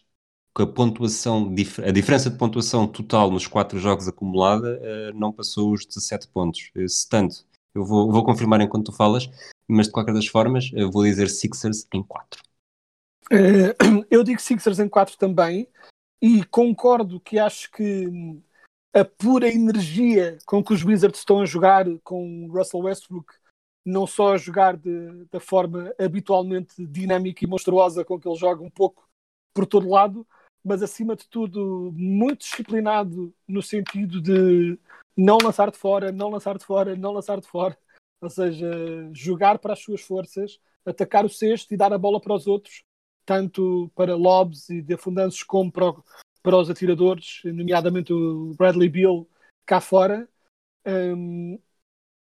que 0.54 0.62
a 0.62 0.66
pontuação, 0.66 1.54
a 1.86 1.90
diferença 1.92 2.28
de 2.28 2.36
pontuação 2.36 2.86
total 2.86 3.30
nos 3.30 3.46
quatro 3.46 3.78
jogos 3.78 4.08
acumulada 4.08 4.80
uh, 4.82 5.18
não 5.18 5.32
passou 5.32 5.72
os 5.72 5.86
17 5.86 6.26
pontos. 6.28 6.72
Uh, 6.76 6.88
se 6.88 7.08
tanto, 7.08 7.46
eu 7.72 7.84
vou, 7.84 8.10
vou 8.10 8.24
confirmar 8.24 8.60
enquanto 8.60 8.86
tu 8.86 8.92
falas, 8.92 9.30
mas 9.68 9.86
de 9.86 9.92
qualquer 9.92 10.14
das 10.14 10.26
formas, 10.26 10.68
eu 10.74 10.90
vou 10.90 11.04
dizer 11.04 11.30
Sixers 11.30 11.86
em 11.94 12.02
4. 12.02 12.42
Uh, 13.30 14.04
eu 14.10 14.24
digo 14.24 14.40
Sixers 14.40 14.80
em 14.80 14.88
4 14.88 15.16
também, 15.16 15.68
e 16.20 16.44
concordo 16.46 17.20
que 17.20 17.38
acho 17.38 17.70
que 17.70 18.08
a 18.94 19.04
pura 19.04 19.48
energia 19.48 20.38
com 20.44 20.62
que 20.62 20.72
os 20.72 20.84
Wizards 20.84 21.20
estão 21.20 21.40
a 21.40 21.46
jogar 21.46 21.86
com 22.04 22.46
Russell 22.50 22.80
Westbrook, 22.80 23.32
não 23.84 24.06
só 24.06 24.34
a 24.34 24.38
jogar 24.38 24.76
de, 24.76 25.24
da 25.30 25.40
forma 25.40 25.92
habitualmente 25.98 26.86
dinâmica 26.86 27.44
e 27.44 27.48
monstruosa 27.48 28.04
com 28.04 28.20
que 28.20 28.28
ele 28.28 28.36
joga 28.36 28.62
um 28.62 28.70
pouco 28.70 29.08
por 29.54 29.66
todo 29.66 29.88
lado, 29.88 30.26
mas 30.64 30.82
acima 30.82 31.16
de 31.16 31.26
tudo 31.28 31.92
muito 31.94 32.40
disciplinado 32.40 33.34
no 33.48 33.62
sentido 33.62 34.20
de 34.20 34.78
não 35.16 35.38
lançar 35.42 35.70
de 35.70 35.78
fora, 35.78 36.12
não 36.12 36.30
lançar 36.30 36.56
de 36.56 36.64
fora, 36.64 36.94
não 36.94 37.12
lançar 37.12 37.40
de 37.40 37.46
fora, 37.46 37.76
ou 38.20 38.30
seja, 38.30 38.70
jogar 39.12 39.58
para 39.58 39.72
as 39.72 39.80
suas 39.80 40.00
forças, 40.00 40.60
atacar 40.86 41.24
o 41.24 41.28
cesto 41.28 41.74
e 41.74 41.76
dar 41.76 41.92
a 41.92 41.98
bola 41.98 42.20
para 42.20 42.34
os 42.34 42.46
outros, 42.46 42.82
tanto 43.24 43.90
para 43.94 44.16
lobs 44.16 44.68
e 44.70 44.80
de 44.80 44.94
afundanços 44.94 45.42
como 45.42 45.72
para, 45.72 45.92
para 46.42 46.56
os 46.56 46.70
atiradores, 46.70 47.40
nomeadamente 47.44 48.12
o 48.12 48.54
Bradley 48.54 48.88
Beal 48.88 49.26
cá 49.66 49.80
fora. 49.80 50.28
Um, 50.86 51.58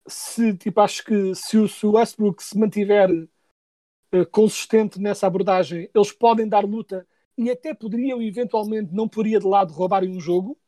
se, 0.08 0.56
tipo, 0.58 0.80
acho 0.82 1.04
que 1.04 1.36
se 1.36 1.58
o, 1.58 1.68
se 1.68 1.86
o 1.86 1.94
Westbrook 1.94 2.44
se 2.44 2.58
mantiver 2.58 3.10
uh, 3.12 4.26
consistente 4.32 5.00
nessa 5.00 5.28
abordagem, 5.28 5.90
eles 5.94 6.12
podem 6.12 6.48
dar 6.48 6.64
luta 6.66 7.08
e 7.38 7.50
até 7.50 7.74
poderiam 7.74 8.22
eventualmente, 8.22 8.94
não 8.94 9.08
poria 9.08 9.40
de 9.40 9.48
lado, 9.48 9.74
roubarem 9.74 10.16
um 10.16 10.20
jogo, 10.20 10.60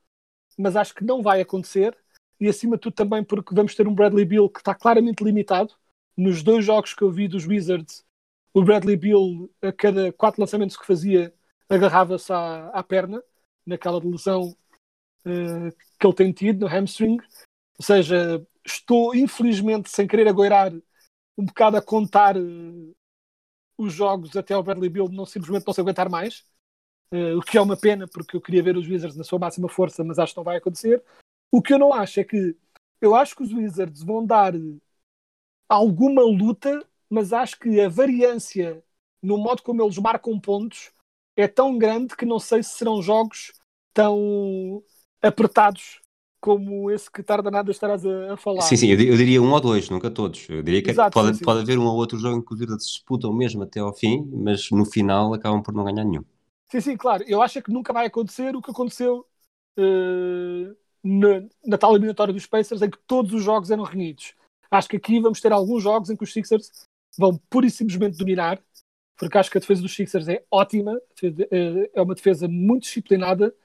mas 0.58 0.76
acho 0.76 0.96
que 0.96 1.04
não 1.04 1.22
vai 1.22 1.42
acontecer. 1.42 1.98
E 2.40 2.48
acima 2.48 2.76
de 2.76 2.82
tudo 2.82 2.94
também 2.94 3.24
porque 3.24 3.54
vamos 3.56 3.76
ter 3.76 3.88
um 3.88 3.96
Bradley 3.96 4.26
Bill 4.26 4.50
que 4.50 4.60
está 4.60 4.76
claramente 4.76 5.24
limitado. 5.24 5.74
Nos 6.18 6.44
dois 6.44 6.66
jogos 6.66 6.94
que 6.94 7.02
eu 7.04 7.12
vi 7.12 7.28
dos 7.28 7.48
Wizards, 7.48 8.06
o 8.54 8.64
Bradley 8.64 8.98
Bill, 8.98 9.52
a 9.62 9.72
cada 9.72 10.12
quatro 10.14 10.42
lançamentos 10.42 10.78
que 10.78 10.86
fazia, 10.86 11.34
agarrava-se 11.70 12.32
à, 12.32 12.68
à, 12.70 12.84
perna, 12.84 13.24
naquela 13.66 14.00
lesão 14.00 14.56
uh, 15.26 15.72
que 16.00 16.08
ele 16.08 16.16
tem 16.16 16.32
tido 16.32 16.62
no 16.62 16.68
hamstring. 16.68 17.18
Ou 17.78 17.86
seja, 17.86 18.46
estou 18.66 19.16
infelizmente, 19.16 19.90
sem 19.90 20.08
querer 20.08 20.28
agoirar, 20.28 20.74
um 21.38 21.46
bocado 21.46 21.78
a 21.78 21.82
contar 21.82 22.38
uh, 22.38 22.96
os 23.78 23.94
jogos 23.94 24.36
até 24.36 24.56
o 24.56 24.64
Bradley 24.64 24.90
Bill 24.90 25.10
não 25.10 25.26
simplesmente 25.26 25.66
não 25.66 25.74
se 25.74 25.82
aguentar 25.82 26.10
mais. 26.10 26.46
Uh, 27.12 27.38
o 27.38 27.42
que 27.42 27.58
é 27.58 27.62
uma 27.62 27.78
pena, 27.78 28.08
porque 28.08 28.36
eu 28.36 28.42
queria 28.42 28.64
ver 28.64 28.76
os 28.76 28.88
Wizards 28.88 29.18
na 29.18 29.24
sua 29.24 29.40
máxima 29.40 29.70
força, 29.70 30.04
mas 30.04 30.18
acho 30.18 30.34
que 30.34 30.38
não 30.38 30.44
vai 30.44 30.58
acontecer. 30.58 31.04
O 31.52 31.62
que 31.62 31.74
eu 31.74 31.80
não 31.80 31.94
acho 31.94 32.20
é 32.20 32.24
que 32.24 32.56
eu 33.00 33.16
acho 33.16 33.36
que 33.36 33.44
os 33.44 33.54
Wizards 33.54 34.02
vão 34.02 34.26
dar 34.26 34.54
alguma 35.68 36.24
luta, 36.24 36.86
mas 37.10 37.34
acho 37.34 37.60
que 37.60 37.80
a 37.82 37.90
variância 37.90 38.84
no 39.22 39.38
modo 39.38 39.64
como 39.64 39.82
eles 39.82 39.98
marcam 39.98 40.40
pontos 40.40 40.92
é 41.36 41.48
tão 41.48 41.78
grande 41.78 42.16
que 42.16 42.26
não 42.26 42.40
sei 42.40 42.62
se 42.64 42.72
serão 42.72 43.02
jogos 43.02 43.52
tão 43.94 44.84
apertados 45.22 46.02
como 46.44 46.92
esse 46.92 47.10
que 47.10 47.24
tarda 47.24 47.50
nada 47.50 47.72
estarás 47.72 48.06
a, 48.06 48.34
a, 48.34 48.38
falar. 48.38 48.62
Sim, 48.64 48.76
sim, 48.76 48.88
eu, 48.88 49.00
eu, 49.00 49.16
diria 49.16 49.42
um 49.42 49.50
ou 49.52 49.62
dois, 49.62 49.90
nunca 49.90 50.12
todos. 50.12 50.50
Eu 50.50 50.62
diria 50.62 50.84
que 50.84 50.90
Exato, 50.90 51.14
pode, 51.14 51.38
sim, 51.38 51.44
pode 51.44 51.62
haver 51.62 51.80
um 51.80 51.86
ou 51.86 51.96
outro 51.96 52.20
jogo 52.20 52.38
em 52.38 52.42
que 52.42 52.54
os 52.54 52.60
Wizards 52.60 52.86
disputam 52.86 53.32
mesmo 53.32 53.64
até 53.64 53.80
ao 53.80 53.94
fim, 53.94 54.30
mas 54.34 54.70
no 54.70 54.86
final 54.86 55.34
acabam 55.34 55.64
por 55.64 55.74
não 55.74 55.86
ganhar 55.86 56.04
nenhum. 56.04 56.26
Sim, 56.70 56.82
sim, 56.82 56.98
claro. 56.98 57.24
Eu 57.28 57.42
acho 57.42 57.62
que 57.62 57.72
nunca 57.72 57.94
vai 57.94 58.08
acontecer 58.08 58.54
o 58.56 58.62
que 58.62 58.72
aconteceu 58.72 59.26
uh, 59.80 60.76
na, 61.02 61.48
na 61.66 61.78
tal 61.78 61.94
eliminatória 61.94 62.34
dos 62.34 62.46
Pacers, 62.46 62.82
em 62.82 62.90
que 62.90 62.98
todos 63.08 63.32
os 63.32 63.42
jogos 63.42 63.72
eram 63.72 63.84
renhidos. 63.84 64.34
Acho 64.70 64.90
que 64.90 64.98
aqui 64.98 65.22
vamos 65.22 65.40
ter 65.40 65.54
alguns 65.54 65.82
jogos 65.82 66.10
em 66.10 66.18
que 66.18 66.26
os 66.26 66.34
Sixers 66.34 66.70
vão 67.18 67.40
pura 67.50 67.68
e 67.68 67.72
simplesmente 67.72 68.18
dominar, 68.18 68.60
porque 69.18 69.38
acho 69.38 69.52
que 69.52 69.58
a 69.58 69.62
defesa 69.62 69.82
dos 69.82 69.96
Sixers 69.96 70.28
é 70.28 70.44
ótima, 70.52 71.00
eh, 71.22 71.92
é 71.94 72.02
uma 72.02 72.16
defesa 72.16 72.48
muito 72.48 72.84
disciplinada, 72.84 73.56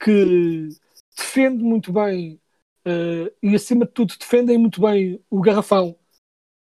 que 0.00 0.68
defende 1.16 1.62
muito 1.62 1.92
bem 1.92 2.40
uh, 2.86 3.34
e, 3.42 3.54
acima 3.54 3.84
de 3.84 3.92
tudo, 3.92 4.14
defendem 4.18 4.56
muito 4.56 4.80
bem 4.80 5.22
o 5.28 5.40
garrafão, 5.40 5.98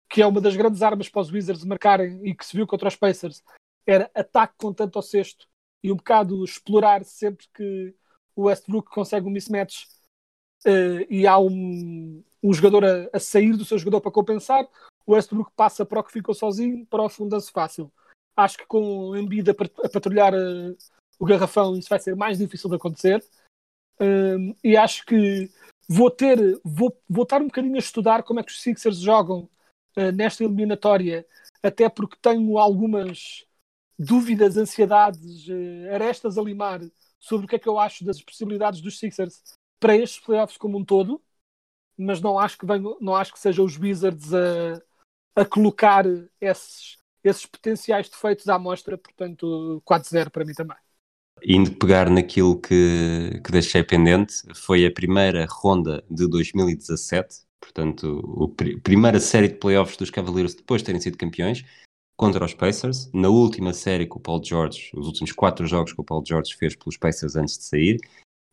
que 0.09 0.21
é 0.21 0.27
uma 0.27 0.39
das 0.39 0.55
grandes 0.55 0.81
armas 0.81 1.09
para 1.09 1.21
os 1.21 1.31
Wizards 1.31 1.65
marcarem 1.65 2.19
e 2.23 2.35
que 2.35 2.45
se 2.45 2.55
viu 2.55 2.67
contra 2.67 2.87
os 2.87 2.95
Pacers, 2.95 3.43
era 3.85 4.09
ataque 4.13 4.53
com 4.57 4.73
tanto 4.73 4.97
ao 4.97 5.03
sexto 5.03 5.47
e 5.83 5.91
um 5.91 5.95
bocado 5.95 6.43
explorar 6.43 7.03
sempre 7.03 7.47
que 7.53 7.95
o 8.35 8.43
Westbrook 8.43 8.89
consegue 8.89 9.27
um 9.27 9.31
mismatch 9.31 9.85
uh, 10.65 11.05
e 11.09 11.27
há 11.27 11.37
um, 11.37 12.23
um 12.41 12.53
jogador 12.53 12.85
a, 12.85 13.09
a, 13.11 13.19
sair 13.19 13.57
do 13.57 13.65
seu 13.65 13.77
jogador 13.77 14.01
para 14.01 14.11
compensar, 14.11 14.67
o 15.05 15.13
Westbrook 15.13 15.51
passa 15.55 15.85
para 15.85 15.99
o 15.99 16.03
que 16.03 16.13
ficou 16.13 16.33
sozinho 16.33 16.85
para 16.85 17.03
o 17.03 17.09
fundanço 17.09 17.51
fácil. 17.51 17.91
Acho 18.35 18.57
que 18.57 18.65
com 18.65 19.09
o 19.09 19.17
Embiid 19.17 19.49
a, 19.49 19.53
patrulhar 19.53 20.33
uh, 20.33 20.77
o 21.19 21.25
garrafão 21.25 21.77
isso 21.77 21.89
vai 21.89 21.99
ser 21.99 22.15
mais 22.15 22.37
difícil 22.37 22.69
de 22.69 22.75
acontecer. 22.75 23.23
Um, 23.99 24.55
e 24.63 24.75
acho 24.75 25.05
que 25.05 25.49
vou 25.87 26.09
ter, 26.09 26.37
vou, 26.63 26.97
vou 27.07 27.23
estar 27.23 27.41
um 27.41 27.47
bocadinho 27.47 27.75
a 27.75 27.79
estudar 27.79 28.23
como 28.23 28.39
é 28.39 28.43
que 28.43 28.51
os 28.51 28.61
Sixers 28.61 28.97
jogam 28.97 29.49
uh, 29.97 30.11
nesta 30.13 30.43
eliminatória, 30.43 31.25
até 31.61 31.87
porque 31.87 32.17
tenho 32.21 32.57
algumas 32.57 33.45
dúvidas, 33.97 34.57
ansiedades, 34.57 35.47
uh, 35.47 35.93
arestas 35.93 36.37
a 36.37 36.41
limar 36.41 36.81
sobre 37.19 37.45
o 37.45 37.49
que 37.49 37.55
é 37.55 37.59
que 37.59 37.69
eu 37.69 37.79
acho 37.79 38.03
das 38.03 38.21
possibilidades 38.21 38.81
dos 38.81 38.97
Sixers 38.97 39.41
para 39.79 39.95
estes 39.95 40.19
playoffs 40.23 40.57
como 40.57 40.77
um 40.77 40.83
todo, 40.83 41.21
mas 41.97 42.19
não 42.19 42.39
acho 42.39 42.57
que, 42.57 42.65
venho, 42.65 42.97
não 42.99 43.15
acho 43.15 43.31
que 43.31 43.39
sejam 43.39 43.63
os 43.63 43.77
Wizards 43.77 44.33
a, 44.33 44.81
a 45.35 45.45
colocar 45.45 46.05
esses, 46.41 46.97
esses 47.23 47.45
potenciais 47.45 48.09
defeitos 48.09 48.47
à 48.49 48.59
mostra, 48.59 48.97
portanto 48.97 49.81
4-0 49.85 50.29
para 50.29 50.45
mim 50.45 50.53
também 50.53 50.77
indo 51.45 51.71
pegar 51.75 52.09
naquilo 52.09 52.59
que, 52.59 53.41
que 53.43 53.51
deixei 53.51 53.83
pendente, 53.83 54.33
foi 54.55 54.85
a 54.85 54.91
primeira 54.91 55.45
ronda 55.49 56.03
de 56.09 56.27
2017, 56.27 57.41
portanto, 57.59 58.49
a 58.51 58.81
primeira 58.81 59.19
série 59.19 59.49
de 59.49 59.55
playoffs 59.55 59.97
dos 59.97 60.09
Cavaliers 60.09 60.55
depois 60.55 60.81
de 60.81 60.85
terem 60.85 61.01
sido 61.01 61.17
campeões, 61.17 61.65
contra 62.15 62.45
os 62.45 62.53
Pacers. 62.53 63.09
Na 63.13 63.29
última 63.29 63.73
série 63.73 64.05
que 64.05 64.15
o 64.15 64.19
Paul 64.19 64.41
George, 64.43 64.91
os 64.93 65.07
últimos 65.07 65.31
quatro 65.31 65.65
jogos 65.65 65.93
que 65.93 66.01
o 66.01 66.03
Paul 66.03 66.23
George 66.25 66.55
fez 66.55 66.75
pelos 66.75 66.97
Pacers 66.97 67.35
antes 67.35 67.57
de 67.57 67.63
sair, 67.63 67.99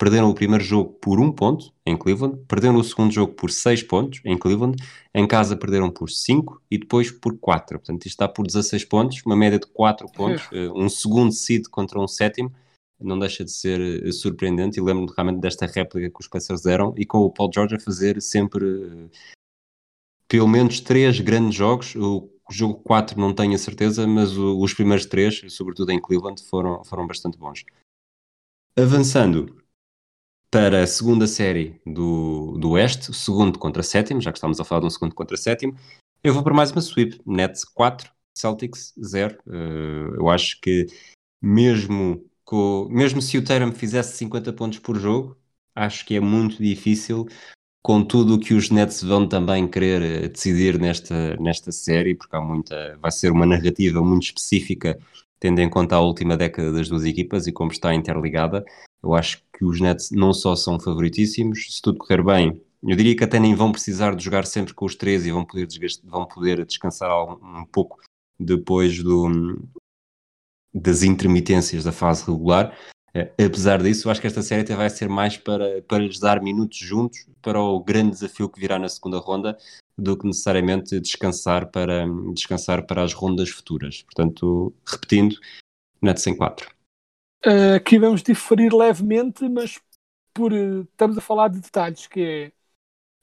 perderam 0.01 0.31
o 0.31 0.35
primeiro 0.35 0.65
jogo 0.65 0.95
por 0.95 1.21
um 1.21 1.31
ponto 1.31 1.75
em 1.85 1.95
Cleveland, 1.95 2.39
perderam 2.49 2.77
o 2.77 2.83
segundo 2.83 3.13
jogo 3.13 3.35
por 3.35 3.51
seis 3.51 3.83
pontos 3.83 4.23
em 4.25 4.39
Cleveland, 4.39 4.83
em 5.15 5.29
casa 5.29 5.55
perderam 5.55 5.91
por 5.91 6.09
cinco 6.09 6.59
e 6.71 6.79
depois 6.79 7.11
por 7.11 7.39
quatro. 7.39 7.79
Portanto, 7.79 8.07
isto 8.07 8.15
está 8.15 8.27
por 8.27 8.47
16 8.47 8.87
pontos, 8.87 9.23
uma 9.27 9.37
média 9.37 9.59
de 9.59 9.67
quatro 9.67 10.11
pontos, 10.11 10.49
eh, 10.55 10.71
um 10.75 10.89
segundo 10.89 11.33
seed 11.33 11.69
contra 11.69 12.01
um 12.01 12.09
sétimo 12.09 12.51
não 12.99 13.19
deixa 13.19 13.45
de 13.45 13.51
ser 13.51 13.79
eh, 13.81 14.11
surpreendente 14.11 14.79
e 14.79 14.83
lembro-me 14.83 15.13
realmente 15.15 15.41
desta 15.41 15.67
réplica 15.67 16.09
que 16.09 16.21
os 16.21 16.29
Pacers 16.29 16.63
deram 16.63 16.95
e 16.97 17.05
com 17.05 17.19
o 17.19 17.31
Paul 17.31 17.51
George 17.53 17.75
a 17.75 17.81
fazer 17.81 18.23
sempre 18.23 18.65
eh, 18.65 19.35
pelo 20.27 20.49
menos 20.49 20.81
três 20.81 21.21
grandes 21.21 21.55
jogos. 21.55 21.95
O 21.95 22.31
jogo 22.51 22.81
4 22.83 23.21
não 23.21 23.35
tenho 23.35 23.55
a 23.55 23.59
certeza, 23.59 24.07
mas 24.07 24.35
o, 24.37 24.59
os 24.61 24.73
primeiros 24.73 25.05
três, 25.05 25.43
sobretudo 25.49 25.93
em 25.93 26.01
Cleveland, 26.01 26.43
foram, 26.43 26.83
foram 26.85 27.07
bastante 27.07 27.37
bons. 27.37 27.67
Avançando 28.75 29.61
para 30.51 30.83
a 30.83 30.87
segunda 30.87 31.27
série 31.27 31.81
do, 31.87 32.59
do 32.59 32.71
Oeste, 32.71 33.15
segundo 33.15 33.59
contra 33.59 33.83
sétimo, 33.83 34.21
já 34.21 34.33
que 34.33 34.39
estamos 34.39 34.59
a 34.59 34.65
falar 34.65 34.81
de 34.81 34.87
um 34.89 34.91
segundo 34.91 35.15
contra 35.15 35.37
sétimo, 35.37 35.77
eu 36.25 36.35
vou 36.35 36.43
para 36.43 36.53
mais 36.53 36.73
uma 36.73 36.81
sweep. 36.81 37.21
Nets 37.25 37.65
4, 37.65 38.11
Celtics 38.37 38.93
0. 39.01 39.39
Uh, 39.47 39.53
eh, 39.53 40.17
eu 40.19 40.29
acho 40.29 40.61
que 40.61 40.87
mesmo 41.41 42.25
mesmo 42.89 43.23
se 43.23 43.39
o 43.39 43.45
Tatum 43.45 43.71
fizesse 43.73 44.17
50 44.17 44.53
pontos 44.53 44.79
por 44.81 44.99
jogo, 44.99 45.37
acho 45.73 46.05
que 46.05 46.17
é 46.17 46.21
muito 46.21 46.61
difícil 46.61 47.29
com 47.83 48.05
tudo 48.05 48.35
o 48.35 48.39
que 48.41 48.55
os 48.55 48.71
Nets 48.71 49.03
vão 49.03 49.27
também 49.27 49.69
querer 49.69 50.03
eh, 50.03 50.29
decidir 50.29 50.79
nesta, 50.79 51.37
nesta 51.37 51.73
série, 51.73 52.15
porque 52.15 52.37
há 52.37 52.41
muita, 52.41 52.99
vai 52.99 53.11
ser 53.13 53.31
uma 53.31 53.47
narrativa 53.47 54.03
muito 54.03 54.25
específica, 54.25 54.99
tendo 55.39 55.61
em 55.61 55.71
conta 55.71 55.97
a 55.97 56.01
última 56.01 56.37
década 56.37 56.73
das 56.73 56.89
duas 56.89 57.05
equipas 57.05 57.47
e 57.47 57.53
como 57.53 57.71
está 57.71 57.95
interligada. 57.95 58.65
Eu 59.03 59.15
acho 59.15 59.43
que 59.57 59.65
os 59.65 59.81
Nets 59.81 60.11
não 60.11 60.33
só 60.33 60.55
são 60.55 60.79
favoritíssimos, 60.79 61.75
se 61.75 61.83
tudo 61.83 61.99
correr 61.99 62.23
bem, 62.23 62.63
eu 62.83 62.97
diria 62.97 63.17
que 63.17 63.25
até 63.25 63.39
nem 63.39 63.55
vão 63.55 63.73
precisar 63.73 64.15
de 64.15 64.25
jogar 64.25 64.47
sempre 64.47 64.73
com 64.73 64.87
os 64.87 64.95
três 64.95 65.27
e 65.27 65.31
vão 65.31 65.45
poder, 65.45 65.69
vão 66.05 66.27
poder 66.27 66.65
descansar 66.65 67.11
um, 67.25 67.65
pouco 67.67 67.99
depois 68.39 69.03
do, 69.03 69.29
das 70.73 71.03
intermitências 71.03 71.85
da 71.85 71.93
fase 71.93 72.25
regular. 72.25 72.77
Uh, 73.15 73.45
apesar 73.45 73.83
disso, 73.83 74.09
acho 74.09 74.21
que 74.21 74.27
esta 74.27 74.41
série 74.41 74.63
até 74.63 74.75
vai 74.75 74.89
ser 74.89 75.09
mais 75.09 75.37
para, 75.37 75.83
para 75.83 75.99
lhes 75.99 76.19
dar 76.19 76.41
minutos 76.41 76.79
juntos 76.79 77.27
para 77.43 77.61
o 77.61 77.83
grande 77.83 78.13
desafio 78.13 78.49
que 78.49 78.61
virá 78.61 78.79
na 78.79 78.89
segunda 78.89 79.19
ronda 79.19 79.59
do 79.99 80.17
que 80.17 80.27
necessariamente 80.27 80.99
descansar 81.01 81.71
para, 81.71 82.07
descansar 82.33 82.87
para 82.87 83.03
as 83.03 83.13
rondas 83.13 83.51
futuras. 83.51 84.03
Portanto, 84.03 84.73
repetindo, 84.87 85.37
Nets 86.01 86.27
em 86.27 86.35
4. 86.35 86.80
Uh, 87.47 87.77
aqui 87.77 87.99
vamos 87.99 88.23
diferir 88.23 88.73
levemente, 88.75 89.49
mas 89.49 89.81
por, 90.35 90.53
uh, 90.53 90.83
estamos 90.83 91.17
a 91.17 91.21
falar 91.21 91.49
de 91.49 91.61
detalhes, 91.61 92.07
que 92.07 92.21
é 92.21 92.53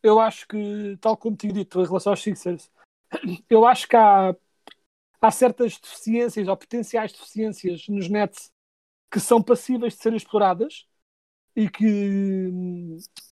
eu 0.03 0.19
acho 0.19 0.47
que, 0.47 0.97
tal 1.01 1.17
como 1.17 1.35
tinha 1.35 1.51
dito 1.51 1.81
em 1.81 1.85
relação 1.85 2.13
aos 2.13 2.21
Sixers, 2.21 2.71
eu 3.49 3.65
acho 3.65 3.87
que 3.87 3.95
há 3.95 4.35
há 5.21 5.31
certas 5.31 5.77
deficiências 5.79 6.47
ou 6.47 6.55
potenciais 6.55 7.11
deficiências 7.11 7.87
nos 7.87 8.07
Nets 8.09 8.51
que 9.11 9.19
são 9.19 9.41
passíveis 9.41 9.93
de 9.93 10.01
serem 10.01 10.17
exploradas 10.17 10.87
e 11.55 11.69
que 11.69 12.49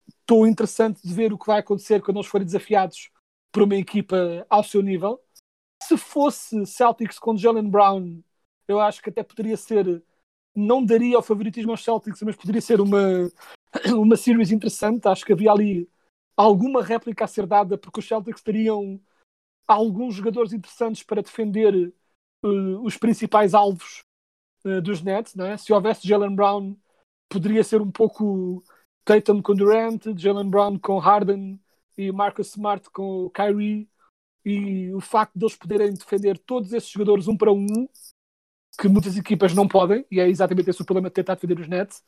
estou 0.09 0.43
hum, 0.43 0.47
interessante 0.47 1.01
de 1.03 1.13
ver 1.13 1.33
o 1.33 1.39
que 1.39 1.47
vai 1.47 1.61
acontecer 1.61 2.01
quando 2.03 2.19
eles 2.19 2.29
forem 2.29 2.47
desafiados 2.47 3.11
por 3.51 3.63
uma 3.65 3.77
equipa 3.77 4.47
ao 4.49 4.63
seu 4.63 4.83
nível. 4.83 5.21
Se 5.83 5.97
fosse 5.97 6.65
Celtics 6.67 7.19
com 7.19 7.37
Jalen 7.37 7.69
Brown, 7.69 8.23
eu 8.69 8.81
acho 8.81 9.03
que 9.03 9.11
até 9.11 9.23
poderia 9.23 9.57
ser, 9.57 10.03
não 10.55 10.85
daria 10.85 11.19
o 11.19 11.23
favoritismo 11.23 11.71
aos 11.71 11.83
Celtics, 11.83 12.23
mas 12.23 12.37
poderia 12.37 12.61
ser 12.61 12.81
uma, 12.81 13.31
uma 13.97 14.17
series 14.17 14.51
interessante. 14.51 15.09
Acho 15.09 15.25
que 15.25 15.33
havia 15.33 15.51
ali 15.51 15.89
alguma 16.37 16.83
réplica 16.83 17.25
a 17.25 17.29
ser 17.29 17.47
dada, 17.47 17.79
porque 17.79 18.01
os 18.01 18.07
Celtics 18.07 18.43
teriam 18.43 19.01
alguns 19.67 20.15
jogadores 20.15 20.53
interessantes 20.53 21.03
para 21.03 21.23
defender 21.23 21.93
uh, 22.45 22.81
os 22.83 22.97
principais 22.97 23.55
alvos 23.55 24.01
uh, 24.65 24.81
dos 24.81 25.03
Nets. 25.03 25.35
Né? 25.35 25.57
Se 25.57 25.73
houvesse 25.73 26.07
Jalen 26.07 26.35
Brown, 26.35 26.77
poderia 27.29 27.65
ser 27.65 27.81
um 27.81 27.91
pouco 27.91 28.63
Tatum 29.05 29.41
com 29.41 29.55
Durant, 29.55 30.05
Jalen 30.17 30.49
Brown 30.49 30.79
com 30.79 30.99
Harden 30.99 31.61
e 31.97 32.13
Marcus 32.13 32.49
Smart 32.49 32.89
com 32.91 33.31
Kyrie. 33.31 33.89
E 34.45 34.93
o 34.93 35.01
facto 35.01 35.39
de 35.39 35.45
eles 35.45 35.57
poderem 35.57 35.95
defender 35.95 36.37
todos 36.37 36.73
esses 36.73 36.91
jogadores 36.91 37.29
um 37.29 37.37
para 37.37 37.53
um, 37.53 37.89
que 38.79 38.89
muitas 38.89 39.17
equipas 39.17 39.55
não 39.55 39.69
podem, 39.69 40.05
e 40.11 40.21
é 40.21 40.29
exatamente 40.29 40.71
esse 40.71 40.83
o 40.83 40.85
problema 40.85 41.09
de 41.09 41.15
tentar 41.15 41.35
defender 41.35 41.61
os 41.61 41.69
Nets, 41.69 42.03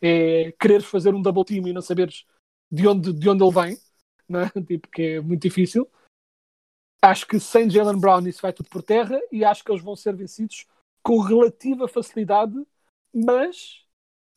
é 0.00 0.52
querer 0.52 0.82
fazer 0.82 1.14
um 1.14 1.22
double 1.22 1.44
team 1.44 1.66
e 1.66 1.72
não 1.72 1.82
saberes 1.82 2.24
de 2.70 2.86
onde, 2.86 3.12
de 3.12 3.28
onde 3.28 3.42
ele 3.42 3.52
vem, 3.52 3.78
né? 4.28 4.50
tipo, 4.66 4.88
que 4.88 5.02
é 5.02 5.20
muito 5.20 5.42
difícil. 5.42 5.88
Acho 7.02 7.26
que 7.26 7.38
sem 7.38 7.70
Jalen 7.70 8.00
Brown 8.00 8.26
isso 8.26 8.42
vai 8.42 8.52
tudo 8.52 8.68
por 8.68 8.82
terra 8.82 9.20
e 9.30 9.44
acho 9.44 9.62
que 9.62 9.70
eles 9.70 9.82
vão 9.82 9.94
ser 9.94 10.16
vencidos 10.16 10.66
com 11.02 11.20
relativa 11.20 11.86
facilidade, 11.86 12.54
mas, 13.14 13.84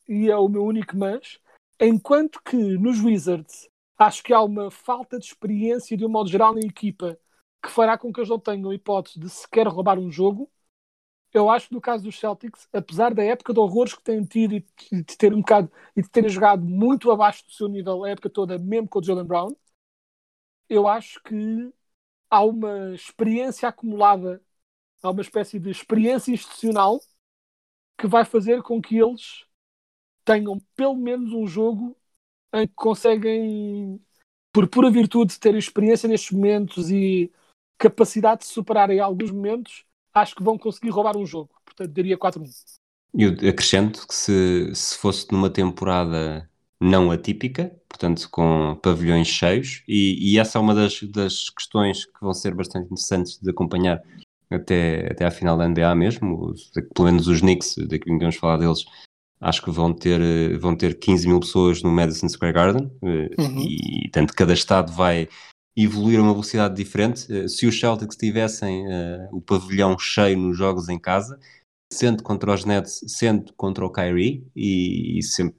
e 0.08 0.30
é 0.30 0.36
o 0.36 0.48
meu 0.48 0.64
único 0.64 0.96
mas, 0.96 1.40
enquanto 1.80 2.40
que 2.42 2.56
nos 2.56 3.02
Wizards 3.02 3.68
acho 3.98 4.22
que 4.22 4.32
há 4.32 4.40
uma 4.40 4.70
falta 4.70 5.18
de 5.18 5.26
experiência 5.26 5.96
de 5.96 6.06
um 6.06 6.08
modo 6.08 6.30
geral 6.30 6.54
na 6.54 6.60
equipa 6.60 7.18
que 7.62 7.70
fará 7.70 7.98
com 7.98 8.12
que 8.12 8.20
eles 8.20 8.30
não 8.30 8.38
tenham 8.38 8.72
hipótese 8.72 9.18
de 9.18 9.28
sequer 9.28 9.66
roubar 9.66 9.98
um 9.98 10.10
jogo, 10.10 10.50
eu 11.32 11.48
acho 11.50 11.68
que 11.68 11.74
no 11.74 11.80
caso 11.80 12.04
dos 12.04 12.18
Celtics, 12.18 12.68
apesar 12.72 13.14
da 13.14 13.22
época 13.22 13.52
de 13.52 13.60
horrores 13.60 13.94
que 13.94 14.02
têm 14.02 14.24
tido 14.24 14.54
e 14.54 14.66
de 14.92 15.16
ter 15.16 15.32
um 15.34 15.38
bocado 15.40 15.70
e 15.96 16.02
de 16.02 16.08
terem 16.08 16.28
jogado 16.30 16.64
muito 16.64 17.10
abaixo 17.10 17.44
do 17.46 17.52
seu 17.52 17.68
nível 17.68 18.04
a 18.04 18.10
época 18.10 18.30
toda, 18.30 18.58
mesmo 18.58 18.88
com 18.88 18.98
o 19.00 19.02
Jalen 19.02 19.24
Brown, 19.26 19.54
eu 20.68 20.86
acho 20.88 21.22
que 21.22 21.72
há 22.30 22.44
uma 22.44 22.94
experiência 22.94 23.68
acumulada, 23.68 24.42
há 25.02 25.10
uma 25.10 25.22
espécie 25.22 25.58
de 25.60 25.70
experiência 25.70 26.32
institucional 26.32 27.00
que 27.98 28.06
vai 28.06 28.24
fazer 28.24 28.62
com 28.62 28.80
que 28.80 28.98
eles 28.98 29.44
tenham 30.24 30.58
pelo 30.76 30.96
menos 30.96 31.32
um 31.32 31.46
jogo 31.46 31.96
em 32.54 32.66
que 32.68 32.74
conseguem, 32.74 34.00
por 34.52 34.68
pura 34.68 34.90
virtude 34.90 35.34
de 35.34 35.40
terem 35.40 35.58
experiência 35.58 36.08
nestes 36.08 36.32
momentos 36.32 36.90
e 36.90 37.32
capacidade 37.78 38.42
de 38.42 38.48
superar 38.48 38.90
em 38.90 39.00
alguns 39.00 39.30
momentos, 39.30 39.86
acho 40.14 40.34
que 40.34 40.42
vão 40.42 40.58
conseguir 40.58 40.90
roubar 40.90 41.16
um 41.16 41.26
jogo. 41.26 41.50
Portanto, 41.64 41.92
daria 41.92 42.18
4-1. 42.18 42.44
Eu 43.14 43.32
acrescento 43.48 44.06
que 44.06 44.14
se, 44.14 44.74
se 44.74 44.96
fosse 44.98 45.26
numa 45.32 45.50
temporada 45.50 46.48
não 46.80 47.10
atípica, 47.10 47.70
portanto 47.88 48.28
com 48.30 48.78
pavilhões 48.82 49.28
cheios, 49.28 49.82
e, 49.86 50.32
e 50.32 50.38
essa 50.38 50.58
é 50.58 50.60
uma 50.60 50.74
das, 50.74 51.02
das, 51.02 51.50
questões 51.50 52.06
que 52.06 52.20
vão 52.20 52.32
ser 52.32 52.54
bastante 52.54 52.86
interessantes 52.86 53.38
de 53.38 53.50
acompanhar 53.50 54.00
até, 54.50 55.08
até 55.10 55.26
à 55.26 55.30
final 55.30 55.58
da 55.58 55.68
NBA 55.68 55.94
mesmo, 55.94 56.54
pelo 56.94 57.06
menos 57.06 57.28
os 57.28 57.40
Knicks, 57.40 57.76
daqui 57.76 58.04
que 58.04 58.18
vamos 58.18 58.36
falar 58.36 58.56
deles, 58.56 58.84
acho 59.40 59.62
que 59.62 59.70
vão 59.70 59.92
ter, 59.92 60.58
vão 60.58 60.74
ter 60.74 60.98
15 60.98 61.28
mil 61.28 61.40
pessoas 61.40 61.82
no 61.82 61.90
Madison 61.90 62.28
Square 62.28 62.54
Garden, 62.54 62.90
eh, 63.02 63.30
uhum. 63.38 63.60
e 63.60 64.08
tanto 64.10 64.34
cada 64.34 64.54
estado 64.54 64.92
vai 64.92 65.28
evoluir 65.76 66.18
a 66.18 66.22
uma 66.22 66.32
velocidade 66.32 66.74
diferente. 66.74 67.26
Eh, 67.32 67.48
se 67.48 67.66
os 67.66 67.78
Celtics 67.78 68.16
tivessem 68.16 68.86
uh, 68.86 69.28
o 69.32 69.40
pavilhão 69.40 69.98
cheio 69.98 70.38
nos 70.38 70.56
jogos 70.56 70.88
em 70.88 70.98
casa, 70.98 71.38
sendo 71.92 72.22
contra 72.22 72.52
os 72.52 72.64
Nets, 72.64 73.00
sendo 73.06 73.52
contra 73.54 73.84
o 73.84 73.90
Kyrie, 73.90 74.46
e, 74.54 75.18
e 75.18 75.22
sempre, 75.22 75.58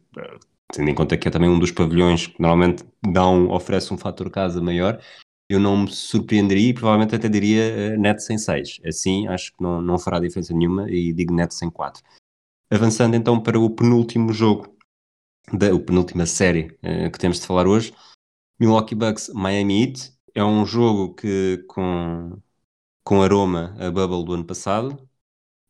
tendo 0.73 0.89
em 0.89 0.95
conta 0.95 1.17
que 1.17 1.27
é 1.27 1.31
também 1.31 1.49
um 1.49 1.59
dos 1.59 1.71
pavilhões 1.71 2.27
que 2.27 2.41
normalmente 2.41 2.83
dão, 3.11 3.49
oferece 3.49 3.93
um 3.93 3.97
fator 3.97 4.29
casa 4.29 4.61
maior, 4.61 5.01
eu 5.49 5.59
não 5.59 5.83
me 5.83 5.91
surpreenderia 5.91 6.69
e 6.69 6.73
provavelmente 6.73 7.15
até 7.15 7.27
diria 7.27 7.95
uh, 7.95 7.99
Nets 7.99 8.29
em 8.29 8.37
6. 8.37 8.79
Assim, 8.85 9.27
acho 9.27 9.51
que 9.51 9.61
não, 9.61 9.81
não 9.81 9.99
fará 9.99 10.19
diferença 10.19 10.53
nenhuma 10.53 10.89
e 10.89 11.11
digo 11.11 11.33
Nets 11.33 11.61
em 11.61 11.69
4. 11.69 12.01
Avançando 12.69 13.15
então 13.15 13.39
para 13.41 13.59
o 13.59 13.69
penúltimo 13.69 14.31
jogo, 14.31 14.73
da 15.51 15.73
o 15.73 15.79
penúltima 15.79 16.25
série 16.25 16.77
uh, 16.83 17.11
que 17.11 17.19
temos 17.19 17.39
de 17.41 17.45
falar 17.45 17.67
hoje, 17.67 17.93
Milwaukee 18.61 18.93
Bucks 18.93 19.29
Miami 19.33 19.81
Heat. 19.81 20.13
É 20.35 20.43
um 20.43 20.63
jogo 20.67 21.15
que 21.15 21.65
com, 21.67 22.39
com 23.03 23.23
aroma 23.23 23.75
a 23.79 23.89
bubble 23.89 24.23
do 24.23 24.33
ano 24.33 24.45
passado. 24.45 25.09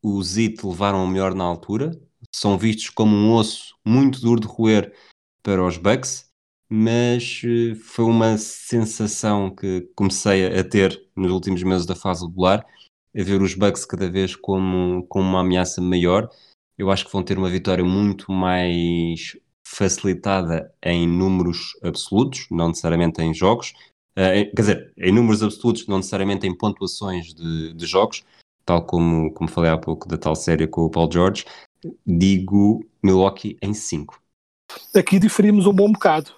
Os 0.04 0.38
Heat 0.38 0.68
levaram 0.68 1.02
o 1.02 1.08
melhor 1.08 1.34
na 1.34 1.46
altura. 1.46 1.92
São 2.36 2.58
vistos 2.58 2.90
como 2.90 3.16
um 3.16 3.34
osso 3.34 3.78
muito 3.86 4.20
duro 4.20 4.42
de 4.42 4.48
roer 4.48 4.94
para 5.42 5.64
os 5.66 5.78
Bucks, 5.78 6.30
mas 6.70 7.42
eh, 7.46 7.76
foi 7.76 8.04
uma 8.04 8.38
sensação 8.38 9.56
que 9.56 9.90
comecei 9.96 10.48
a 10.48 10.62
ter 10.62 11.02
nos 11.16 11.32
últimos 11.32 11.64
meses 11.64 11.86
da 11.86 11.96
fase 11.96 12.26
regular, 12.26 12.66
a 13.16 13.24
ver 13.24 13.42
os 13.42 13.56
Bucks 13.56 13.86
cada 13.86 14.10
vez 14.10 14.36
como, 14.36 15.08
como 15.08 15.30
uma 15.30 15.40
ameaça 15.40 15.80
maior. 15.80 16.30
Eu 16.78 16.92
acho 16.92 17.06
que 17.06 17.12
vão 17.14 17.24
ter 17.24 17.38
uma 17.38 17.50
vitória 17.50 17.86
muito 17.86 18.34
mais 18.34 19.38
facilitada 19.74 20.74
em 20.84 21.08
números 21.08 21.78
absolutos, 21.82 22.46
não 22.52 22.68
necessariamente 22.68 23.22
em 23.22 23.34
jogos, 23.34 23.74
uh, 24.18 24.54
quer 24.54 24.62
dizer, 24.62 24.94
em 24.98 25.14
números 25.14 25.42
absolutos, 25.42 25.88
não 25.88 25.98
necessariamente 25.98 26.46
em 26.46 26.56
pontuações 26.56 27.34
de, 27.34 27.74
de, 27.74 27.86
jogos, 27.86 28.26
tal 28.66 28.86
como, 28.86 29.34
como 29.34 29.50
falei 29.50 29.72
há 29.72 29.78
pouco 29.78 30.10
da 30.10 30.18
tal 30.18 30.36
série 30.36 30.68
com 30.68 30.82
o 30.82 30.90
Paul 30.90 31.10
George, 31.10 31.46
digo 32.06 32.86
Milwaukee 33.02 33.58
em 33.62 33.74
5. 33.74 34.22
Aqui 34.94 35.18
diferimos 35.18 35.66
um 35.66 35.74
bom 35.74 35.90
bocado. 35.90 36.32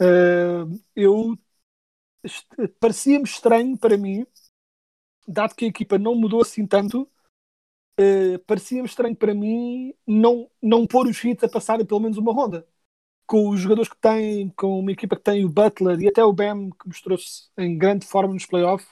Uh, 0.00 0.76
eu 0.96 1.38
parecia-me 2.80 3.24
estranho 3.24 3.78
para 3.78 3.96
mim, 3.96 4.26
dado 5.28 5.54
que 5.54 5.64
a 5.64 5.68
equipa 5.68 5.96
não 5.96 6.16
mudou 6.16 6.42
assim 6.42 6.66
tanto, 6.66 7.08
uh, 8.00 8.38
parecia-me 8.46 8.88
estranho 8.88 9.16
para 9.16 9.34
mim 9.34 9.94
não, 10.06 10.50
não 10.62 10.86
pôr 10.86 11.06
os 11.06 11.22
hits 11.22 11.44
a 11.44 11.48
passarem 11.48 11.86
pelo 11.86 12.00
menos 12.00 12.18
uma 12.18 12.32
ronda. 12.32 12.66
Com 13.26 13.48
os 13.50 13.60
jogadores 13.60 13.88
que 13.90 13.96
têm, 13.96 14.50
com 14.50 14.78
uma 14.78 14.92
equipa 14.92 15.16
que 15.16 15.22
tem 15.22 15.44
o 15.44 15.48
Butler 15.48 16.00
e 16.00 16.08
até 16.08 16.24
o 16.24 16.32
Bam, 16.32 16.70
que 16.70 16.86
mostrou-se 16.86 17.48
em 17.58 17.78
grande 17.78 18.06
forma 18.06 18.34
nos 18.34 18.46
playoffs, 18.46 18.88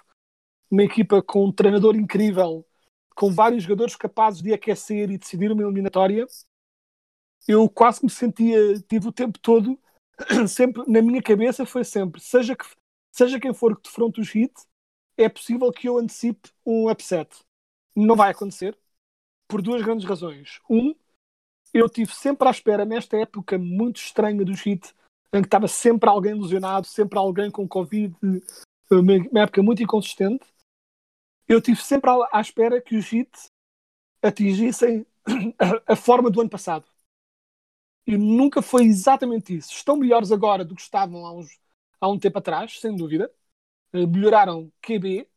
uma 0.70 0.82
equipa 0.84 1.22
com 1.22 1.46
um 1.46 1.52
treinador 1.52 1.96
incrível, 1.96 2.66
com 3.14 3.30
vários 3.30 3.64
jogadores 3.64 3.96
capazes 3.96 4.42
de 4.42 4.52
aquecer 4.54 5.10
e 5.10 5.18
decidir 5.18 5.52
uma 5.52 5.62
eliminatória, 5.62 6.26
eu 7.46 7.68
quase 7.68 8.02
me 8.04 8.10
sentia, 8.10 8.80
tive 8.88 9.08
o 9.08 9.12
tempo 9.12 9.38
todo, 9.38 9.78
sempre 10.48 10.82
na 10.86 11.02
minha 11.02 11.22
cabeça 11.22 11.66
foi 11.66 11.84
sempre, 11.84 12.20
seja, 12.20 12.56
que, 12.56 12.64
seja 13.10 13.40
quem 13.40 13.52
for 13.52 13.76
que 13.76 13.82
defronte 13.82 14.20
os 14.20 14.34
hits, 14.34 14.66
é 15.16 15.28
possível 15.28 15.70
que 15.72 15.88
eu 15.88 15.98
antecipe 15.98 16.50
um 16.64 16.90
upset. 16.90 17.28
Não 17.94 18.16
vai 18.16 18.30
acontecer, 18.30 18.78
por 19.52 19.60
duas 19.60 19.82
grandes 19.82 20.08
razões. 20.08 20.62
Um, 20.68 20.94
eu 21.74 21.86
tive 21.86 22.14
sempre 22.14 22.48
à 22.48 22.50
espera, 22.50 22.86
nesta 22.86 23.18
época 23.18 23.58
muito 23.58 23.98
estranha 23.98 24.42
do 24.42 24.52
Heat, 24.52 24.94
em 25.30 25.42
que 25.42 25.46
estava 25.46 25.68
sempre 25.68 26.08
alguém 26.08 26.32
lesionado, 26.32 26.86
sempre 26.86 27.18
alguém 27.18 27.50
com 27.50 27.68
Covid, 27.68 28.16
uma 28.90 29.40
época 29.42 29.62
muito 29.62 29.82
inconsistente. 29.82 30.46
Eu 31.46 31.60
tive 31.60 31.82
sempre 31.82 32.08
à 32.32 32.40
espera 32.40 32.80
que 32.80 32.96
os 32.96 33.12
Heat 33.12 33.30
atingissem 34.22 35.04
a, 35.86 35.94
forma 35.94 36.30
do 36.30 36.40
ano 36.40 36.48
passado. 36.48 36.86
E 38.06 38.16
nunca 38.16 38.62
foi 38.62 38.84
exatamente 38.84 39.54
isso. 39.54 39.70
Estão 39.72 39.98
melhores 39.98 40.32
agora 40.32 40.64
do 40.64 40.74
que 40.74 40.80
estavam 40.80 41.26
há, 41.26 41.32
uns, 41.34 41.60
há 42.00 42.08
um 42.08 42.18
tempo 42.18 42.38
atrás, 42.38 42.80
sem 42.80 42.96
dúvida. 42.96 43.30
Eh, 43.92 44.06
melhoraram 44.06 44.72
QB, 44.80 45.28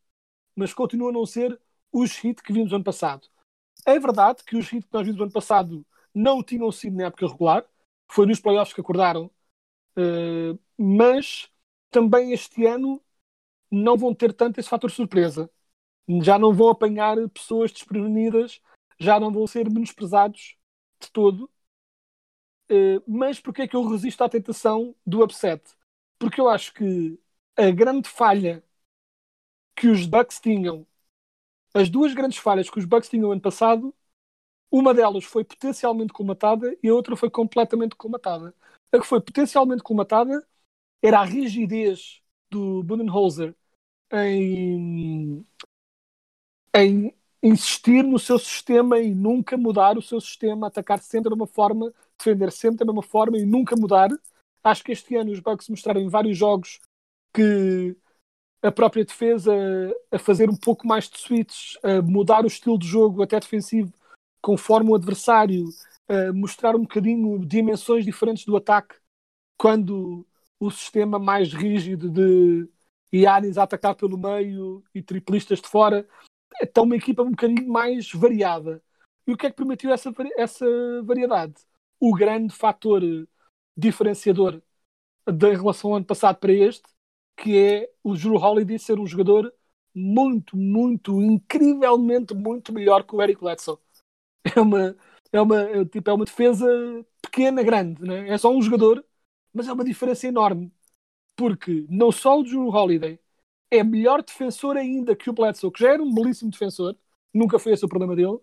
mas 0.56 0.74
continuam 0.74 1.10
a 1.10 1.14
não 1.14 1.26
ser 1.26 1.60
os 1.92 2.24
hits 2.24 2.42
que 2.42 2.54
vimos 2.54 2.72
ano 2.72 2.84
passado. 2.84 3.28
É 3.86 4.00
verdade 4.00 4.44
que 4.44 4.58
os 4.58 4.72
hits 4.72 4.86
que 4.86 4.94
nós 4.94 5.04
vimos 5.04 5.18
no 5.18 5.24
ano 5.24 5.32
passado 5.32 5.86
não 6.14 6.42
tinham 6.44 6.72
sido 6.72 6.96
na 6.98 7.06
época 7.06 7.28
regular, 7.28 7.66
foi 8.10 8.26
nos 8.26 8.40
playoffs 8.40 8.74
que 8.74 8.82
acordaram, 8.82 9.30
uh, 9.98 10.60
mas 10.78 11.50
também 11.92 12.32
este 12.32 12.66
ano 12.66 13.02
não 13.70 13.98
vão 13.98 14.14
ter 14.14 14.34
tanto 14.34 14.60
esse 14.60 14.70
fator 14.70 14.90
surpresa. 14.92 15.50
Já 16.22 16.38
não 16.40 16.54
vão 16.54 16.70
apanhar 16.70 17.18
pessoas 17.30 17.72
desprevenidas, 17.72 18.62
já 19.00 19.20
não 19.20 19.32
vão 19.32 19.46
ser 19.48 19.70
menosprezados 19.70 20.56
de 21.00 21.12
todo. 21.12 21.50
Uh, 22.70 23.02
mas 23.08 23.40
porquê 23.40 23.64
é 23.64 23.68
que 23.68 23.76
eu 23.76 23.88
resisto 23.88 24.24
à 24.24 24.30
tentação 24.30 24.96
do 25.06 25.24
upset? 25.24 25.62
Porque 26.18 26.42
eu 26.42 26.50
acho 26.50 26.74
que 26.74 27.20
a 27.56 27.70
grande 27.72 28.10
falha 28.10 28.64
que 29.76 29.88
os 29.88 30.06
Bucks 30.06 30.40
tinham 30.40 30.88
as 31.76 31.90
duas 31.90 32.14
grandes 32.14 32.38
falhas 32.38 32.70
que 32.70 32.80
os 32.80 32.86
Bucks 32.86 33.10
tinham 33.10 33.32
ano 33.34 33.42
passado, 33.42 33.94
uma 34.72 34.94
delas 34.94 35.26
foi 35.26 35.44
potencialmente 35.44 36.14
colmatada 36.14 36.76
e 36.82 36.88
a 36.88 36.94
outra 36.94 37.18
foi 37.18 37.30
completamente 37.30 37.96
colmatada. 37.96 38.56
A 38.94 38.98
que 39.00 39.06
foi 39.06 39.20
potencialmente 39.20 39.84
colmatada 39.84 40.42
era 41.04 41.20
a 41.20 41.26
rigidez 41.26 42.22
do 42.50 42.82
Budenholzer 42.82 43.54
em, 44.10 45.46
em 46.74 47.14
insistir 47.44 48.04
no 48.04 48.18
seu 48.18 48.40
sistema 48.40 48.98
e 49.00 49.14
nunca 49.14 49.58
mudar 49.58 49.98
o 49.98 50.02
seu 50.02 50.22
sistema, 50.22 50.68
atacar 50.68 51.00
sempre 51.00 51.30
de 51.30 51.36
uma 51.36 51.46
forma, 51.46 51.94
defender 52.18 52.54
sempre 52.54 52.80
da 52.80 52.86
mesma 52.86 53.04
forma 53.04 53.38
e 53.38 53.46
nunca 53.46 53.76
mudar. 53.76 54.10
Acho 54.64 54.82
que 54.82 54.94
este 54.94 55.14
ano 55.16 55.32
os 55.32 55.42
Bucks 55.42 55.68
mostraram 55.68 56.00
em 56.00 56.08
vários 56.08 56.38
jogos 56.38 56.80
que 57.34 57.98
a 58.66 58.72
própria 58.72 59.06
defesa 59.06 59.54
a 60.12 60.18
fazer 60.18 60.50
um 60.50 60.56
pouco 60.56 60.88
mais 60.88 61.08
de 61.08 61.20
switches, 61.20 61.78
a 61.84 62.02
mudar 62.02 62.44
o 62.44 62.48
estilo 62.48 62.80
de 62.80 62.88
jogo 62.88 63.22
até 63.22 63.40
defensivo 63.40 63.94
conforme 64.42 64.90
o 64.90 64.96
adversário, 64.96 65.66
a 66.10 66.34
mostrar 66.34 66.76
um 66.76 66.82
bocadinho 66.82 67.46
dimensões 67.46 68.04
diferentes 68.04 68.44
do 68.44 68.58
ataque 68.58 68.96
quando 69.56 70.26
o 70.60 70.72
sistema 70.72 71.20
mais 71.20 71.54
rígido 71.54 72.10
de 72.10 72.68
Yannis 73.14 73.58
a 73.60 73.64
atacar 73.64 73.94
pelo 73.96 74.18
meio 74.18 74.84
e 74.96 75.02
triplistas 75.02 75.62
de 75.62 75.68
fora 75.68 76.08
está 76.60 76.82
uma 76.82 76.96
equipa 76.96 77.22
um 77.22 77.32
bocadinho 77.32 77.68
mais 77.68 78.12
variada. 78.12 78.82
E 79.28 79.34
o 79.34 79.38
que 79.38 79.46
é 79.46 79.50
que 79.52 79.56
permitiu 79.56 79.92
essa, 79.92 80.12
essa 80.38 80.66
variedade? 81.04 81.54
O 82.00 82.16
grande 82.16 82.54
fator 82.54 83.02
diferenciador 83.78 84.60
da 85.26 85.50
relação 85.50 85.92
ao 85.92 85.98
ano 85.98 86.06
passado 86.06 86.38
para 86.38 86.52
este 86.52 86.95
que 87.36 87.58
é 87.58 87.92
o 88.04 88.16
Drew 88.16 88.36
Holiday 88.36 88.80
ser 88.80 89.00
um 89.00 89.08
jogador 89.08 89.54
muito, 89.94 90.58
muito, 90.58 91.22
incrivelmente 91.22 92.34
muito 92.34 92.74
melhor 92.74 93.04
que 93.04 93.16
o 93.16 93.22
Eric 93.22 93.40
Bledsoe. 93.42 93.78
É 94.56 94.62
uma, 94.62 94.96
é 95.32 95.42
uma, 95.42 95.62
é, 95.62 95.86
tipo, 95.86 96.10
é 96.10 96.14
uma 96.14 96.26
defesa 96.26 96.66
pequena, 97.22 97.64
grande, 97.64 98.02
né? 98.04 98.30
é 98.30 98.38
só 98.38 98.52
um 98.52 98.62
jogador, 98.62 99.04
mas 99.54 99.68
é 99.68 99.74
uma 99.74 99.84
diferença 99.84 100.28
enorme. 100.28 100.72
Porque 101.36 101.86
não 101.90 102.12
só 102.12 102.40
o 102.40 102.44
Drew 102.44 102.70
Holiday 102.70 103.20
é 103.72 103.84
melhor 103.84 104.24
defensor 104.24 104.78
ainda 104.78 105.16
que 105.16 105.30
o 105.30 105.34
Bledsoe, 105.34 105.72
que 105.72 105.82
já 105.82 105.94
era 105.94 106.04
um 106.04 106.14
belíssimo 106.14 106.52
defensor, 106.52 106.96
nunca 107.34 107.60
foi 107.60 107.74
esse 107.74 107.86
o 107.86 107.90
problema 107.90 108.16
dele, 108.16 108.40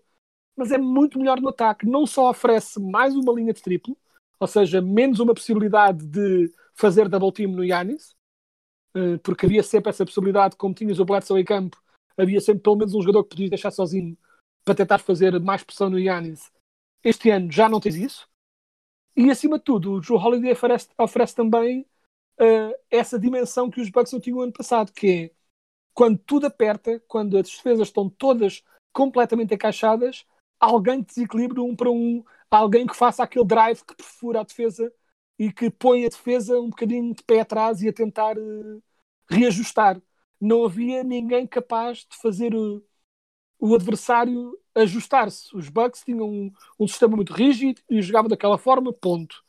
mas 0.57 0.73
é 0.73 0.79
muito 0.79 1.19
melhor 1.19 1.41
no 1.41 1.49
ataque. 1.49 1.87
Não 1.87 2.07
só 2.07 2.31
oferece 2.31 2.81
mais 2.81 3.15
uma 3.15 3.33
linha 3.33 3.53
de 3.53 3.63
triplo, 3.63 3.97
ou 4.41 4.47
seja, 4.47 4.83
menos 4.83 5.21
uma 5.21 5.35
possibilidade 5.35 6.05
de 6.07 6.53
fazer 6.75 7.09
double 7.09 7.33
team 7.33 7.53
no 7.53 7.65
Yanis, 7.65 8.15
porque 9.23 9.47
havia 9.47 9.63
sempre 9.63 9.91
essa 9.91 10.05
possibilidade, 10.05 10.57
como 10.57 10.75
tinhas 10.75 10.99
o 10.99 11.05
Bledsoe 11.05 11.41
em 11.41 11.45
campo, 11.45 11.83
havia 12.17 12.41
sempre 12.41 12.63
pelo 12.63 12.77
menos 12.77 12.95
um 12.95 13.01
jogador 13.01 13.25
que 13.25 13.31
podias 13.31 13.51
deixar 13.51 13.71
sozinho 13.71 14.17
para 14.65 14.75
tentar 14.75 14.99
fazer 14.99 15.39
mais 15.41 15.63
pressão 15.63 15.91
no 15.91 15.99
Yannis. 15.99 16.53
Este 17.03 17.31
ano 17.31 17.51
já 17.51 17.69
não 17.69 17.81
tens 17.81 17.97
isso. 17.97 18.29
E 19.17 19.31
acima 19.31 19.59
de 19.59 19.65
tudo, 19.65 19.93
o 19.93 20.03
Joe 20.03 20.19
Holiday 20.19 20.53
oferece, 20.53 20.89
oferece 20.97 21.35
também 21.35 21.87
uh, 22.41 22.75
essa 22.91 23.19
dimensão 23.19 23.71
que 23.71 23.81
os 23.81 23.91
Bucks 23.91 24.13
não 24.13 24.21
tinham 24.21 24.41
ano 24.41 24.53
passado, 24.53 24.93
que 24.93 25.07
é 25.11 25.31
quando 25.93 26.19
tudo 26.19 26.47
aperta, 26.47 27.03
quando 27.07 27.37
as 27.37 27.49
defesas 27.49 27.89
estão 27.89 28.09
todas 28.09 28.63
completamente 28.93 29.55
encaixadas, 29.55 30.25
alguém 30.59 31.03
que 31.03 31.15
desequilibre 31.15 31.61
um 31.61 31.77
para 31.77 31.91
um, 31.91 32.25
alguém 32.51 32.87
que 32.87 32.97
faça 32.97 33.23
aquele 33.23 33.45
drive 33.45 33.83
que 33.85 33.97
perfura 33.97 34.41
a 34.41 34.45
defesa 34.45 34.93
e 35.39 35.53
que 35.53 35.71
põe 35.71 36.05
a 36.05 36.09
defesa 36.09 36.59
um 36.61 36.71
bocadinho 36.71 37.15
de 37.15 37.23
pé 37.23 37.41
atrás 37.41 37.83
e 37.83 37.89
a 37.89 37.93
tentar 37.93 38.39
uh, 38.39 38.83
reajustar. 39.29 40.01
Não 40.41 40.65
havia 40.65 41.03
ninguém 41.05 41.47
capaz 41.47 41.99
de 41.99 42.17
fazer 42.21 42.55
uh, 42.55 42.85
o 43.59 43.75
adversário 43.75 44.59
ajustar-se. 44.75 45.55
Os 45.57 45.69
Bucks 45.69 46.03
tinham 46.05 46.29
um, 46.29 46.53
um, 46.79 46.89
sistema 46.89 47.17
muito 47.17 47.33
rígido 47.33 47.81
e 47.89 48.03
jogavam 48.03 48.29
daquela 48.29 48.59
forma, 48.59 48.93
ponto. 48.93 49.43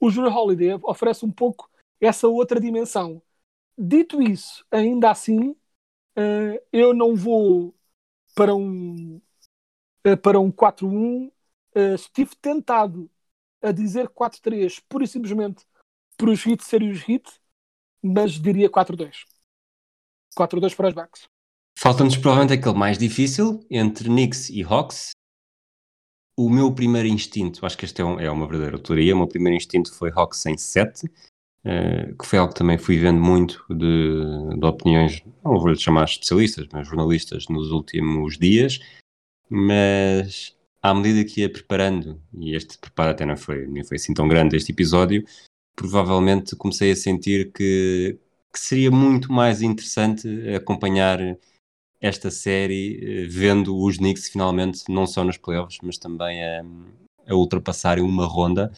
O 0.00 0.10
Junior 0.10 0.36
Holiday 0.36 0.78
oferece 0.82 1.24
um 1.24 1.32
pouco 1.32 1.68
essa 2.00 2.28
outra 2.28 2.60
dimensão. 2.60 3.22
Dito 3.78 4.22
isso, 4.22 4.64
ainda 4.70 5.10
assim, 5.10 5.50
uh, 5.50 6.62
eu 6.72 6.94
não 6.94 7.14
vou 7.14 7.74
para 8.34 8.54
um 8.54 9.20
uh, 10.06 10.16
para 10.16 10.40
um 10.40 10.50
4-1. 10.52 11.30
Uh, 11.74 11.94
estive 11.94 12.34
tentado 12.36 13.10
a 13.62 13.72
dizer 13.72 14.08
4-3, 14.08 14.82
pura 14.88 15.04
e 15.04 15.08
simplesmente 15.08 15.64
por 16.16 16.28
os 16.28 16.44
hits 16.46 16.66
serem 16.66 16.90
os 16.90 17.06
hits, 17.08 17.40
mas 18.02 18.32
diria 18.32 18.70
4-2. 18.70 19.24
4-2 20.36 20.74
para 20.74 20.88
os 20.88 20.94
Bucks. 20.94 21.28
Falta-nos 21.78 22.16
provavelmente 22.16 22.58
aquele 22.58 22.74
mais 22.74 22.98
difícil 22.98 23.64
entre 23.70 24.08
Knicks 24.08 24.48
e 24.50 24.62
Hawks. 24.62 25.10
O 26.38 26.50
meu 26.50 26.74
primeiro 26.74 27.08
instinto, 27.08 27.64
acho 27.64 27.76
que 27.76 27.84
este 27.84 28.00
é, 28.00 28.04
um, 28.04 28.20
é 28.20 28.30
uma 28.30 28.46
verdadeira 28.46 28.76
autoria, 28.76 29.14
o 29.14 29.18
meu 29.18 29.28
primeiro 29.28 29.56
instinto 29.56 29.92
foi 29.92 30.10
Hawks 30.14 30.44
em 30.46 30.56
7, 30.56 31.06
uh, 31.06 31.10
eh, 31.64 32.14
que 32.18 32.26
foi 32.26 32.38
algo 32.38 32.52
que 32.52 32.58
também 32.58 32.76
fui 32.76 32.98
vendo 32.98 33.20
muito 33.20 33.64
de, 33.70 34.58
de 34.58 34.66
opiniões, 34.66 35.22
não 35.42 35.58
vou 35.58 35.68
lhe 35.68 35.78
chamar 35.78 36.04
especialistas, 36.04 36.66
mas 36.72 36.86
jornalistas 36.86 37.46
nos 37.48 37.70
últimos 37.70 38.38
dias, 38.38 38.80
mas 39.48 40.55
à 40.90 40.94
medida 40.94 41.24
que 41.28 41.40
ia 41.40 41.52
preparando, 41.52 42.20
e 42.32 42.54
este 42.54 42.78
preparo 42.78 43.10
até 43.10 43.26
não 43.26 43.36
foi, 43.36 43.66
nem 43.66 43.84
foi 43.84 43.96
assim 43.96 44.14
tão 44.14 44.28
grande 44.28 44.56
este 44.56 44.72
episódio, 44.72 45.24
provavelmente 45.74 46.56
comecei 46.56 46.92
a 46.92 46.96
sentir 46.96 47.52
que, 47.52 48.18
que 48.52 48.58
seria 48.58 48.90
muito 48.90 49.32
mais 49.32 49.62
interessante 49.62 50.28
acompanhar 50.54 51.18
esta 52.00 52.30
série 52.30 53.24
eh, 53.24 53.26
vendo 53.28 53.76
os 53.76 53.96
Knicks 53.98 54.28
finalmente 54.28 54.84
não 54.88 55.06
só 55.06 55.24
nos 55.24 55.36
playoffs, 55.36 55.78
mas 55.82 55.98
também 55.98 56.42
a, 56.44 56.64
a 57.28 57.34
ultrapassarem 57.34 58.04
uma 58.04 58.26
ronda. 58.26 58.72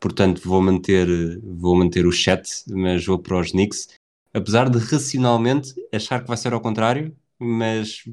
Portanto, 0.00 0.42
vou 0.44 0.60
manter, 0.60 1.06
vou 1.42 1.76
manter 1.76 2.06
o 2.06 2.12
chat, 2.12 2.64
mas 2.68 3.04
vou 3.06 3.18
para 3.18 3.38
os 3.38 3.52
Knicks. 3.52 3.88
Apesar 4.34 4.68
de 4.68 4.78
racionalmente 4.78 5.74
achar 5.92 6.20
que 6.22 6.28
vai 6.28 6.36
ser 6.36 6.52
ao 6.52 6.60
contrário, 6.60 7.16
mas 7.38 8.04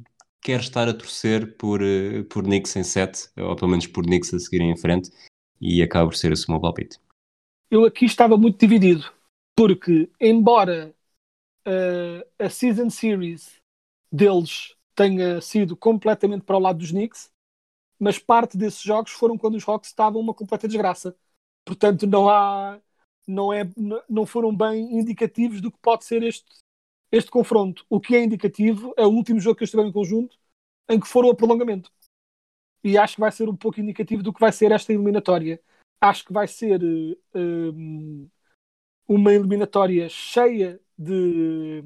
quero 0.42 0.62
estar 0.62 0.88
a 0.88 0.94
torcer 0.94 1.58
por, 1.58 1.82
eh, 1.82 2.24
por 2.24 2.44
Knicks 2.44 2.76
em 2.76 2.84
7, 2.84 3.30
ou 3.38 3.56
pelo 3.56 3.72
menos 3.72 3.88
por 3.88 4.04
Knicks 4.06 4.34
a 4.34 4.40
seguirem 4.40 4.72
em 4.72 4.78
frente, 4.78 5.12
e 5.60 5.82
acaba 5.82 6.10
por 6.10 6.16
ser 6.16 6.32
esse 6.32 6.48
o 6.48 6.52
meu 6.52 6.62
palpite. 6.62 7.00
Eu 7.70 7.86
aqui 7.86 8.06
estava 8.06 8.38
muito 8.38 8.60
dividido, 8.60 9.12
porque 9.56 10.10
embora 10.20 10.96
uh, 11.68 12.44
a 12.44 12.50
Season 12.50 12.90
Series 12.90 13.62
deles 14.12 14.76
tenha 14.96 15.40
sido 15.40 15.78
completamente 15.78 16.44
para 16.44 16.58
o 16.58 16.60
lado 16.60 16.80
dos 16.80 16.92
Knicks, 16.92 17.30
mas 18.00 18.18
parte 18.18 18.58
desses 18.58 18.82
jogos 18.82 19.12
foram 19.12 19.38
quando 19.38 19.56
os 19.56 19.68
Hawks 19.68 19.90
estavam 19.90 20.22
uma 20.22 20.34
completa 20.34 20.68
desgraça. 20.68 21.16
Portanto, 21.66 22.08
não 22.08 22.30
há 22.30 22.80
não 23.28 23.54
é 23.54 23.64
não 24.10 24.26
foram 24.26 24.56
bem 24.56 24.98
indicativos 24.98 25.62
do 25.62 25.72
que 25.72 25.78
pode 25.80 26.04
ser 26.04 26.24
este 26.24 26.46
este 27.12 27.32
confronto. 27.32 27.86
O 27.90 28.00
que 28.00 28.16
é 28.16 28.24
indicativo 28.24 28.94
é 28.98 29.06
o 29.06 29.10
último 29.10 29.40
jogo 29.40 29.56
que 29.56 29.64
eles 29.64 29.72
tiveram 29.72 29.90
em 29.90 29.94
conjunto, 29.94 30.38
em 30.90 31.00
que 31.00 31.08
foram 31.08 31.30
a 31.30 31.36
prolongamento. 31.36 31.92
E 32.84 32.98
acho 32.98 33.16
que 33.16 33.22
vai 33.22 33.32
ser 33.32 33.50
um 33.50 33.56
pouco 33.56 33.80
indicativo 33.80 34.24
do 34.24 34.34
que 34.34 34.40
vai 34.40 34.52
ser 34.52 34.72
esta 34.72 34.94
eliminatória. 34.94 35.62
Acho 36.00 36.26
que 36.26 36.34
vai 36.34 36.48
ser 36.48 36.82
um, 37.36 38.30
uma 39.08 39.34
eliminatória 39.34 40.08
cheia 40.08 40.80
de, 40.98 41.84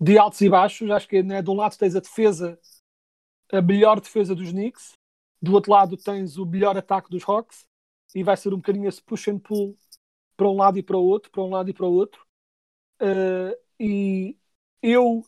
de 0.00 0.18
altos 0.18 0.40
e 0.40 0.48
baixos. 0.48 0.90
Acho 0.90 1.08
que 1.08 1.22
né, 1.22 1.40
de 1.40 1.50
um 1.50 1.54
lado 1.54 1.76
tens 1.78 1.96
a 1.96 2.00
defesa, 2.00 2.58
a 3.50 3.62
melhor 3.62 4.00
defesa 4.00 4.34
dos 4.34 4.50
Knicks, 4.50 4.92
do 5.40 5.54
outro 5.54 5.72
lado 5.72 5.96
tens 5.96 6.36
o 6.36 6.44
melhor 6.44 6.76
ataque 6.76 7.10
dos 7.10 7.26
Hawks, 7.26 7.66
e 8.14 8.22
vai 8.22 8.36
ser 8.36 8.52
um 8.52 8.58
bocadinho 8.58 8.88
esse 8.88 9.02
push 9.02 9.28
and 9.28 9.38
pull 9.38 9.76
para 10.36 10.48
um 10.48 10.56
lado 10.56 10.78
e 10.78 10.82
para 10.82 10.96
o 10.96 11.04
outro, 11.04 11.30
para 11.30 11.42
um 11.42 11.50
lado 11.50 11.70
e 11.70 11.74
para 11.74 11.86
o 11.86 11.92
outro. 11.92 12.26
Uh, 13.00 13.56
e 13.80 14.36
eu 14.82 15.24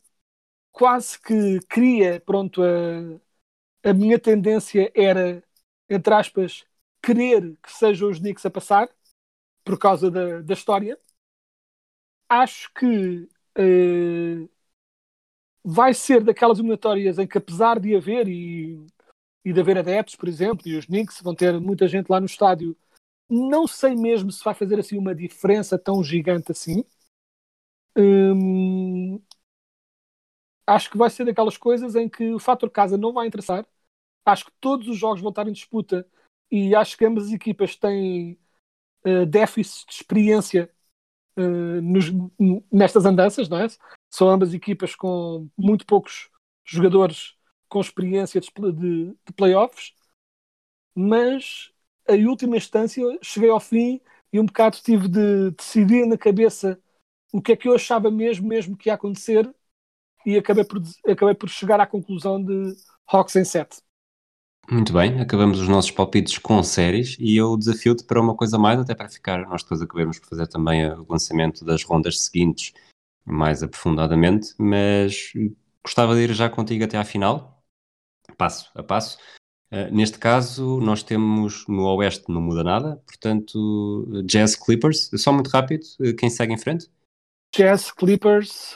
quase 0.72 1.20
que 1.20 1.61
queria, 1.68 2.20
pronto, 2.20 2.62
a, 2.62 3.90
a 3.90 3.94
minha 3.94 4.18
tendência 4.18 4.90
era, 4.94 5.42
entre 5.88 6.14
aspas, 6.14 6.64
querer 7.03 7.57
que 7.62 7.72
sejam 7.72 8.11
os 8.11 8.18
Knicks 8.18 8.46
a 8.46 8.51
passar, 8.51 8.88
por 9.64 9.78
causa 9.78 10.11
da, 10.11 10.42
da 10.42 10.55
história. 10.55 10.98
Acho 12.28 12.72
que 12.74 13.28
uh, 13.59 14.48
vai 15.64 15.92
ser 15.94 16.22
daquelas 16.22 16.59
eliminatórias 16.59 17.18
em 17.18 17.26
que, 17.26 17.38
apesar 17.38 17.78
de 17.78 17.94
haver 17.94 18.28
e, 18.28 18.84
e 19.44 19.53
de 19.53 19.61
haver 19.61 19.78
adeptos, 19.78 20.16
por 20.16 20.28
exemplo, 20.28 20.66
e 20.68 20.76
os 20.76 20.86
Knicks 20.86 21.20
vão 21.22 21.34
ter 21.34 21.59
muita 21.61 21.88
gente 21.88 22.09
lá 22.09 22.20
no 22.20 22.26
estádio, 22.26 22.76
não 23.28 23.66
sei 23.66 23.94
mesmo 23.96 24.32
se 24.32 24.44
vai 24.44 24.55
fazer 24.55 24.80
assim 24.80 24.98
uma 24.98 25.14
diferença 25.14 25.78
tão 25.78 26.03
gigante 26.03 26.53
assim. 26.53 26.84
Hum, 27.97 29.20
acho 30.66 30.91
que 30.91 30.97
vai 30.99 31.11
ser 31.11 31.24
daquelas 31.24 31.57
coisas 31.57 31.95
em 31.95 32.09
que 32.09 32.32
o 32.32 32.38
fator 32.38 32.70
casa 32.70 32.97
não 32.97 33.12
vai 33.12 33.26
interessar. 33.26 33.66
Acho 34.24 34.47
que 34.47 34.53
todos 34.61 34.88
os 34.88 34.97
jogos 34.97 35.20
vão 35.20 35.30
estar 35.30 35.49
em 35.49 35.53
disputa 35.53 36.07
e 36.51 36.74
acho 36.74 36.97
que 36.97 37.05
ambas 37.05 37.26
as 37.26 37.32
equipas 37.32 37.76
têm 37.76 38.38
uh, 39.07 39.26
déficit 39.26 39.86
de 39.88 39.95
experiência 39.95 40.70
uh, 41.36 41.82
nos, 41.82 42.07
nestas 42.72 43.07
andanças, 43.07 43.49
não 43.49 43.59
é? 43.59 43.66
São 44.11 44.28
ambas 44.28 44.55
equipas 44.55 44.95
com 44.95 45.49
muito 45.57 45.86
poucos 45.86 46.30
jogadores 46.64 47.36
com 47.68 47.80
experiência 47.80 48.41
de, 48.41 48.51
de, 48.72 49.07
de 49.24 49.32
playoffs, 49.36 49.95
mas 50.95 51.72
em 52.09 52.26
última 52.26 52.57
instância 52.57 53.05
cheguei 53.22 53.49
ao 53.49 53.61
fim 53.61 54.01
e 54.32 54.41
um 54.41 54.47
bocado 54.47 54.76
tive 54.78 55.09
de 55.09 55.53
decidir 55.53 56.07
na 56.07 56.18
cabeça 56.18 56.80
o 57.33 57.41
que 57.41 57.53
é 57.53 57.57
que 57.57 57.68
eu 57.68 57.74
achava 57.74 58.11
mesmo, 58.11 58.49
mesmo 58.49 58.76
que 58.76 58.89
ia 58.89 58.95
acontecer 58.95 59.53
e 60.24 60.37
acabei 60.37 60.64
por, 60.64 60.83
acabei 61.07 61.35
por 61.35 61.49
chegar 61.49 61.81
à 61.81 61.87
conclusão 61.87 62.43
de 62.43 62.74
Hawks 63.07 63.37
em 63.37 63.45
7. 63.45 63.78
Muito 64.70 64.93
bem, 64.93 65.20
acabamos 65.20 65.59
os 65.59 65.68
nossos 65.68 65.91
palpites 65.91 66.39
com 66.39 66.62
séries 66.62 67.16
e 67.18 67.37
eu 67.37 67.57
desafio-te 67.57 68.05
para 68.05 68.20
uma 68.20 68.37
coisa 68.37 68.57
mais, 68.57 68.78
até 68.78 68.95
para 68.95 69.09
ficar, 69.09 69.49
nós 69.49 69.62
depois 69.62 69.83
acabamos 69.83 70.18
por 70.18 70.28
fazer 70.28 70.47
também 70.47 70.89
o 70.93 71.07
lançamento 71.09 71.64
das 71.64 71.83
rondas 71.83 72.20
seguintes 72.20 72.72
mais 73.24 73.62
aprofundadamente, 73.62 74.55
mas 74.59 75.33
gostava 75.85 76.14
de 76.14 76.22
ir 76.22 76.35
já 76.35 76.49
contigo 76.49 76.85
até 76.85 76.97
à 76.97 77.05
final, 77.05 77.64
passo 78.37 78.70
a 78.74 78.83
passo. 78.83 79.18
Uh, 79.72 79.93
neste 79.93 80.18
caso, 80.18 80.81
nós 80.81 81.03
temos 81.03 81.64
no 81.66 81.85
Oeste 81.97 82.24
não 82.28 82.41
muda 82.41 82.62
nada, 82.62 82.97
portanto, 83.07 84.22
Jazz 84.24 84.57
Clippers, 84.57 85.11
só 85.16 85.33
muito 85.33 85.49
rápido, 85.49 85.85
quem 86.18 86.28
segue 86.31 86.53
em 86.53 86.59
frente? 86.59 86.89
Jazz, 87.55 87.90
Clippers, 87.90 88.74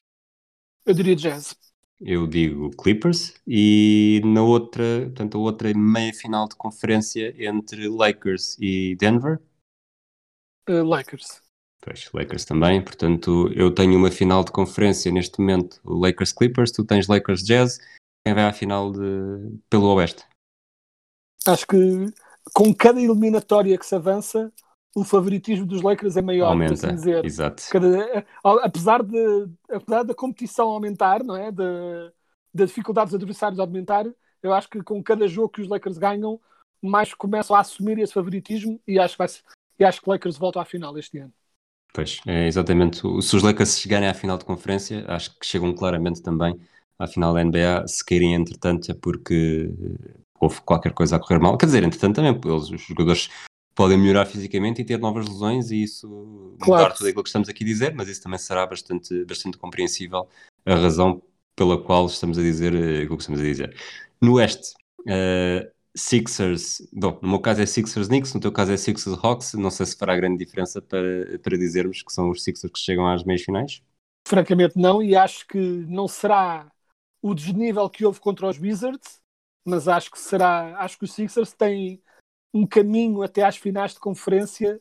eu 0.85 0.93
diria 0.93 1.15
Jazz. 1.15 1.57
Eu 2.01 2.27
digo 2.27 2.71
Clippers 2.77 3.35
e 3.47 4.21
na 4.25 4.43
outra, 4.43 5.03
portanto, 5.05 5.39
a 5.39 5.41
outra 5.41 5.73
meia 5.75 6.13
final 6.13 6.49
de 6.49 6.57
conferência 6.57 7.35
entre 7.39 7.89
Lakers 7.89 8.57
e 8.59 8.97
Denver. 8.97 9.41
Uh, 10.69 10.83
Lakers. 10.83 11.41
Pois, 11.81 12.11
Lakers 12.13 12.45
também, 12.45 12.83
portanto, 12.83 13.49
eu 13.55 13.73
tenho 13.73 13.97
uma 13.97 14.11
final 14.11 14.43
de 14.43 14.51
conferência 14.51 15.13
neste 15.13 15.39
momento, 15.39 15.81
Lakers 15.85 16.33
Clippers, 16.33 16.73
tu 16.73 16.85
tens 16.85 17.07
Lakers 17.07 17.43
Jazz, 17.45 17.79
quem 18.25 18.35
vai 18.35 18.45
à 18.45 18.53
final 18.53 18.91
de, 18.91 19.59
pelo 19.71 19.95
Oeste? 19.95 20.25
Acho 21.47 21.67
que 21.67 21.77
com 22.53 22.75
cada 22.75 23.01
eliminatória 23.01 23.79
que 23.79 23.87
se 23.87 23.95
avança, 23.95 24.53
o 24.95 25.03
favoritismo 25.05 25.67
dos 25.67 25.83
Lakers 25.83 26.17
é 26.17 26.23
maior, 26.23 26.51
Aumenta, 26.51 26.75
assim 26.75 26.95
dizer. 26.95 27.25
Exato. 27.25 27.63
Cada, 27.71 28.25
apesar, 28.63 29.03
de, 29.03 29.49
apesar 29.69 30.05
da 30.05 30.15
competição 30.15 30.69
aumentar, 30.69 31.25
não 31.25 31.37
é? 31.37 31.51
De, 31.51 32.13
das 32.53 32.69
dificuldades 32.69 33.11
dos 33.13 33.21
adversários 33.21 33.59
aumentar, 33.59 34.07
eu 34.43 34.53
acho 34.53 34.69
que 34.71 34.83
com 34.83 35.03
cada 35.03 35.27
jogo 35.27 35.49
que 35.49 35.63
os 35.63 35.69
Lakers 35.69 35.99
ganham, 35.99 36.41
mais 36.81 37.13
começam 37.13 37.57
a 37.57 37.61
assumir 37.61 37.99
esse 37.99 38.13
favoritismo 38.13 38.81
e 38.87 38.99
acho 38.99 39.15
que, 39.15 39.19
vai, 39.19 39.29
e 39.81 39.85
acho 39.85 40.01
que 40.01 40.09
Lakers 40.09 40.37
voltam 40.37 40.63
à 40.63 40.65
final 40.65 40.97
este 40.99 41.19
ano. 41.19 41.33
Pois, 41.93 42.21
é 42.27 42.47
exatamente. 42.47 42.99
Se 43.23 43.37
os 43.37 43.43
Lakers 43.43 43.79
chegarem 43.79 44.09
à 44.09 44.15
final 44.15 44.37
de 44.37 44.45
conferência, 44.45 45.05
acho 45.09 45.31
que 45.39 45.47
chegam 45.47 45.73
claramente 45.75 46.23
também 46.23 46.59
à 46.99 47.07
final 47.07 47.33
da 47.33 47.43
NBA. 47.43 47.87
Se 47.87 48.05
querem, 48.05 48.35
entretanto, 48.35 48.91
é 48.91 48.95
porque 48.95 49.71
houve 50.39 50.61
qualquer 50.61 50.93
coisa 50.93 51.17
a 51.17 51.19
correr 51.19 51.39
mal. 51.39 51.57
Quer 51.57 51.67
dizer, 51.67 51.83
entretanto, 51.83 52.17
também, 52.17 52.39
eles, 52.45 52.71
os 52.71 52.83
jogadores 52.83 53.31
podem 53.75 53.99
melhorar 53.99 54.27
fisicamente 54.27 54.81
e 54.81 54.85
ter 54.85 54.99
novas 54.99 55.27
lesões 55.27 55.71
e 55.71 55.83
isso 55.83 56.57
claro. 56.61 56.85
mudar 56.85 56.95
tudo 56.95 57.09
aquilo 57.09 57.23
que 57.23 57.29
estamos 57.29 57.49
aqui 57.49 57.65
a 57.65 57.67
dizer, 57.67 57.95
mas 57.95 58.09
isso 58.09 58.23
também 58.23 58.39
será 58.39 58.67
bastante, 58.67 59.25
bastante 59.25 59.59
compreensível 59.59 60.29
a 60.65 60.75
razão 60.75 61.23
pela 61.57 61.83
qual 61.83 62.07
estamos 62.07 62.39
a 62.39 62.43
dizer 62.43 62.73
uh, 62.73 63.03
aquilo 63.03 63.17
que 63.17 63.23
estamos 63.23 63.41
a 63.41 63.45
dizer. 63.45 63.77
No 64.21 64.35
Oeste, 64.35 64.75
uh, 65.01 65.75
Sixers, 65.97 66.83
bom, 66.93 67.19
no 67.23 67.29
meu 67.29 67.41
caso 67.41 67.63
é 67.63 67.67
Sixers 67.67 68.09
Knicks, 68.09 68.35
no 68.35 68.41
teu 68.41 68.51
caso 68.51 68.73
é 68.73 68.77
Sixers 68.77 69.17
Hawks, 69.23 69.55
não 69.55 69.71
sei 69.71 69.87
se 69.87 69.97
fará 69.97 70.17
grande 70.17 70.45
diferença 70.45 70.83
para, 70.83 71.39
para 71.39 71.57
dizermos 71.57 72.03
que 72.03 72.13
são 72.13 72.31
os 72.31 72.43
Sixers 72.43 72.73
que 72.73 72.79
chegam 72.79 73.07
às 73.07 73.25
meias 73.25 73.43
finais. 73.43 73.83
Francamente 74.27 74.77
não, 74.77 75.03
e 75.03 75.15
acho 75.15 75.47
que 75.47 75.59
não 75.59 76.09
será 76.09 76.71
o 77.23 77.35
desnível 77.35 77.89
que 77.89 78.05
houve 78.05 78.21
contra 78.21 78.47
os 78.47 78.59
Wizards, 78.59 79.21
mas 79.65 79.87
acho 79.87 80.11
que 80.11 80.19
será, 80.19 80.77
acho 80.79 80.99
que 80.99 81.05
os 81.05 81.13
Sixers 81.13 81.53
têm 81.53 82.03
um 82.55 82.65
caminho 82.65 83.23
até 83.23 83.43
às 83.43 83.57
finais 83.57 83.93
de 83.93 83.99
conferência 83.99 84.81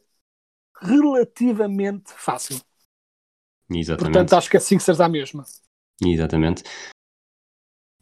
relativamente 0.79 2.13
fácil. 2.13 2.61
Exatamente. 3.69 4.13
Portanto, 4.13 4.33
acho 4.33 4.49
que 4.49 4.57
é 4.57 4.59
Sixers 4.59 5.01
à 5.01 5.09
mesma. 5.09 5.43
Exatamente. 5.99 6.63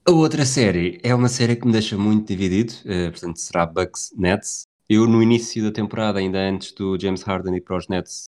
A 0.05 0.11
outra 0.11 0.45
série 0.45 0.99
é 1.03 1.15
uma 1.15 1.29
série 1.29 1.55
que 1.55 1.65
me 1.65 1.71
deixa 1.71 1.97
muito 1.97 2.27
dividido, 2.27 2.73
uh, 2.81 3.11
portanto 3.11 3.37
será 3.37 3.65
Bucks 3.65 4.11
Nets. 4.17 4.63
Eu 4.89 5.07
no 5.07 5.23
início 5.23 5.63
da 5.63 5.71
temporada, 5.71 6.19
ainda 6.19 6.39
antes 6.39 6.73
do 6.73 6.99
James 6.99 7.21
Harden 7.21 7.55
ir 7.55 7.61
para 7.61 7.77
os 7.77 7.87
Nets, 7.87 8.25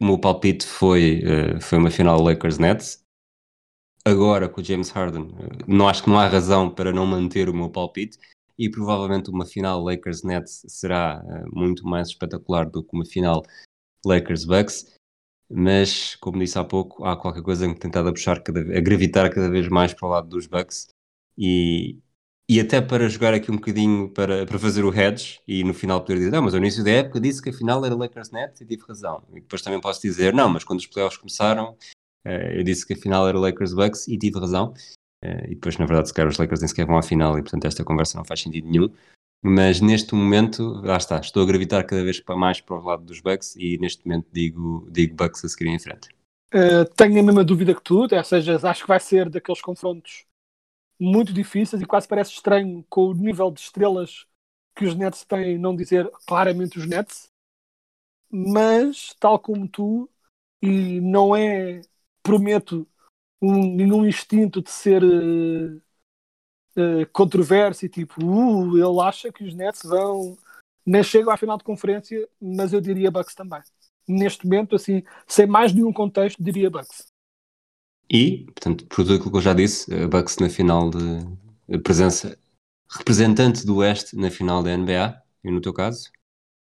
o 0.00 0.04
meu 0.04 0.18
palpite 0.18 0.64
foi, 0.64 1.22
uh, 1.24 1.60
foi 1.60 1.78
uma 1.78 1.90
final 1.90 2.22
Lakers 2.22 2.58
Nets. 2.58 3.02
Agora 4.04 4.48
com 4.48 4.60
o 4.60 4.64
James 4.64 4.88
Harden, 4.90 5.24
uh, 5.24 5.64
não 5.66 5.88
acho 5.88 6.04
que 6.04 6.08
não 6.08 6.18
há 6.18 6.26
razão 6.26 6.70
para 6.72 6.92
não 6.92 7.04
manter 7.04 7.48
o 7.48 7.54
meu 7.54 7.68
palpite 7.68 8.18
e 8.64 8.70
provavelmente 8.70 9.30
uma 9.30 9.44
final 9.46 9.82
Lakers 9.82 10.22
Nets 10.22 10.64
será 10.68 11.22
muito 11.52 11.86
mais 11.86 12.08
espetacular 12.08 12.68
do 12.68 12.82
que 12.82 12.94
uma 12.94 13.04
final 13.04 13.42
Lakers 14.04 14.44
Bucks 14.44 14.92
mas 15.54 16.16
como 16.16 16.38
disse 16.38 16.58
há 16.58 16.64
pouco, 16.64 17.04
há 17.04 17.14
qualquer 17.14 17.42
coisa 17.42 17.68
que 17.68 17.78
tentado 17.78 18.08
a 18.08 18.12
puxar, 18.12 18.42
cada, 18.42 18.60
a 18.60 18.80
gravitar 18.80 19.30
cada 19.30 19.50
vez 19.50 19.68
mais 19.68 19.92
para 19.92 20.08
o 20.08 20.10
lado 20.10 20.28
dos 20.28 20.46
Bucks 20.46 20.88
e, 21.36 21.98
e 22.48 22.58
até 22.58 22.80
para 22.80 23.08
jogar 23.08 23.34
aqui 23.34 23.50
um 23.50 23.56
bocadinho 23.56 24.08
para, 24.08 24.46
para 24.46 24.58
fazer 24.58 24.82
o 24.82 24.94
hedge 24.94 25.40
e 25.46 25.62
no 25.62 25.74
final 25.74 26.00
poder 26.00 26.16
dizer, 26.16 26.30
não, 26.30 26.42
mas 26.42 26.54
no 26.54 26.58
início 26.58 26.82
da 26.82 26.90
época 26.90 27.20
disse 27.20 27.42
que 27.42 27.50
a 27.50 27.52
final 27.52 27.84
era 27.84 27.94
Lakers 27.94 28.30
Nets 28.30 28.62
e 28.62 28.66
tive 28.66 28.82
razão. 28.88 29.22
E 29.30 29.40
depois 29.40 29.60
também 29.60 29.80
posso 29.80 30.00
dizer, 30.00 30.32
não, 30.32 30.48
mas 30.48 30.64
quando 30.64 30.78
os 30.78 30.86
playoffs 30.86 31.18
começaram, 31.18 31.76
uh, 32.26 32.30
eu 32.54 32.64
disse 32.64 32.86
que 32.86 32.94
a 32.94 32.96
final 32.96 33.28
era 33.28 33.38
Lakers 33.38 33.74
Bucks 33.74 34.08
e 34.08 34.16
tive 34.16 34.38
razão. 34.38 34.72
Uh, 35.22 35.44
e 35.46 35.54
depois, 35.54 35.78
na 35.78 35.86
verdade, 35.86 36.08
se 36.08 36.14
calhar 36.14 36.30
os 36.30 36.38
Lakers 36.38 36.60
nem 36.60 36.68
sequer 36.68 36.86
vão 36.86 36.98
à 36.98 37.02
final 37.02 37.38
e 37.38 37.42
portanto 37.42 37.64
esta 37.64 37.84
conversa 37.84 38.18
não 38.18 38.24
faz 38.24 38.40
sentido 38.40 38.68
nenhum 38.68 38.90
mas 39.44 39.80
neste 39.80 40.14
momento, 40.14 40.80
lá 40.84 40.96
está, 40.96 41.18
estou 41.18 41.42
a 41.42 41.46
gravitar 41.46 41.84
cada 41.84 42.04
vez 42.04 42.22
mais 42.28 42.60
para 42.60 42.76
o 42.76 42.84
lado 42.84 43.02
dos 43.02 43.20
Bucks 43.20 43.56
e 43.56 43.76
neste 43.78 44.06
momento 44.06 44.28
digo, 44.30 44.88
digo 44.88 45.16
Bucks 45.16 45.44
a 45.44 45.48
seguir 45.48 45.66
em 45.68 45.78
frente. 45.80 46.08
Uh, 46.54 46.84
tenho 46.94 47.18
a 47.18 47.22
mesma 47.24 47.42
dúvida 47.42 47.74
que 47.74 47.82
tu, 47.82 48.02
ou 48.02 48.24
seja, 48.24 48.56
acho 48.62 48.82
que 48.82 48.88
vai 48.88 49.00
ser 49.00 49.28
daqueles 49.28 49.60
confrontos 49.60 50.24
muito 51.00 51.32
difíceis 51.32 51.82
e 51.82 51.86
quase 51.86 52.06
parece 52.06 52.30
estranho 52.30 52.84
com 52.88 53.06
o 53.06 53.14
nível 53.14 53.50
de 53.50 53.58
estrelas 53.58 54.26
que 54.76 54.84
os 54.84 54.94
Nets 54.94 55.24
têm, 55.24 55.58
não 55.58 55.74
dizer 55.74 56.08
claramente 56.24 56.78
os 56.78 56.86
Nets, 56.86 57.28
mas 58.30 59.12
tal 59.18 59.40
como 59.40 59.66
tu, 59.66 60.08
e 60.62 61.00
não 61.00 61.34
é, 61.34 61.80
prometo, 62.22 62.86
um, 63.42 63.74
nenhum 63.74 64.06
instinto 64.06 64.62
de 64.62 64.70
ser 64.70 65.02
uh, 65.02 65.76
uh, 66.76 67.06
controvérsia, 67.12 67.88
tipo, 67.88 68.24
uh, 68.24 68.78
ele 68.78 69.00
acha 69.00 69.32
que 69.32 69.44
os 69.44 69.54
Nets 69.54 69.82
vão. 69.82 70.38
Nem 70.84 71.02
chegam 71.02 71.32
à 71.32 71.36
final 71.36 71.56
de 71.56 71.62
conferência, 71.62 72.28
mas 72.40 72.72
eu 72.72 72.80
diria 72.80 73.10
Bucks 73.10 73.34
também. 73.34 73.60
Neste 74.08 74.44
momento, 74.44 74.74
assim, 74.74 75.04
sem 75.28 75.46
mais 75.46 75.72
nenhum 75.72 75.92
contexto, 75.92 76.42
diria 76.42 76.68
Bucks. 76.68 77.06
E, 78.10 78.44
portanto, 78.46 78.84
por 78.86 78.96
tudo 78.96 79.14
aquilo 79.14 79.30
que 79.30 79.36
eu 79.36 79.42
já 79.42 79.54
disse, 79.54 80.06
Bucks 80.08 80.38
na 80.38 80.48
final 80.48 80.90
de 80.90 81.78
presença 81.84 82.36
representante 82.90 83.64
do 83.64 83.76
Oeste 83.76 84.16
na 84.16 84.30
final 84.30 84.62
da 84.62 84.76
NBA, 84.76 85.22
e 85.44 85.50
no 85.50 85.60
teu 85.60 85.72
caso? 85.72 86.10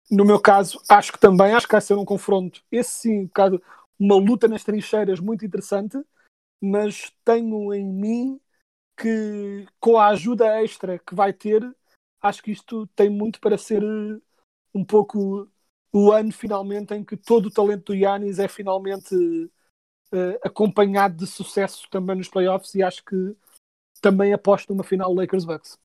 No 0.09 0.25
meu 0.25 0.39
caso, 0.39 0.81
acho 0.89 1.11
que 1.11 1.19
também, 1.19 1.53
acho 1.53 1.67
que 1.67 1.73
vai 1.73 1.81
ser 1.81 1.93
um 1.93 2.05
confronto, 2.05 2.61
esse 2.71 3.01
sim, 3.01 3.19
um 3.19 3.25
bocado, 3.25 3.61
uma 3.99 4.15
luta 4.15 4.47
nas 4.47 4.63
trincheiras 4.63 5.19
muito 5.19 5.45
interessante, 5.45 5.97
mas 6.61 7.11
tenho 7.23 7.73
em 7.73 7.85
mim 7.85 8.41
que 8.97 9.67
com 9.79 9.97
a 9.97 10.07
ajuda 10.07 10.61
extra 10.61 10.97
que 10.99 11.13
vai 11.13 11.31
ter, 11.31 11.63
acho 12.21 12.41
que 12.41 12.51
isto 12.51 12.87
tem 12.87 13.09
muito 13.09 13.39
para 13.39 13.57
ser 13.57 13.83
eh, 13.83 14.19
um 14.73 14.83
pouco 14.83 15.47
o 15.93 16.11
ano 16.11 16.31
finalmente 16.31 16.93
em 16.93 17.03
que 17.03 17.15
todo 17.15 17.47
o 17.47 17.51
talento 17.51 17.85
do 17.85 17.95
Yannis 17.95 18.39
é 18.39 18.47
finalmente 18.47 19.15
uh, 19.15 20.37
acompanhado 20.43 21.15
de 21.15 21.27
sucesso 21.27 21.87
também 21.89 22.15
nos 22.15 22.27
playoffs 22.27 22.75
e 22.75 22.83
acho 22.83 23.03
que 23.03 23.35
também 24.01 24.33
aposto 24.33 24.69
numa 24.69 24.83
final 24.83 25.13
Lakers-Bucks. 25.13 25.77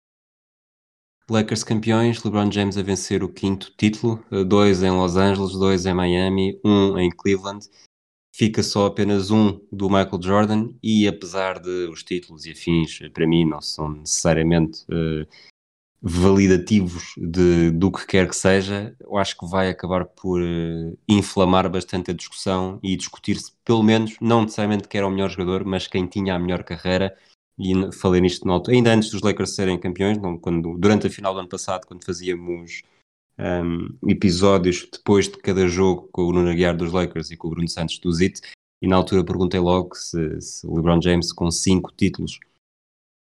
Lakers 1.30 1.64
campeões, 1.64 2.22
LeBron 2.22 2.50
James 2.50 2.76
a 2.76 2.82
vencer 2.82 3.22
o 3.22 3.32
quinto 3.32 3.72
título, 3.76 4.22
eh, 4.30 4.44
dois 4.44 4.82
em 4.82 4.90
Los 4.90 5.16
Angeles, 5.16 5.52
dois 5.52 5.86
em 5.86 5.94
Miami, 5.94 6.60
um 6.64 6.98
em 6.98 7.10
Cleveland 7.10 7.70
fica 8.32 8.62
só 8.62 8.86
apenas 8.86 9.30
um 9.30 9.60
do 9.70 9.88
Michael 9.88 10.22
Jordan 10.22 10.70
e 10.82 11.06
apesar 11.06 11.58
de 11.58 11.88
os 11.88 12.02
títulos 12.02 12.46
e 12.46 12.52
afins 12.52 12.98
para 13.12 13.26
mim 13.26 13.44
não 13.44 13.60
são 13.60 13.90
necessariamente 13.90 14.82
uh, 14.84 15.26
validativos 16.00 17.14
de, 17.16 17.70
do 17.70 17.92
que 17.92 18.04
quer 18.06 18.28
que 18.28 18.34
seja, 18.34 18.96
eu 18.98 19.16
acho 19.16 19.38
que 19.38 19.46
vai 19.46 19.68
acabar 19.68 20.04
por 20.04 20.40
uh, 20.40 20.98
inflamar 21.08 21.70
bastante 21.70 22.10
a 22.10 22.14
discussão 22.14 22.80
e 22.82 22.96
discutir-se 22.96 23.52
pelo 23.64 23.84
menos, 23.84 24.16
não 24.20 24.42
necessariamente 24.42 24.88
quem 24.88 24.98
era 24.98 25.06
o 25.06 25.10
melhor 25.10 25.30
jogador, 25.30 25.64
mas 25.64 25.86
quem 25.86 26.06
tinha 26.06 26.34
a 26.34 26.38
melhor 26.38 26.64
carreira. 26.64 27.16
E 27.58 27.92
falei 27.92 28.20
nisto 28.20 28.46
na 28.48 28.54
altura, 28.54 28.76
ainda 28.76 28.92
antes 28.92 29.10
dos 29.10 29.20
Lakers 29.20 29.54
serem 29.54 29.78
campeões, 29.78 30.18
não, 30.18 30.38
quando, 30.38 30.76
durante 30.78 31.06
a 31.06 31.10
final 31.10 31.34
do 31.34 31.40
ano 31.40 31.48
passado, 31.48 31.86
quando 31.86 32.04
fazíamos 32.04 32.82
um, 33.38 33.96
episódios 34.08 34.88
depois 34.90 35.28
de 35.28 35.36
cada 35.38 35.66
jogo 35.66 36.08
com 36.12 36.22
o 36.22 36.32
Nuno 36.32 36.50
Aguiar 36.50 36.76
dos 36.76 36.92
Lakers 36.92 37.30
e 37.30 37.36
com 37.36 37.48
o 37.48 37.50
Bruno 37.50 37.68
Santos 37.68 37.98
do 37.98 38.12
Zit, 38.12 38.40
e 38.80 38.88
na 38.88 38.96
altura 38.96 39.24
perguntei 39.24 39.60
logo 39.60 39.94
se, 39.94 40.40
se 40.40 40.66
o 40.66 40.76
LeBron 40.76 41.00
James 41.00 41.32
com 41.32 41.50
cinco 41.50 41.92
títulos, 41.96 42.38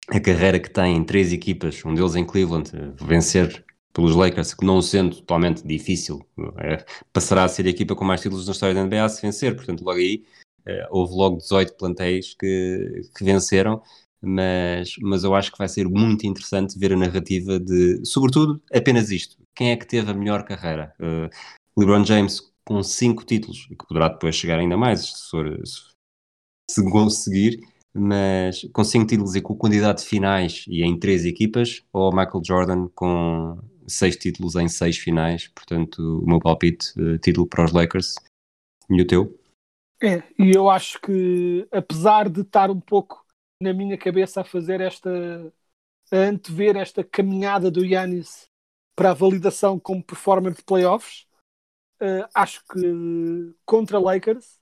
a 0.09 0.19
carreira 0.19 0.59
que 0.59 0.69
tem 0.69 0.97
em 0.97 1.03
três 1.03 1.31
equipas, 1.33 1.83
um 1.85 1.93
deles 1.93 2.15
em 2.15 2.25
Cleveland, 2.25 2.71
vencer 2.95 3.65
pelos 3.93 4.15
Lakers, 4.15 4.53
que 4.53 4.65
não 4.65 4.81
sendo 4.81 5.15
totalmente 5.15 5.65
difícil, 5.65 6.25
é, 6.57 6.85
passará 7.13 7.45
a 7.45 7.47
ser 7.47 7.65
a 7.65 7.69
equipa 7.69 7.95
com 7.95 8.03
mais 8.03 8.21
títulos 8.21 8.45
na 8.45 8.51
história 8.51 8.75
da 8.75 8.83
NBA 8.83 9.07
se 9.09 9.21
vencer, 9.21 9.55
portanto 9.55 9.83
logo 9.83 9.99
aí 9.99 10.25
é, 10.65 10.87
houve 10.89 11.13
logo 11.13 11.37
18 11.37 11.75
plantéis 11.77 12.33
que, 12.33 13.01
que 13.15 13.23
venceram, 13.23 13.81
mas, 14.25 14.95
mas 15.01 15.23
eu 15.23 15.35
acho 15.35 15.51
que 15.51 15.57
vai 15.57 15.67
ser 15.67 15.87
muito 15.87 16.25
interessante 16.25 16.77
ver 16.77 16.93
a 16.93 16.97
narrativa 16.97 17.59
de, 17.59 18.05
sobretudo, 18.05 18.61
apenas 18.73 19.11
isto. 19.11 19.37
Quem 19.55 19.71
é 19.71 19.75
que 19.75 19.87
teve 19.87 20.11
a 20.11 20.13
melhor 20.13 20.43
carreira? 20.43 20.93
Uh, 20.99 21.29
LeBron 21.77 22.03
James 22.03 22.53
com 22.65 22.81
cinco 22.81 23.23
títulos, 23.25 23.67
que 23.67 23.87
poderá 23.87 24.09
depois 24.09 24.35
chegar 24.35 24.59
ainda 24.59 24.75
mais 24.75 25.05
se, 25.05 25.29
for, 25.29 25.61
se 26.69 26.91
conseguir, 26.91 27.59
mas 27.93 28.67
com 28.73 28.83
cinco 28.83 29.07
títulos 29.07 29.35
e 29.35 29.41
com 29.41 29.55
quantidade 29.55 30.01
de 30.01 30.07
finais 30.07 30.65
e 30.67 30.83
em 30.83 30.97
três 30.97 31.23
equipas, 31.25 31.83
ou 31.93 32.11
Michael 32.11 32.41
Jordan 32.45 32.87
com 32.95 33.57
seis 33.87 34.15
títulos 34.17 34.55
em 34.55 34.67
seis 34.67 34.97
finais, 34.97 35.47
portanto, 35.49 36.21
o 36.23 36.25
meu 36.25 36.39
palpite, 36.39 36.91
uh, 36.99 37.17
título 37.19 37.47
para 37.47 37.63
os 37.63 37.71
Lakers. 37.71 38.15
E 38.89 39.01
o 39.01 39.07
teu? 39.07 39.39
É, 40.01 40.21
e 40.37 40.51
eu 40.51 40.69
acho 40.69 40.99
que, 41.01 41.67
apesar 41.71 42.29
de 42.29 42.41
estar 42.41 42.69
um 42.69 42.79
pouco 42.79 43.24
na 43.61 43.73
minha 43.73 43.97
cabeça 43.97 44.41
a 44.41 44.45
fazer 44.45 44.81
esta 44.81 45.09
a 46.11 46.17
antever 46.17 46.77
esta 46.77 47.03
caminhada 47.03 47.71
do 47.71 47.83
Yannis 47.83 48.47
para 48.95 49.11
a 49.11 49.13
validação 49.13 49.79
como 49.79 50.03
performer 50.03 50.53
de 50.53 50.63
playoffs. 50.63 51.27
Uh, 52.01 52.27
acho 52.33 52.61
que 52.67 53.55
contra 53.65 53.97
Lakers 53.97 54.59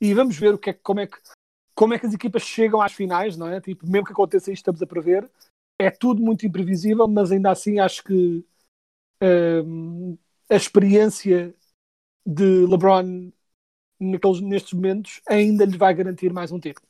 e 0.00 0.12
vamos 0.12 0.36
ver 0.36 0.54
o 0.54 0.58
que 0.58 0.70
é, 0.70 0.72
como, 0.74 1.00
é 1.00 1.06
que, 1.06 1.16
como 1.74 1.94
é 1.94 1.98
que 1.98 2.06
as 2.06 2.12
equipas 2.12 2.42
chegam 2.42 2.80
às 2.80 2.92
finais, 2.92 3.36
não 3.36 3.48
é? 3.48 3.60
Tipo, 3.60 3.86
mesmo 3.86 4.06
que 4.06 4.12
aconteça 4.12 4.52
isto, 4.52 4.60
estamos 4.60 4.82
a 4.82 4.86
prever. 4.86 5.28
É 5.78 5.90
tudo 5.90 6.22
muito 6.22 6.46
imprevisível, 6.46 7.08
mas 7.08 7.32
ainda 7.32 7.50
assim 7.50 7.78
acho 7.78 8.04
que 8.04 8.44
uh, 9.22 10.18
a 10.48 10.54
experiência 10.54 11.54
de 12.26 12.66
LeBron 12.66 13.32
naqueles, 13.98 14.40
nestes 14.40 14.72
momentos 14.72 15.20
ainda 15.26 15.64
lhe 15.64 15.76
vai 15.76 15.94
garantir 15.94 16.32
mais 16.32 16.52
um 16.52 16.60
título. 16.60 16.86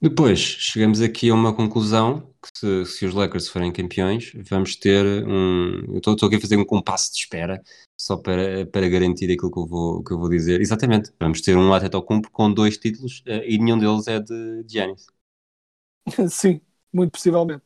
Depois, 0.00 0.38
chegamos 0.38 1.00
aqui 1.00 1.30
a 1.30 1.34
uma 1.34 1.54
conclusão 1.54 2.30
que 2.42 2.58
se, 2.58 2.84
se 2.84 3.06
os 3.06 3.14
Lakers 3.14 3.48
forem 3.48 3.72
campeões, 3.72 4.30
vamos 4.48 4.76
ter 4.76 5.04
um... 5.26 5.94
Eu 5.94 5.98
estou 5.98 6.26
aqui 6.26 6.36
a 6.36 6.40
fazer 6.40 6.56
um 6.56 6.64
compasso 6.64 7.12
de 7.12 7.18
espera, 7.18 7.62
só 7.98 8.16
para, 8.16 8.66
para 8.66 8.88
garantir 8.88 9.32
aquilo 9.32 9.50
que 9.50 9.58
eu, 9.58 9.66
vou, 9.66 10.04
que 10.04 10.12
eu 10.12 10.18
vou 10.18 10.28
dizer. 10.28 10.60
Exatamente, 10.60 11.10
vamos 11.18 11.40
ter 11.40 11.56
um 11.56 11.72
Antetokounmpo 11.72 12.30
com 12.30 12.52
dois 12.52 12.76
títulos 12.76 13.22
eh, 13.26 13.44
e 13.48 13.58
nenhum 13.58 13.78
deles 13.78 14.06
é 14.06 14.20
de 14.20 14.64
Giannis. 14.68 15.06
Sim, 16.28 16.60
muito 16.92 17.12
possivelmente. 17.12 17.64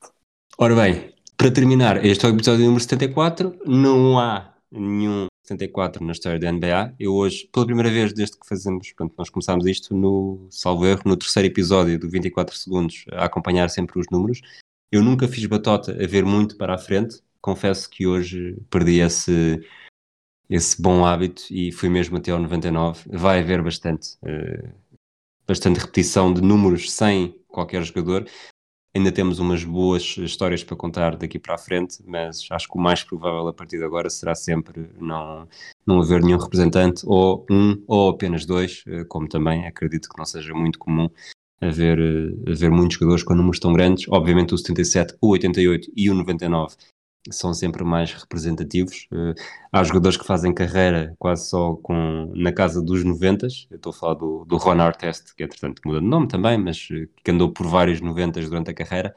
Ora 0.57 0.77
bem, 0.77 1.13
para 1.37 1.51
terminar, 1.51 2.05
este 2.05 2.25
é 2.25 2.29
o 2.29 2.33
episódio 2.33 2.65
número 2.65 2.81
74, 2.81 3.59
não 3.67 4.19
há 4.21 4.55
nenhum 4.71 5.27
74 5.51 6.05
na 6.05 6.13
história 6.13 6.39
da 6.39 6.53
NBA. 6.53 6.95
Eu 6.99 7.15
hoje, 7.15 7.49
pela 7.53 7.67
primeira 7.67 7.91
vez 7.91 8.13
desde 8.13 8.39
que 8.39 8.47
fazemos, 8.47 8.93
pronto, 8.93 9.15
nós 9.19 9.29
começámos 9.29 9.67
isto 9.67 9.95
no, 9.95 10.47
salvo 10.51 10.87
erro, 10.87 11.03
no 11.05 11.17
terceiro 11.17 11.49
episódio 11.49 11.99
do 11.99 12.09
24 12.09 12.57
segundos, 12.57 13.05
a 13.13 13.25
acompanhar 13.25 13.69
sempre 13.69 13.99
os 13.99 14.07
números. 14.11 14.41
Eu 14.93 15.03
nunca 15.03 15.27
fiz 15.27 15.45
batota 15.47 15.93
a 15.93 16.07
ver 16.07 16.25
muito 16.25 16.57
para 16.57 16.75
a 16.75 16.79
frente, 16.79 17.21
confesso 17.41 17.89
que 17.89 18.07
hoje 18.07 18.57
perdi 18.71 19.01
esse, 19.01 19.61
esse 20.49 20.81
bom 20.81 21.05
hábito 21.05 21.43
e 21.51 21.73
fui 21.73 21.89
mesmo 21.89 22.17
até 22.17 22.31
ao 22.31 22.39
99. 22.39 23.05
Vai 23.09 23.41
haver 23.41 23.63
bastante, 23.63 24.17
uh, 24.23 24.73
bastante 25.47 25.81
repetição 25.81 26.33
de 26.33 26.41
números 26.41 26.93
sem 26.93 27.37
qualquer 27.49 27.83
jogador. 27.83 28.27
Ainda 28.95 29.13
temos 29.13 29.39
umas 29.39 29.63
boas 29.63 30.17
histórias 30.19 30.65
para 30.65 30.77
contar 30.77 31.17
daqui 31.17 31.39
para 31.39 31.55
a 31.55 31.59
frente, 31.59 32.03
mas 32.05 32.47
acho 32.51 32.69
que 32.69 32.77
o 32.77 32.81
mais 32.81 33.05
provável 33.05 33.47
a 33.47 33.53
partir 33.53 33.79
de 33.79 33.85
agora 33.85 34.11
será 34.11 34.35
sempre 34.35 34.91
não, 34.99 35.47
não 35.87 36.01
haver 36.01 36.21
nenhum 36.23 36.39
representante, 36.39 37.03
ou 37.07 37.47
um, 37.49 37.81
ou 37.87 38.11
apenas 38.11 38.45
dois, 38.45 38.83
uh, 38.89 39.07
como 39.07 39.29
também 39.29 39.65
acredito 39.65 40.09
que 40.09 40.19
não 40.19 40.25
seja 40.25 40.53
muito 40.53 40.77
comum 40.77 41.09
haver, 41.61 42.01
uh, 42.01 42.51
haver 42.51 42.71
muitos 42.71 42.97
jogadores 42.97 43.23
com 43.23 43.35
números 43.35 43.61
tão 43.61 43.73
grandes. 43.73 44.07
Obviamente 44.09 44.55
o 44.55 44.59
77, 44.59 45.15
o 45.21 45.29
88 45.29 45.93
e 45.97 46.11
o 46.11 46.15
99 46.15 46.75
são 47.31 47.53
sempre 47.53 47.85
mais 47.85 48.13
representativos. 48.13 49.07
Uh, 49.13 49.35
há 49.73 49.83
jogadores 49.85 50.17
que 50.17 50.27
fazem 50.27 50.55
carreira 50.55 51.15
quase 51.19 51.49
só 51.49 51.75
com, 51.77 52.33
na 52.35 52.53
casa 52.53 52.83
dos 52.83 53.05
90. 53.05 53.47
Eu 53.71 53.77
estou 53.77 53.91
a 53.91 53.95
falar 53.95 54.15
do, 54.15 54.45
do 54.45 54.57
Ron 54.57 54.81
Artest, 54.81 55.35
que 55.35 55.45
entretanto 55.45 55.83
muda 55.85 56.01
de 56.01 56.07
nome 56.07 56.29
também, 56.29 56.57
mas 56.57 56.89
uh, 56.91 57.09
que 57.23 57.31
andou 57.31 57.53
por 57.53 57.67
vários 57.67 58.01
90 58.01 58.41
durante 58.41 58.71
a 58.71 58.75
carreira. 58.75 59.15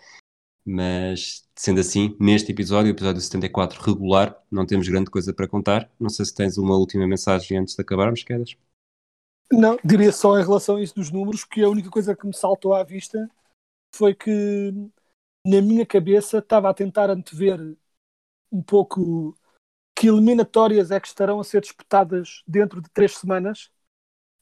Mas 0.65 1.47
sendo 1.55 1.79
assim, 1.79 2.15
neste 2.19 2.51
episódio, 2.51 2.89
episódio 2.89 3.21
74 3.21 3.81
regular, 3.81 4.35
não 4.49 4.65
temos 4.65 4.87
grande 4.87 5.09
coisa 5.09 5.33
para 5.33 5.47
contar. 5.47 5.89
Não 5.99 6.09
sei 6.09 6.25
se 6.25 6.33
tens 6.33 6.57
uma 6.57 6.75
última 6.75 7.07
mensagem 7.07 7.57
antes 7.57 7.75
de 7.75 7.81
acabarmos, 7.81 8.23
Quedas. 8.23 8.55
Não, 9.51 9.77
diria 9.83 10.11
só 10.11 10.39
em 10.39 10.43
relação 10.43 10.77
a 10.77 10.81
isso 10.81 10.95
dos 10.95 11.11
números 11.11 11.43
que 11.43 11.61
a 11.61 11.69
única 11.69 11.89
coisa 11.89 12.15
que 12.15 12.25
me 12.25 12.33
saltou 12.33 12.73
à 12.73 12.83
vista 12.83 13.29
foi 13.95 14.15
que 14.15 14.73
na 15.45 15.61
minha 15.61 15.85
cabeça 15.85 16.39
estava 16.39 16.69
a 16.69 16.73
tentar 16.73 17.09
antever 17.09 17.75
um 18.53 18.63
pouco 18.63 19.35
que 19.95 20.07
eliminatórias 20.07 20.91
é 20.91 20.99
que 20.99 21.07
estarão 21.07 21.39
a 21.39 21.43
ser 21.43 21.61
disputadas 21.61 22.43
dentro 22.47 22.81
de 22.81 22.89
três 22.91 23.17
semanas, 23.17 23.71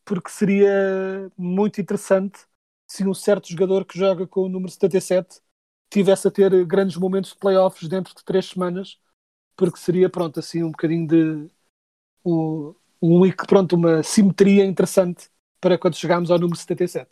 porque 0.06 0.30
seria 0.30 1.32
muito 1.38 1.82
interessante 1.82 2.40
se 2.88 3.08
um 3.08 3.14
certo 3.14 3.50
jogador 3.50 3.86
que 3.86 3.98
joga 3.98 4.28
com 4.28 4.42
o 4.42 4.50
número 4.50 4.72
77 4.72 5.42
tivesse 5.90 6.28
a 6.28 6.32
ter 6.32 6.66
grandes 6.66 6.98
momentos 6.98 7.32
de 7.32 7.38
playoffs 7.38 7.88
dentro 7.90 8.16
de 8.16 8.24
três 8.24 8.48
semanas, 8.48 9.00
porque 9.56 9.80
seria, 9.80 10.10
pronto, 10.10 10.40
assim 10.40 10.64
um 10.64 10.72
bocadinho 10.72 11.08
de 11.08 11.50
um, 12.26 12.76
um 13.02 13.32
pronto, 13.48 13.76
uma 13.76 14.04
simetria 14.04 14.66
interessante 14.66 15.30
para 15.60 15.78
quando 15.78 15.96
chegarmos 15.96 16.32
ao 16.32 16.40
número 16.40 16.58
77. 16.58 17.10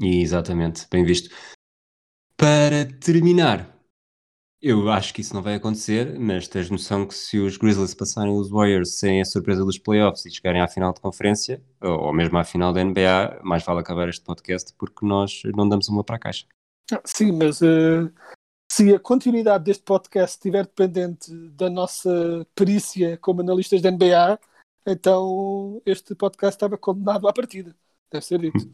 Exatamente, 0.00 0.86
bem 0.90 1.04
visto. 1.04 1.30
Para 2.36 2.84
terminar, 3.00 3.71
eu 4.62 4.88
acho 4.88 5.12
que 5.12 5.20
isso 5.20 5.34
não 5.34 5.42
vai 5.42 5.56
acontecer, 5.56 6.16
mas 6.20 6.46
tens 6.46 6.70
noção 6.70 7.04
que 7.04 7.14
se 7.14 7.36
os 7.40 7.56
Grizzlies 7.56 7.94
passarem 7.94 8.32
os 8.32 8.48
Warriors 8.48 8.94
sem 8.94 9.20
a 9.20 9.24
surpresa 9.24 9.64
dos 9.64 9.76
playoffs 9.76 10.24
e 10.24 10.30
chegarem 10.30 10.60
à 10.62 10.68
final 10.68 10.92
de 10.92 11.00
conferência, 11.00 11.60
ou 11.80 12.12
mesmo 12.12 12.38
à 12.38 12.44
final 12.44 12.72
da 12.72 12.84
NBA, 12.84 13.40
mais 13.42 13.64
vale 13.64 13.80
acabar 13.80 14.08
este 14.08 14.24
podcast 14.24 14.72
porque 14.78 15.04
nós 15.04 15.42
não 15.56 15.68
damos 15.68 15.88
uma 15.88 16.04
para 16.04 16.14
a 16.14 16.18
caixa. 16.20 16.46
Ah, 16.92 17.00
sim, 17.04 17.32
mas 17.32 17.60
uh, 17.60 18.08
se 18.70 18.94
a 18.94 19.00
continuidade 19.00 19.64
deste 19.64 19.82
podcast 19.82 20.36
estiver 20.36 20.64
dependente 20.64 21.34
da 21.50 21.68
nossa 21.68 22.46
perícia 22.54 23.18
como 23.18 23.40
analistas 23.40 23.82
da 23.82 23.90
NBA, 23.90 24.38
então 24.86 25.82
este 25.84 26.14
podcast 26.14 26.54
estava 26.54 26.78
condenado 26.78 27.26
à 27.26 27.32
partida. 27.32 27.74
Deve 28.12 28.24
ser 28.24 28.38
dito. 28.38 28.72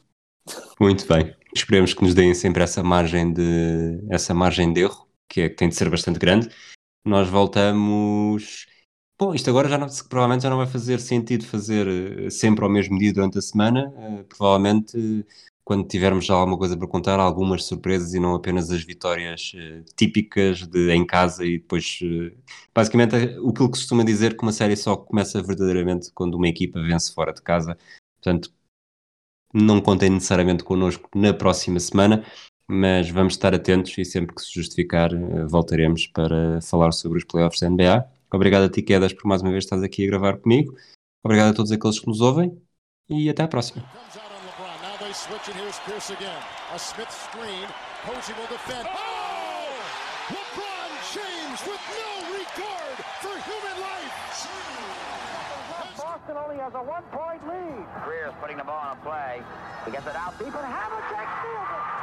Muito 0.78 1.07
bem. 1.07 1.34
Esperemos 1.55 1.95
que 1.95 2.03
nos 2.03 2.14
deem 2.14 2.34
sempre 2.34 2.62
essa 2.62 2.82
margem 2.82 3.32
de, 3.32 4.05
essa 4.11 4.34
margem 4.34 4.70
de 4.70 4.82
erro 4.82 5.08
que, 5.29 5.43
é, 5.43 5.49
que 5.49 5.57
tem 5.57 5.68
de 5.68 5.74
ser 5.74 5.91
bastante 5.91 6.18
grande. 6.18 6.49
Nós 7.05 7.29
voltamos. 7.29 8.66
Bom, 9.18 9.35
isto 9.35 9.51
agora 9.51 9.68
já 9.68 9.76
não, 9.79 9.89
provavelmente 10.09 10.43
já 10.43 10.51
não 10.51 10.59
vai 10.59 10.66
fazer 10.66 11.01
sentido 11.01 11.45
fazer 11.45 11.87
eh, 11.89 12.31
sempre 12.31 12.64
ao 12.64 12.70
mesmo 12.70 12.99
dia 12.99 13.12
durante 13.12 13.39
a 13.39 13.43
semana. 13.43 13.93
Uh, 13.97 14.24
provavelmente, 14.24 15.26
quando 15.64 15.89
tivermos 15.89 16.24
já 16.24 16.35
alguma 16.35 16.57
coisa 16.57 16.76
para 16.76 16.87
contar, 16.87 17.18
algumas 17.18 17.64
surpresas 17.64 18.14
e 18.14 18.20
não 18.20 18.35
apenas 18.35 18.70
as 18.70 18.85
vitórias 18.85 19.53
uh, 19.55 19.85
típicas 19.97 20.66
de 20.66 20.91
em 20.93 21.05
casa 21.05 21.45
e 21.45 21.59
depois. 21.59 21.99
Basicamente, 22.74 23.14
o 23.41 23.53
que 23.53 23.62
se 23.62 23.68
costuma 23.70 24.05
dizer 24.05 24.37
que 24.37 24.43
uma 24.43 24.53
série 24.53 24.76
só 24.76 24.97
começa 24.97 25.43
verdadeiramente 25.43 26.12
quando 26.12 26.35
uma 26.35 26.49
equipa 26.49 26.81
vence 26.81 27.12
fora 27.12 27.33
de 27.33 27.43
casa. 27.43 27.76
Portanto, 28.22 28.53
não 29.53 29.81
contem 29.81 30.11
necessariamente 30.11 30.62
connosco 30.62 31.09
na 31.14 31.33
próxima 31.33 31.81
semana 31.81 32.24
mas 32.69 33.09
vamos 33.09 33.33
estar 33.33 33.55
atentos 33.55 33.97
e 33.97 34.05
sempre 34.05 34.35
que 34.35 34.43
se 34.43 34.53
justificar 34.53 35.12
eh, 35.12 35.45
voltaremos 35.47 36.07
para 36.07 36.61
falar 36.61 36.93
sobre 36.93 37.19
os 37.19 37.25
playoffs 37.25 37.61
da 37.61 37.71
NBA. 37.71 38.07
Obrigado 38.31 38.64
a 38.64 38.69
ti, 38.69 38.83
Quedas, 38.83 39.14
por 39.14 39.27
mais 39.27 39.41
uma 39.41 39.51
vez 39.51 39.64
estás 39.64 39.83
aqui 39.83 40.05
a 40.05 40.11
gravar 40.11 40.37
comigo. 40.37 40.77
Obrigado 41.25 41.51
a 41.51 41.55
todos 41.55 41.73
aqueles 41.73 41.99
que 41.99 42.07
nos 42.07 42.21
ouvem 42.21 42.61
e 43.09 43.31
até 43.31 43.43
à 43.43 43.49
próxima. 43.49 43.83
Boston 55.97 56.37
only 56.37 56.61
has 56.61 56.75
a 56.75 56.83
one-point 56.83 57.43
lead. 57.49 57.87
Greer's 58.05 58.33
putting 58.41 58.57
the 58.57 58.62
ball 58.62 58.79
on 58.79 58.97
a 58.97 59.01
play. 59.03 59.43
He 59.85 59.91
gets 59.91 60.07
it 60.07 60.14
out 60.14 60.39
deep, 60.39 60.55
and 60.55 60.55
Havlicek 60.55 61.29
steals 61.41 61.69
it. 61.75 61.97